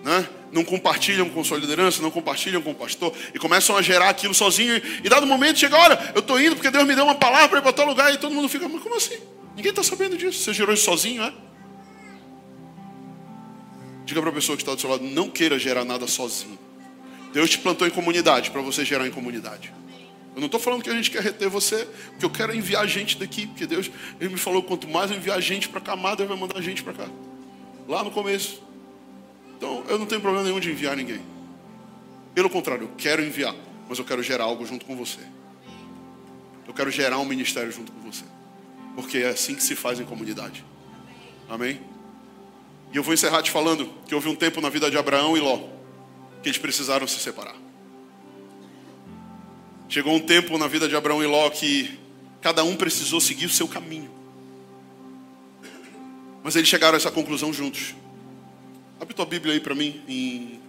Né? 0.04 0.30
Não 0.52 0.64
compartilham 0.66 1.30
com 1.30 1.43
sua 1.43 1.58
liderança, 1.58 2.02
não 2.02 2.12
compartilham 2.12 2.62
com 2.62 2.72
o 2.72 2.76
pastor 2.76 3.14
e 3.34 3.39
começam 3.39 3.78
a 3.78 3.82
gerar 3.82 4.10
aquilo 4.10 4.34
sozinho. 4.34 4.82
E 5.04 5.08
dado 5.08 5.26
momento 5.26 5.60
chega, 5.60 5.78
olha, 5.78 6.12
eu 6.14 6.20
estou 6.20 6.39
indo 6.39 6.56
porque 6.56 6.70
Deus 6.70 6.86
me 6.86 6.93
deu 6.93 7.06
uma 7.06 7.16
palavra 7.16 7.49
para 7.49 7.60
ir 7.60 7.62
para 7.62 7.74
tal 7.74 7.86
lugar 7.86 8.14
e 8.14 8.18
todo 8.18 8.34
mundo 8.34 8.49
fica, 8.49 8.68
mas 8.68 8.82
como 8.82 8.95
assim? 8.95 9.18
Ninguém 9.56 9.70
está 9.70 9.84
sabendo 9.84 10.18
disso. 10.18 10.43
Você 10.43 10.54
gerou 10.54 10.74
isso 10.74 10.84
sozinho, 10.84 11.24
é? 11.24 11.34
Diga 14.06 14.22
para 14.22 14.30
a 14.30 14.34
pessoa 14.34 14.58
que 14.58 14.64
está 14.64 14.76
do 14.76 14.82
seu 14.82 14.89
lado, 14.89 15.04
não 15.04 15.30
queira 15.30 15.58
gerar 15.58 15.86
nada 15.86 16.06
sozinho. 16.06 16.60
Deus 17.32 17.49
te 17.49 17.58
plantou 17.60 17.88
em 17.88 17.91
comunidade 17.91 18.52
para 18.52 18.62
você 18.62 18.84
gerar 18.84 19.08
em 19.08 19.12
comunidade. 19.12 19.74
Eu 20.36 20.39
não 20.39 20.45
estou 20.45 20.60
falando 20.60 20.84
que 20.84 20.89
a 20.89 20.93
gente 20.93 21.12
quer 21.12 21.22
reter 21.22 21.49
você, 21.49 21.88
porque 22.12 22.26
eu 22.26 22.30
quero 22.30 22.56
enviar 22.56 22.88
gente 22.88 23.18
daqui, 23.18 23.47
porque 23.47 23.66
Deus 23.66 23.91
ele 24.20 24.30
me 24.30 24.38
falou 24.38 24.64
quanto 24.64 24.88
mais 24.88 25.12
eu 25.12 25.18
enviar 25.18 25.41
gente 25.41 25.68
para 25.68 25.82
cá, 25.82 25.95
mais 25.95 26.18
vai 26.18 26.38
mandar 26.38 26.62
gente 26.62 26.84
para 26.84 26.93
cá. 26.93 27.10
Lá 27.88 28.04
no 28.04 28.12
começo. 28.12 28.62
Então 29.62 29.84
eu 29.88 29.99
não 29.99 30.07
tenho 30.07 30.20
problema 30.20 30.43
nenhum 30.43 30.59
de 30.59 30.72
enviar 30.72 30.97
ninguém. 30.97 31.22
Pelo 32.34 32.49
contrário, 32.49 32.86
eu 32.86 32.91
quero 32.97 33.24
enviar, 33.24 33.53
mas 33.88 33.99
eu 33.99 34.03
quero 34.03 34.24
gerar 34.24 34.45
algo 34.45 34.66
junto 34.66 34.88
com 34.88 34.95
você. 34.95 35.20
Eu 36.68 36.74
quero 36.74 36.89
gerar 36.89 37.20
um 37.20 37.26
ministério 37.26 37.72
junto 37.72 37.91
com 37.91 38.12
você. 38.12 38.26
Porque 38.95 39.20
é 39.20 39.30
assim 39.30 39.53
que 39.53 39.62
se 39.62 39.76
faz 39.76 39.99
em 39.99 40.03
comunidade. 40.03 40.66
Amém? 41.47 41.80
E 42.91 42.97
eu 42.97 43.03
vou 43.03 43.14
encerrar 43.14 43.43
te 43.43 43.51
falando 43.51 43.88
que 44.07 44.16
houve 44.16 44.28
um 44.28 44.36
tempo 44.36 44.59
na 44.62 44.70
vida 44.70 44.89
de 44.89 44.97
Abraão 44.97 45.38
e 45.38 45.39
Ló 45.39 45.59
que 46.41 46.49
eles 46.49 46.57
precisaram 46.57 47.07
se 47.07 47.20
separar. 47.20 47.55
Chegou 49.88 50.16
um 50.16 50.20
tempo 50.20 50.57
na 50.57 50.68
vida 50.68 50.89
de 50.89 50.95
Abraão 50.95 51.22
e 51.22 51.28
Ló 51.28 51.47
que 51.51 51.99
cada 52.41 52.64
um 52.64 52.76
precisou 52.76 53.22
seguir 53.22 53.45
o 53.45 53.49
seu 53.49 53.68
caminho. 53.68 54.09
Mas 56.41 56.55
eles 56.55 56.68
chegaram 56.68 56.95
a 56.95 56.97
essa 56.97 57.12
conclusão 57.12 57.53
juntos. 57.53 57.93
Abre 59.02 59.16
tua 59.16 59.26
Bíblia 59.26 59.56
aí 59.56 59.60
para 59.60 59.74
mim 59.74 59.99
em 60.08 60.62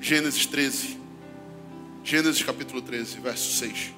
Gênesis 0.00 0.46
13. 0.46 0.96
Gênesis 2.04 2.40
capítulo 2.44 2.80
13, 2.80 3.18
verso 3.18 3.52
6. 3.58 3.92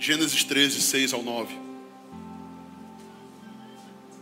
Gênesis 0.00 0.42
13, 0.42 0.82
6 0.82 1.12
ao 1.12 1.22
9 1.22 1.60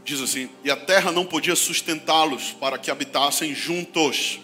diz 0.05 0.21
assim: 0.21 0.51
E 0.63 0.71
a 0.71 0.77
terra 0.77 1.11
não 1.11 1.25
podia 1.25 1.57
sustentá-los 1.57 2.53
para 2.53 2.77
que 2.77 2.91
habitassem 2.91 3.55
juntos, 3.55 4.41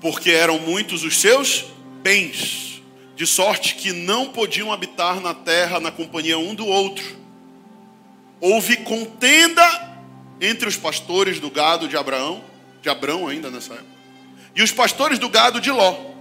porque 0.00 0.30
eram 0.30 0.60
muitos 0.60 1.02
os 1.02 1.20
seus 1.20 1.64
bens, 2.04 2.69
de 3.20 3.26
sorte 3.26 3.74
que 3.74 3.92
não 3.92 4.30
podiam 4.30 4.72
habitar 4.72 5.20
na 5.20 5.34
terra 5.34 5.78
na 5.78 5.90
companhia 5.90 6.38
um 6.38 6.54
do 6.54 6.66
outro. 6.66 7.04
Houve 8.40 8.78
contenda 8.78 9.62
entre 10.40 10.66
os 10.66 10.74
pastores 10.74 11.38
do 11.38 11.50
gado 11.50 11.86
de 11.86 11.98
Abraão, 11.98 12.42
de 12.80 12.88
Abraão 12.88 13.28
ainda 13.28 13.50
nessa 13.50 13.74
época, 13.74 13.90
e 14.56 14.62
os 14.62 14.72
pastores 14.72 15.18
do 15.18 15.28
gado 15.28 15.60
de 15.60 15.70
Ló. 15.70 16.12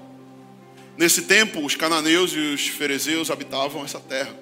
Nesse 0.97 1.21
tempo, 1.21 1.65
os 1.65 1.73
cananeus 1.73 2.33
e 2.33 2.37
os 2.37 2.67
ferezeus 2.67 3.31
habitavam 3.31 3.85
essa 3.85 4.01
terra. 4.01 4.35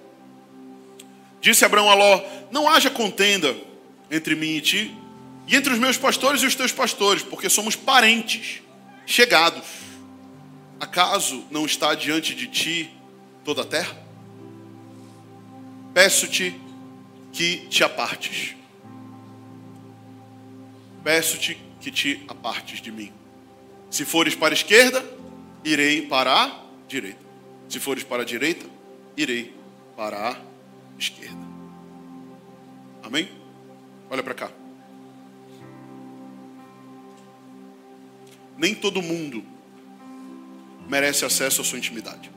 Disse 1.39 1.63
Abraão 1.63 1.91
a 1.91 1.93
Ló: 1.93 2.23
Não 2.49 2.67
haja 2.67 2.89
contenda 2.89 3.55
entre 4.09 4.33
mim 4.33 4.55
e 4.55 4.61
ti, 4.61 4.97
e 5.45 5.55
entre 5.55 5.73
os 5.73 5.77
meus 5.77 5.95
pastores 5.95 6.41
e 6.41 6.47
os 6.47 6.55
teus 6.55 6.71
pastores, 6.71 7.21
porque 7.21 7.51
somos 7.51 7.75
parentes, 7.75 8.63
chegados. 9.05 9.86
Acaso 10.79 11.43
não 11.49 11.65
está 11.65 11.95
diante 11.95 12.35
de 12.35 12.47
ti 12.47 12.91
toda 13.43 13.63
a 13.63 13.65
terra? 13.65 13.97
Peço-te 15.93 16.59
que 17.33 17.67
te 17.67 17.83
apartes. 17.83 18.55
Peço-te 21.03 21.57
que 21.81 21.89
te 21.89 22.23
apartes 22.27 22.81
de 22.81 22.91
mim. 22.91 23.11
Se 23.89 24.05
fores 24.05 24.35
para 24.35 24.53
a 24.53 24.57
esquerda, 24.57 25.03
irei 25.63 26.03
para 26.03 26.43
a 26.43 26.63
direita. 26.87 27.25
Se 27.69 27.79
fores 27.79 28.03
para 28.03 28.21
a 28.21 28.25
direita, 28.25 28.65
irei 29.15 29.55
para 29.95 30.31
a 30.31 30.37
esquerda. 30.99 31.47
Amém? 33.01 33.29
Olha 34.09 34.21
para 34.21 34.33
cá. 34.33 34.51
Nem 38.57 38.75
todo 38.75 39.01
mundo 39.01 39.43
merece 40.87 41.25
acesso 41.25 41.61
à 41.61 41.63
sua 41.63 41.77
intimidade. 41.77 42.31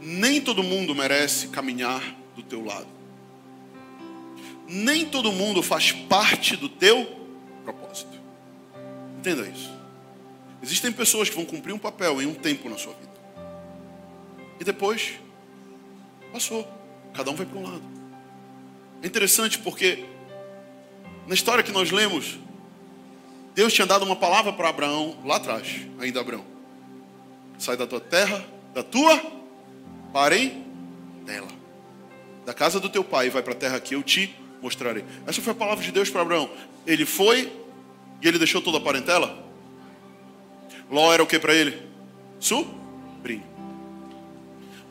Nem 0.00 0.40
todo 0.40 0.62
mundo 0.62 0.94
merece 0.94 1.48
caminhar 1.48 2.02
do 2.36 2.42
teu 2.42 2.64
lado. 2.64 2.88
Nem 4.68 5.06
todo 5.06 5.32
mundo 5.32 5.62
faz 5.62 5.92
parte 5.92 6.56
do 6.56 6.68
teu 6.68 7.06
propósito. 7.64 8.18
Entenda 9.18 9.48
isso. 9.48 9.72
Existem 10.62 10.92
pessoas 10.92 11.28
que 11.28 11.36
vão 11.36 11.44
cumprir 11.44 11.72
um 11.72 11.78
papel 11.78 12.20
em 12.20 12.26
um 12.26 12.34
tempo 12.34 12.68
na 12.68 12.78
sua 12.78 12.94
vida. 12.94 13.12
E 14.60 14.64
depois 14.64 15.14
Passou. 16.34 16.68
Cada 17.14 17.30
um 17.30 17.36
vai 17.36 17.46
para 17.46 17.56
um 17.56 17.62
lado. 17.62 17.82
É 19.00 19.06
interessante 19.06 19.56
porque 19.60 20.04
na 21.28 21.34
história 21.34 21.62
que 21.62 21.70
nós 21.70 21.92
lemos, 21.92 22.40
Deus 23.54 23.72
tinha 23.72 23.86
dado 23.86 24.04
uma 24.04 24.16
palavra 24.16 24.52
para 24.52 24.68
Abraão 24.68 25.16
lá 25.24 25.36
atrás, 25.36 25.86
ainda 26.00 26.20
Abraão. 26.20 26.44
Sai 27.56 27.76
da 27.76 27.86
tua 27.86 28.00
terra, 28.00 28.44
da 28.74 28.82
tua 28.82 29.20
parentela. 30.12 31.48
Da 32.44 32.52
casa 32.52 32.80
do 32.80 32.88
teu 32.88 33.04
pai 33.04 33.28
e 33.28 33.30
vai 33.30 33.42
para 33.42 33.52
a 33.52 33.56
terra 33.56 33.80
que 33.80 33.94
eu 33.94 34.02
te 34.02 34.34
mostrarei. 34.60 35.04
Essa 35.26 35.40
foi 35.40 35.52
a 35.52 35.56
palavra 35.56 35.84
de 35.84 35.92
Deus 35.92 36.10
para 36.10 36.22
Abraão. 36.22 36.50
Ele 36.86 37.06
foi 37.06 37.52
e 38.20 38.26
ele 38.26 38.38
deixou 38.38 38.60
toda 38.60 38.78
a 38.78 38.80
parentela. 38.80 39.44
Ló 40.90 41.12
era 41.12 41.22
o 41.22 41.26
que 41.26 41.38
para 41.38 41.54
ele? 41.54 41.80
Sobrinho. 42.40 43.44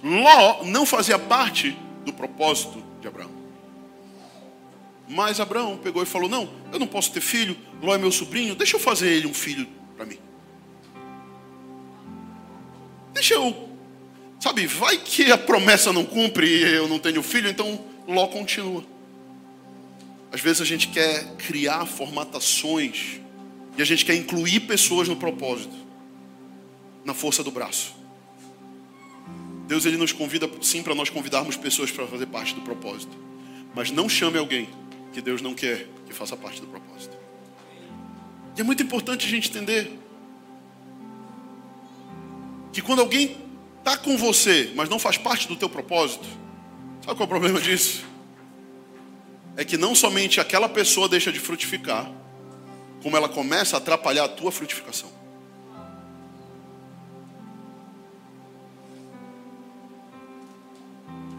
Ló 0.03 0.63
não 0.63 0.85
fazia 0.85 1.19
parte 1.19 1.77
do 2.05 2.13
propósito 2.13 2.83
de 3.01 3.07
Abraão. 3.07 3.32
Mas 5.07 5.39
Abraão 5.39 5.77
pegou 5.77 6.01
e 6.01 6.05
falou: 6.05 6.29
Não, 6.29 6.49
eu 6.71 6.79
não 6.79 6.87
posso 6.87 7.11
ter 7.11 7.21
filho, 7.21 7.57
Ló 7.81 7.93
é 7.93 7.97
meu 7.97 8.11
sobrinho, 8.11 8.55
deixa 8.55 8.75
eu 8.75 8.79
fazer 8.79 9.09
ele 9.11 9.27
um 9.27 9.33
filho 9.33 9.67
para 9.95 10.05
mim. 10.05 10.17
Deixa 13.13 13.35
eu, 13.35 13.69
sabe, 14.39 14.65
vai 14.65 14.97
que 14.97 15.31
a 15.31 15.37
promessa 15.37 15.93
não 15.93 16.05
cumpre 16.05 16.47
e 16.47 16.61
eu 16.63 16.87
não 16.87 16.99
tenho 16.99 17.21
filho, 17.21 17.49
então 17.49 17.83
Ló 18.07 18.27
continua. 18.27 18.83
Às 20.31 20.41
vezes 20.41 20.61
a 20.61 20.65
gente 20.65 20.87
quer 20.87 21.35
criar 21.35 21.85
formatações 21.85 23.19
e 23.77 23.81
a 23.81 23.85
gente 23.85 24.03
quer 24.03 24.15
incluir 24.15 24.61
pessoas 24.61 25.07
no 25.07 25.15
propósito, 25.15 25.75
na 27.05 27.13
força 27.13 27.43
do 27.43 27.51
braço. 27.51 27.93
Deus 29.67 29.85
ele 29.85 29.97
nos 29.97 30.11
convida 30.11 30.49
sim 30.61 30.81
para 30.81 30.95
nós 30.95 31.09
convidarmos 31.09 31.55
pessoas 31.55 31.91
para 31.91 32.07
fazer 32.07 32.25
parte 32.25 32.55
do 32.55 32.61
propósito. 32.61 33.15
Mas 33.75 33.91
não 33.91 34.07
chame 34.09 34.37
alguém 34.37 34.69
que 35.13 35.21
Deus 35.21 35.41
não 35.41 35.53
quer 35.53 35.87
que 36.05 36.13
faça 36.13 36.35
parte 36.35 36.59
do 36.59 36.67
propósito. 36.67 37.15
E 38.57 38.61
é 38.61 38.63
muito 38.63 38.83
importante 38.83 39.25
a 39.25 39.29
gente 39.29 39.49
entender 39.49 39.99
que 42.71 42.81
quando 42.81 42.99
alguém 42.99 43.37
está 43.79 43.95
com 43.95 44.17
você, 44.17 44.71
mas 44.75 44.89
não 44.89 44.99
faz 44.99 45.17
parte 45.17 45.47
do 45.47 45.55
teu 45.55 45.69
propósito, 45.69 46.25
sabe 47.05 47.15
qual 47.15 47.21
é 47.21 47.23
o 47.23 47.27
problema 47.27 47.61
disso? 47.61 48.03
É 49.55 49.63
que 49.63 49.77
não 49.77 49.93
somente 49.93 50.41
aquela 50.41 50.67
pessoa 50.67 51.07
deixa 51.07 51.31
de 51.31 51.39
frutificar, 51.39 52.11
como 53.01 53.15
ela 53.15 53.29
começa 53.29 53.77
a 53.77 53.79
atrapalhar 53.79 54.25
a 54.25 54.29
tua 54.29 54.51
frutificação. 54.51 55.23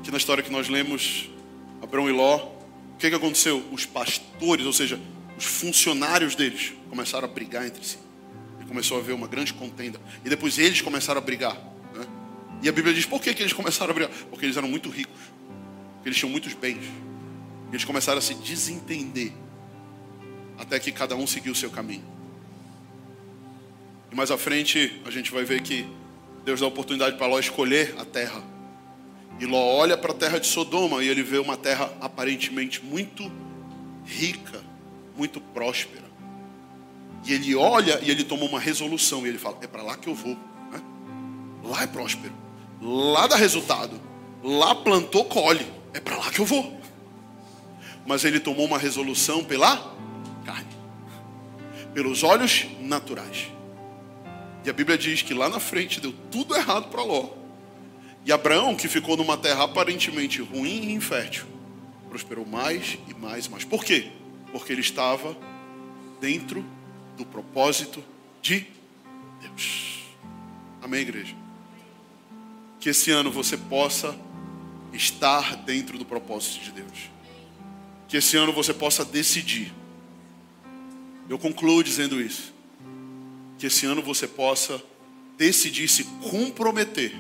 que 0.05 0.11
na 0.11 0.19
história 0.19 0.43
que 0.43 0.53
nós 0.53 0.69
lemos, 0.69 1.31
Abraão 1.83 2.09
e 2.11 2.13
Ló, 2.13 2.54
o 2.95 2.97
que, 2.97 3.11
que 3.11 3.17
aconteceu? 3.17 3.63
Os 3.71 3.85
pastores, 3.85 4.65
ou 4.65 4.73
seja, 4.73 4.99
os 5.37 5.45
funcionários 5.45 6.35
deles, 6.35 6.73
começaram 6.89 7.29
a 7.29 7.31
brigar 7.31 7.67
entre 7.67 7.85
si. 7.85 7.99
E 8.61 8.65
começou 8.65 8.97
a 8.97 9.01
haver 9.01 9.15
uma 9.15 9.27
grande 9.27 9.53
contenda. 9.53 10.01
E 10.25 10.29
depois 10.29 10.59
eles 10.59 10.81
começaram 10.81 11.21
a 11.21 11.25
brigar. 11.25 11.55
Né? 11.95 12.07
E 12.63 12.69
a 12.69 12.73
Bíblia 12.73 12.95
diz 12.95 13.05
por 13.05 13.21
que, 13.21 13.35
que 13.35 13.43
eles 13.43 13.53
começaram 13.53 13.91
a 13.91 13.95
brigar? 13.95 14.11
Porque 14.31 14.47
eles 14.47 14.57
eram 14.57 14.69
muito 14.69 14.89
ricos, 14.89 15.21
eles 16.05 16.17
tinham 16.17 16.31
muitos 16.31 16.55
bens. 16.55 16.85
Eles 17.71 17.85
começaram 17.85 18.19
a 18.19 18.23
se 18.23 18.35
desentender, 18.35 19.33
até 20.57 20.79
que 20.79 20.93
cada 20.93 21.17
um 21.17 21.27
seguiu 21.27 21.53
o 21.53 21.57
seu 21.57 21.71
caminho. 21.71 22.05
E 24.13 24.15
mais 24.15 24.31
à 24.31 24.39
frente 24.39 25.01
a 25.05 25.11
gente 25.11 25.33
vai 25.33 25.45
ver 25.45 25.61
que 25.61 25.85
Deus 26.45 26.61
dá 26.61 26.67
oportunidade 26.67 27.17
para 27.17 27.27
Ló 27.27 27.41
escolher 27.41 27.97
a 27.99 28.05
terra. 28.05 28.54
E 29.41 29.47
Ló 29.47 29.59
olha 29.59 29.97
para 29.97 30.13
a 30.13 30.15
terra 30.15 30.39
de 30.39 30.47
Sodoma 30.47 31.03
e 31.03 31.09
ele 31.09 31.23
vê 31.23 31.39
uma 31.39 31.57
terra 31.57 31.93
aparentemente 32.01 32.85
muito 32.85 33.31
rica, 34.05 34.63
muito 35.17 35.41
próspera. 35.41 36.05
E 37.27 37.33
ele 37.33 37.55
olha 37.55 37.99
e 38.03 38.11
ele 38.11 38.23
toma 38.23 38.45
uma 38.45 38.61
resolução 38.61 39.27
e 39.27 39.29
ele 39.29 39.39
fala: 39.39 39.59
é 39.63 39.67
para 39.67 39.83
lá 39.83 39.97
que 39.97 40.09
eu 40.09 40.15
vou. 40.15 40.37
Né? 40.71 40.81
Lá 41.65 41.83
é 41.83 41.87
próspero, 41.87 42.35
lá 42.81 43.27
dá 43.27 43.37
resultado, 43.37 44.01
lá 44.43 44.75
plantou, 44.75 45.25
colhe, 45.25 45.67
é 45.93 46.01
para 46.01 46.17
lá 46.17 46.31
que 46.31 46.41
eu 46.41 46.47
vou. 46.47 46.81
Mas 48.07 48.25
ele 48.25 48.39
tomou 48.39 48.67
uma 48.67 48.79
resolução 48.79 49.43
pela 49.43 49.95
carne, 50.45 50.69
pelos 51.95 52.23
olhos 52.23 52.67
naturais. 52.81 53.49
E 54.65 54.71
a 54.71 54.73
Bíblia 54.73 54.97
diz 54.97 55.23
que 55.23 55.35
lá 55.35 55.49
na 55.49 55.59
frente 55.59 56.01
deu 56.01 56.13
tudo 56.31 56.55
errado 56.55 56.89
para 56.89 57.03
Ló. 57.03 57.44
E 58.25 58.33
Abraão, 58.33 58.75
que 58.75 58.89
ficou 58.89 59.17
numa 59.17 59.37
terra 59.37 59.65
aparentemente 59.65 60.41
ruim 60.41 60.89
e 60.89 60.93
infértil, 60.93 61.45
prosperou 62.09 62.47
mais 62.47 62.99
e 63.07 63.15
mais 63.15 63.47
e 63.47 63.51
mais. 63.51 63.65
Por 63.65 63.85
quê? 63.85 64.11
Porque 64.51 64.73
ele 64.73 64.81
estava 64.81 65.37
dentro 66.21 66.65
do 67.17 67.27
propósito 67.27 68.03
de 68.41 68.67
Deus. 69.41 70.05
Amém, 70.81 71.01
igreja? 71.03 71.35
Que 72.81 72.91
esse 72.91 73.11
ano 73.11 73.31
você 73.31 73.57
possa 73.57 74.19
estar 74.93 75.57
dentro 75.57 75.99
do 75.99 76.05
propósito 76.05 76.65
de 76.65 76.73
Deus. 76.73 77.11
Que 78.09 78.17
esse 78.17 78.37
ano 78.37 78.53
você 78.53 78.73
possa 78.73 79.05
decidir. 79.05 79.73
Eu 81.29 81.39
concluo 81.39 81.83
dizendo 81.83 82.21
isso 82.21 82.55
que 83.59 83.67
esse 83.67 83.87
ano 83.87 84.03
você 84.03 84.27
possa 84.27 84.83
decidir 85.37 85.89
se 85.89 86.05
comprometer 86.05 87.15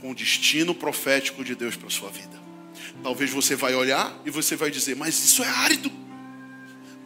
com 0.00 0.10
o 0.10 0.14
destino 0.14 0.74
profético 0.74 1.44
de 1.44 1.54
Deus 1.54 1.76
para 1.76 1.88
a 1.88 1.90
sua 1.90 2.10
vida. 2.10 2.36
Talvez 3.02 3.30
você 3.30 3.54
vai 3.54 3.74
olhar 3.74 4.14
e 4.24 4.30
você 4.30 4.56
vai 4.56 4.70
dizer: 4.70 4.96
"Mas 4.96 5.22
isso 5.22 5.42
é 5.42 5.48
árido. 5.48 5.90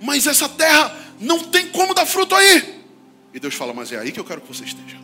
Mas 0.00 0.26
essa 0.26 0.48
terra 0.48 0.96
não 1.20 1.38
tem 1.44 1.68
como 1.68 1.94
dar 1.94 2.06
fruto 2.06 2.34
aí". 2.34 2.80
E 3.34 3.40
Deus 3.40 3.54
fala: 3.54 3.72
"Mas 3.72 3.92
é 3.92 3.98
aí 3.98 4.12
que 4.12 4.20
eu 4.20 4.24
quero 4.24 4.40
que 4.40 4.48
você 4.48 4.64
esteja. 4.64 4.98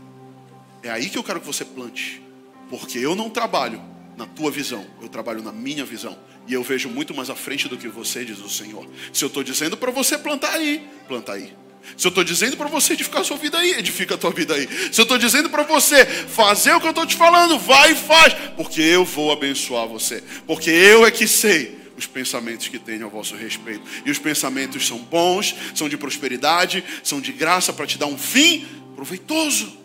É 0.82 0.90
aí 0.90 1.08
que 1.08 1.18
eu 1.18 1.24
quero 1.24 1.40
que 1.40 1.46
você 1.46 1.64
plante, 1.64 2.22
porque 2.70 2.98
eu 2.98 3.14
não 3.14 3.28
trabalho 3.28 3.82
na 4.16 4.26
tua 4.26 4.50
visão, 4.50 4.86
eu 5.02 5.08
trabalho 5.08 5.42
na 5.42 5.52
minha 5.52 5.84
visão. 5.84 6.16
E 6.46 6.52
eu 6.52 6.62
vejo 6.62 6.88
muito 6.88 7.12
mais 7.12 7.28
à 7.28 7.34
frente 7.34 7.68
do 7.68 7.76
que 7.76 7.88
você, 7.88 8.24
diz 8.24 8.38
o 8.38 8.48
Senhor. 8.48 8.88
Se 9.12 9.24
eu 9.24 9.26
estou 9.26 9.42
dizendo 9.42 9.76
para 9.76 9.90
você 9.90 10.16
plantar 10.16 10.52
aí, 10.52 10.88
planta 11.08 11.32
aí. 11.32 11.52
Se 11.96 12.06
eu 12.06 12.10
estou 12.10 12.24
dizendo 12.24 12.56
para 12.56 12.68
você 12.68 12.92
edificar 12.92 13.20
a 13.20 13.24
sua 13.24 13.36
vida 13.36 13.58
aí, 13.58 13.72
edifica 13.72 14.14
a 14.14 14.18
tua 14.18 14.30
vida 14.30 14.54
aí. 14.54 14.68
Se 14.92 15.00
eu 15.00 15.04
estou 15.04 15.18
dizendo 15.18 15.50
para 15.50 15.62
você 15.62 16.04
fazer 16.04 16.72
o 16.72 16.80
que 16.80 16.86
eu 16.86 16.90
estou 16.90 17.06
te 17.06 17.16
falando, 17.16 17.58
vai 17.58 17.92
e 17.92 17.94
faz, 17.94 18.34
porque 18.56 18.80
eu 18.80 19.04
vou 19.04 19.32
abençoar 19.32 19.86
você, 19.86 20.22
porque 20.46 20.70
eu 20.70 21.06
é 21.06 21.10
que 21.10 21.26
sei 21.26 21.76
os 21.96 22.06
pensamentos 22.06 22.68
que 22.68 22.78
tenho 22.78 23.06
a 23.06 23.08
vosso 23.08 23.34
respeito. 23.36 23.82
E 24.04 24.10
os 24.10 24.18
pensamentos 24.18 24.86
são 24.86 24.98
bons, 24.98 25.54
são 25.74 25.88
de 25.88 25.96
prosperidade, 25.96 26.84
são 27.02 27.20
de 27.20 27.32
graça 27.32 27.72
para 27.72 27.86
te 27.86 27.98
dar 27.98 28.06
um 28.06 28.18
fim 28.18 28.66
proveitoso. 28.94 29.76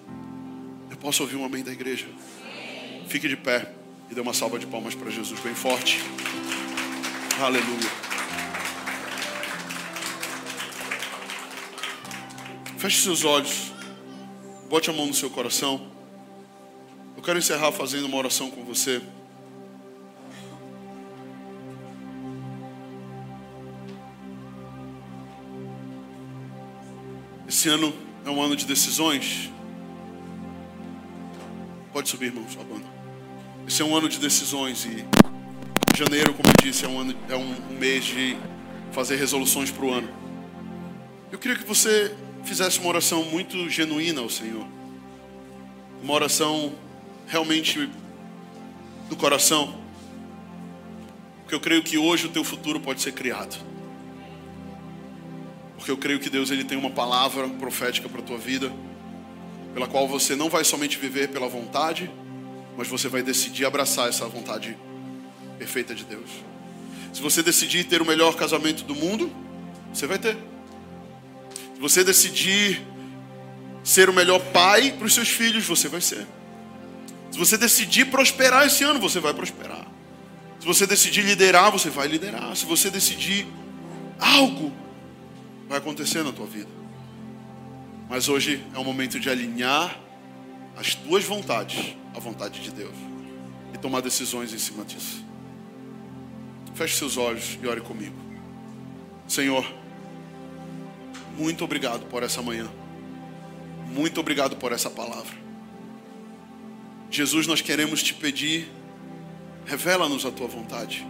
Eu 0.89 0.97
posso 0.97 1.23
ouvir 1.23 1.37
um 1.37 1.45
amém 1.45 1.63
da 1.63 1.71
igreja? 1.71 2.07
Fique 3.07 3.27
de 3.27 3.37
pé 3.37 3.67
e 4.09 4.15
dê 4.15 4.21
uma 4.21 4.33
salva 4.33 4.59
de 4.59 4.65
palmas 4.67 4.93
para 4.93 5.09
Jesus 5.09 5.39
bem 5.39 5.55
forte. 5.55 6.01
Aleluia. 7.39 8.10
Feche 12.81 13.03
seus 13.03 13.23
olhos. 13.23 13.71
Bote 14.67 14.89
a 14.89 14.93
mão 14.93 15.05
no 15.05 15.13
seu 15.13 15.29
coração. 15.29 15.85
Eu 17.15 17.21
quero 17.21 17.37
encerrar 17.37 17.71
fazendo 17.71 18.05
uma 18.05 18.17
oração 18.17 18.49
com 18.49 18.63
você. 18.65 18.99
Esse 27.47 27.69
ano 27.69 27.93
é 28.25 28.31
um 28.31 28.41
ano 28.41 28.55
de 28.55 28.65
decisões. 28.65 29.51
Pode 31.93 32.09
subir, 32.09 32.25
irmão, 32.25 32.49
sua 32.49 32.63
banda. 32.63 32.87
Esse 33.67 33.83
é 33.83 33.85
um 33.85 33.95
ano 33.95 34.09
de 34.09 34.17
decisões 34.17 34.85
e 34.85 35.05
janeiro, 35.95 36.33
como 36.33 36.49
eu 36.49 36.65
disse, 36.65 36.83
é 36.83 36.87
um, 36.87 36.99
ano, 36.99 37.15
é 37.29 37.35
um 37.35 37.77
mês 37.77 38.05
de 38.05 38.35
fazer 38.91 39.17
resoluções 39.17 39.69
para 39.69 39.85
o 39.85 39.93
ano. 39.93 40.09
Eu 41.31 41.37
queria 41.37 41.55
que 41.55 41.63
você 41.63 42.15
fizesse 42.43 42.79
uma 42.79 42.89
oração 42.89 43.23
muito 43.25 43.69
genuína 43.69 44.21
ao 44.21 44.29
Senhor. 44.29 44.65
Uma 46.01 46.13
oração 46.13 46.73
realmente 47.27 47.89
do 49.09 49.15
coração. 49.15 49.75
Porque 51.41 51.55
eu 51.55 51.59
creio 51.59 51.83
que 51.83 51.97
hoje 51.97 52.27
o 52.27 52.29
teu 52.29 52.43
futuro 52.43 52.79
pode 52.79 53.01
ser 53.01 53.11
criado. 53.11 53.57
Porque 55.75 55.91
eu 55.91 55.97
creio 55.97 56.19
que 56.19 56.29
Deus 56.29 56.51
ele 56.51 56.63
tem 56.63 56.77
uma 56.77 56.91
palavra 56.91 57.47
profética 57.47 58.07
para 58.07 58.19
a 58.19 58.23
tua 58.23 58.37
vida, 58.37 58.71
pela 59.73 59.87
qual 59.87 60.07
você 60.07 60.35
não 60.35 60.49
vai 60.49 60.63
somente 60.63 60.97
viver 60.97 61.29
pela 61.29 61.47
vontade, 61.47 62.09
mas 62.77 62.87
você 62.87 63.07
vai 63.07 63.23
decidir 63.23 63.65
abraçar 63.65 64.07
essa 64.07 64.27
vontade 64.27 64.77
perfeita 65.57 65.93
de 65.93 66.03
Deus. 66.03 66.29
Se 67.13 67.21
você 67.21 67.43
decidir 67.43 67.83
ter 67.83 68.01
o 68.01 68.05
melhor 68.05 68.35
casamento 68.35 68.83
do 68.83 68.95
mundo, 68.95 69.31
você 69.93 70.07
vai 70.07 70.17
ter 70.17 70.37
você 71.81 72.03
decidir 72.03 72.85
ser 73.83 74.07
o 74.07 74.13
melhor 74.13 74.39
pai 74.53 74.91
para 74.91 75.07
os 75.07 75.13
seus 75.13 75.29
filhos, 75.29 75.65
você 75.65 75.89
vai 75.89 75.99
ser. 75.99 76.27
Se 77.31 77.39
você 77.39 77.57
decidir 77.57 78.05
prosperar 78.05 78.67
esse 78.67 78.83
ano, 78.83 78.99
você 78.99 79.19
vai 79.19 79.33
prosperar. 79.33 79.87
Se 80.59 80.65
você 80.67 80.85
decidir 80.85 81.23
liderar, 81.23 81.71
você 81.71 81.89
vai 81.89 82.07
liderar. 82.07 82.55
Se 82.55 82.65
você 82.65 82.91
decidir 82.91 83.47
algo, 84.19 84.71
vai 85.67 85.79
acontecer 85.79 86.23
na 86.23 86.31
tua 86.31 86.45
vida. 86.45 86.69
Mas 88.07 88.29
hoje 88.29 88.63
é 88.75 88.77
o 88.77 88.83
momento 88.83 89.19
de 89.19 89.29
alinhar 89.29 89.97
as 90.77 90.93
tuas 90.93 91.23
vontades 91.23 91.95
à 92.13 92.19
vontade 92.19 92.61
de 92.61 92.69
Deus 92.69 92.95
e 93.73 93.77
tomar 93.77 94.01
decisões 94.01 94.53
em 94.53 94.59
cima 94.59 94.85
disso. 94.85 95.25
Feche 96.75 96.95
seus 96.95 97.17
olhos 97.17 97.57
e 97.61 97.67
ore 97.67 97.81
comigo. 97.81 98.15
Senhor, 99.27 99.80
muito 101.37 101.63
obrigado 101.63 102.05
por 102.07 102.23
essa 102.23 102.41
manhã. 102.41 102.69
Muito 103.87 104.19
obrigado 104.19 104.55
por 104.55 104.71
essa 104.71 104.89
palavra. 104.89 105.37
Jesus, 107.09 107.45
nós 107.45 107.61
queremos 107.61 108.01
te 108.01 108.13
pedir, 108.13 108.71
revela-nos 109.65 110.25
a 110.25 110.31
tua 110.31 110.47
vontade. 110.47 111.05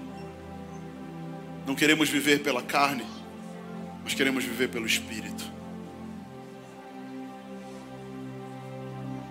Não 1.67 1.75
queremos 1.75 2.09
viver 2.09 2.41
pela 2.41 2.63
carne, 2.63 3.05
mas 4.03 4.15
queremos 4.15 4.43
viver 4.43 4.69
pelo 4.69 4.85
Espírito. 4.85 5.43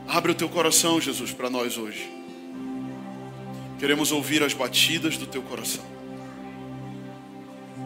Abre 0.07 0.31
o 0.33 0.35
teu 0.35 0.49
coração, 0.49 1.01
Jesus, 1.01 1.33
para 1.33 1.51
nós 1.51 1.77
hoje. 1.77 2.09
Queremos 3.81 4.13
ouvir 4.13 4.43
as 4.43 4.53
batidas 4.53 5.17
do 5.17 5.27
teu 5.27 5.43
coração. 5.43 5.85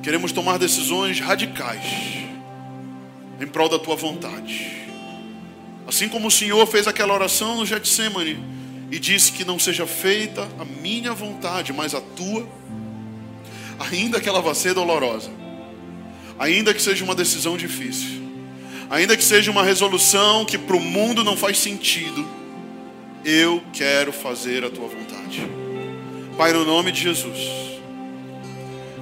Queremos 0.03 0.33
tomar 0.33 0.59
decisões 0.59 1.21
radicais 1.21 2.34
em 3.45 3.47
prol 3.47 3.69
da 3.69 3.79
tua 3.79 3.95
vontade. 3.95 4.85
Assim 5.87 6.09
como 6.09 6.29
o 6.29 6.31
Senhor 6.31 6.67
fez 6.67 6.89
aquela 6.89 7.13
oração 7.13 7.59
no 7.59 7.67
Getsemane 7.67 8.43
e 8.91 8.99
disse 8.99 9.33
que 9.33 9.45
não 9.45 9.59
seja 9.59 9.87
feita 9.87 10.49
a 10.59 10.65
minha 10.65 11.13
vontade, 11.13 11.73
mas 11.73 11.95
a 11.95 12.01
tua, 12.01 12.49
ainda 13.79 14.21
que 14.21 14.29
ela 14.29 14.41
vá 14.41 14.55
ser 14.55 14.73
dolorosa, 14.73 15.31
ainda 16.39 16.73
que 16.73 16.81
seja 16.81 17.05
uma 17.05 17.15
decisão 17.15 17.57
difícil, 17.57 18.23
ainda 18.89 19.17
que 19.17 19.23
seja 19.23 19.51
uma 19.51 19.63
resolução 19.63 20.45
que 20.45 20.57
para 20.57 20.77
o 20.77 20.81
mundo 20.81 21.23
não 21.23 21.37
faz 21.37 21.59
sentido, 21.59 22.27
eu 23.25 23.63
quero 23.73 24.13
fazer 24.13 24.65
a 24.65 24.71
tua 24.71 24.89
vontade. 24.89 25.43
Pai, 26.37 26.53
no 26.53 26.65
nome 26.65 26.93
de 26.93 27.03
Jesus, 27.03 27.39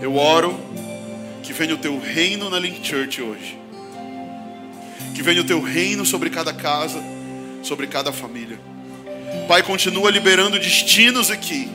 eu 0.00 0.16
oro 0.16 0.58
que 1.42 1.52
venha 1.52 1.74
o 1.74 1.78
teu 1.78 1.98
reino 1.98 2.50
na 2.50 2.58
Link 2.58 2.84
Church 2.86 3.22
hoje 3.22 3.61
que 5.14 5.22
venha 5.22 5.40
o 5.40 5.44
teu 5.44 5.60
reino 5.60 6.04
sobre 6.04 6.30
cada 6.30 6.52
casa, 6.52 7.02
sobre 7.62 7.86
cada 7.86 8.12
família. 8.12 8.58
Pai, 9.46 9.62
continua 9.62 10.10
liberando 10.10 10.58
destinos 10.58 11.30
aqui. 11.30 11.68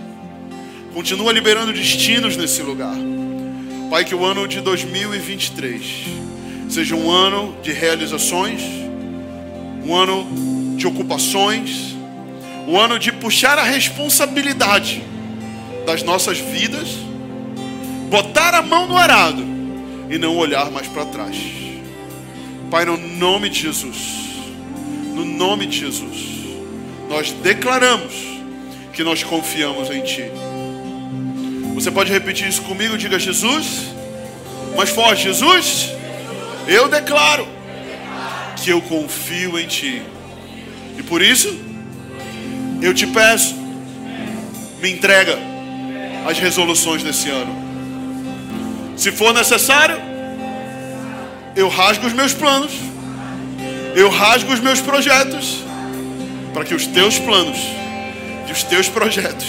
Continua 0.94 1.32
liberando 1.32 1.72
destinos 1.74 2.36
nesse 2.36 2.62
lugar. 2.62 2.96
Pai, 3.90 4.04
que 4.04 4.16
o 4.16 4.26
ano 4.26 4.48
de 4.48 4.62
2023 4.62 5.84
seja 6.70 6.96
um 6.96 7.10
ano 7.10 7.56
de 7.62 7.72
realizações, 7.72 8.62
um 9.86 9.96
ano 9.96 10.76
de 10.76 10.86
ocupações, 10.86 11.96
o 12.68 12.78
ano 12.78 13.00
de 13.00 13.12
puxar 13.12 13.58
a 13.58 13.64
responsabilidade 13.64 15.04
das 15.86 16.04
nossas 16.04 16.38
vidas, 16.38 16.90
botar 18.10 18.54
a 18.54 18.62
mão 18.62 18.88
no 18.88 18.98
arado 18.98 19.44
e 20.10 20.18
não 20.18 20.36
olhar 20.36 20.70
mais 20.70 20.88
para 20.88 21.06
trás. 21.06 21.66
Pai, 22.70 22.84
no 22.84 22.97
nome 22.97 23.49
de 23.49 23.61
Jesus, 23.61 23.97
no 25.13 25.24
nome 25.24 25.68
de 25.68 25.80
Jesus, 25.80 26.18
nós 27.09 27.32
declaramos 27.32 28.13
que 28.91 29.03
nós 29.03 29.24
confiamos 29.24 29.89
em 29.89 30.01
Ti. 30.01 30.26
Você 31.74 31.89
pode 31.89 32.11
repetir 32.11 32.47
isso 32.47 32.61
comigo? 32.63 32.97
Diga 32.97 33.18
Jesus, 33.18 33.86
mais 34.76 34.89
forte, 34.89 35.24
Jesus, 35.24 35.91
eu 36.68 36.89
declaro 36.89 37.47
que 38.57 38.70
eu 38.70 38.82
confio 38.82 39.57
em 39.57 39.68
Ti. 39.68 40.01
E 40.97 41.03
por 41.03 41.22
isso, 41.22 41.57
eu 42.82 42.93
te 42.93 43.07
peço, 43.07 43.55
me 44.82 44.91
entrega 44.91 45.39
as 46.28 46.38
resoluções 46.38 47.01
desse 47.01 47.30
ano. 47.30 47.55
Se 48.97 49.11
for 49.11 49.34
necessário, 49.34 50.16
eu 51.58 51.68
rasgo 51.68 52.05
os 52.05 52.14
meus 52.14 52.34
planos, 52.34 52.72
eu 53.95 54.10
rasgo 54.10 54.53
os 54.53 54.60
meus 54.60 54.80
projetos, 54.80 55.64
para 56.53 56.64
que 56.64 56.76
os 56.76 56.86
teus 56.86 57.18
planos 57.18 57.58
e 58.47 58.51
os 58.51 58.62
teus 58.64 58.88
projetos 58.88 59.47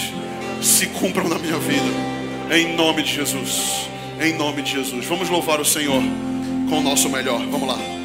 se 0.63 0.87
cumpram 0.87 1.29
na 1.29 1.39
minha 1.39 1.59
vida, 1.59 2.57
em 2.57 2.75
nome 2.75 3.03
de 3.03 3.15
Jesus. 3.15 3.87
Em 4.21 4.33
nome 4.37 4.63
de 4.63 4.73
Jesus. 4.73 5.07
Vamos 5.07 5.29
louvar 5.29 5.61
o 5.61 5.65
Senhor 5.65 6.03
com 6.69 6.79
o 6.79 6.83
nosso 6.83 7.09
melhor. 7.09 7.41
Vamos 7.47 7.69
lá. 7.69 7.98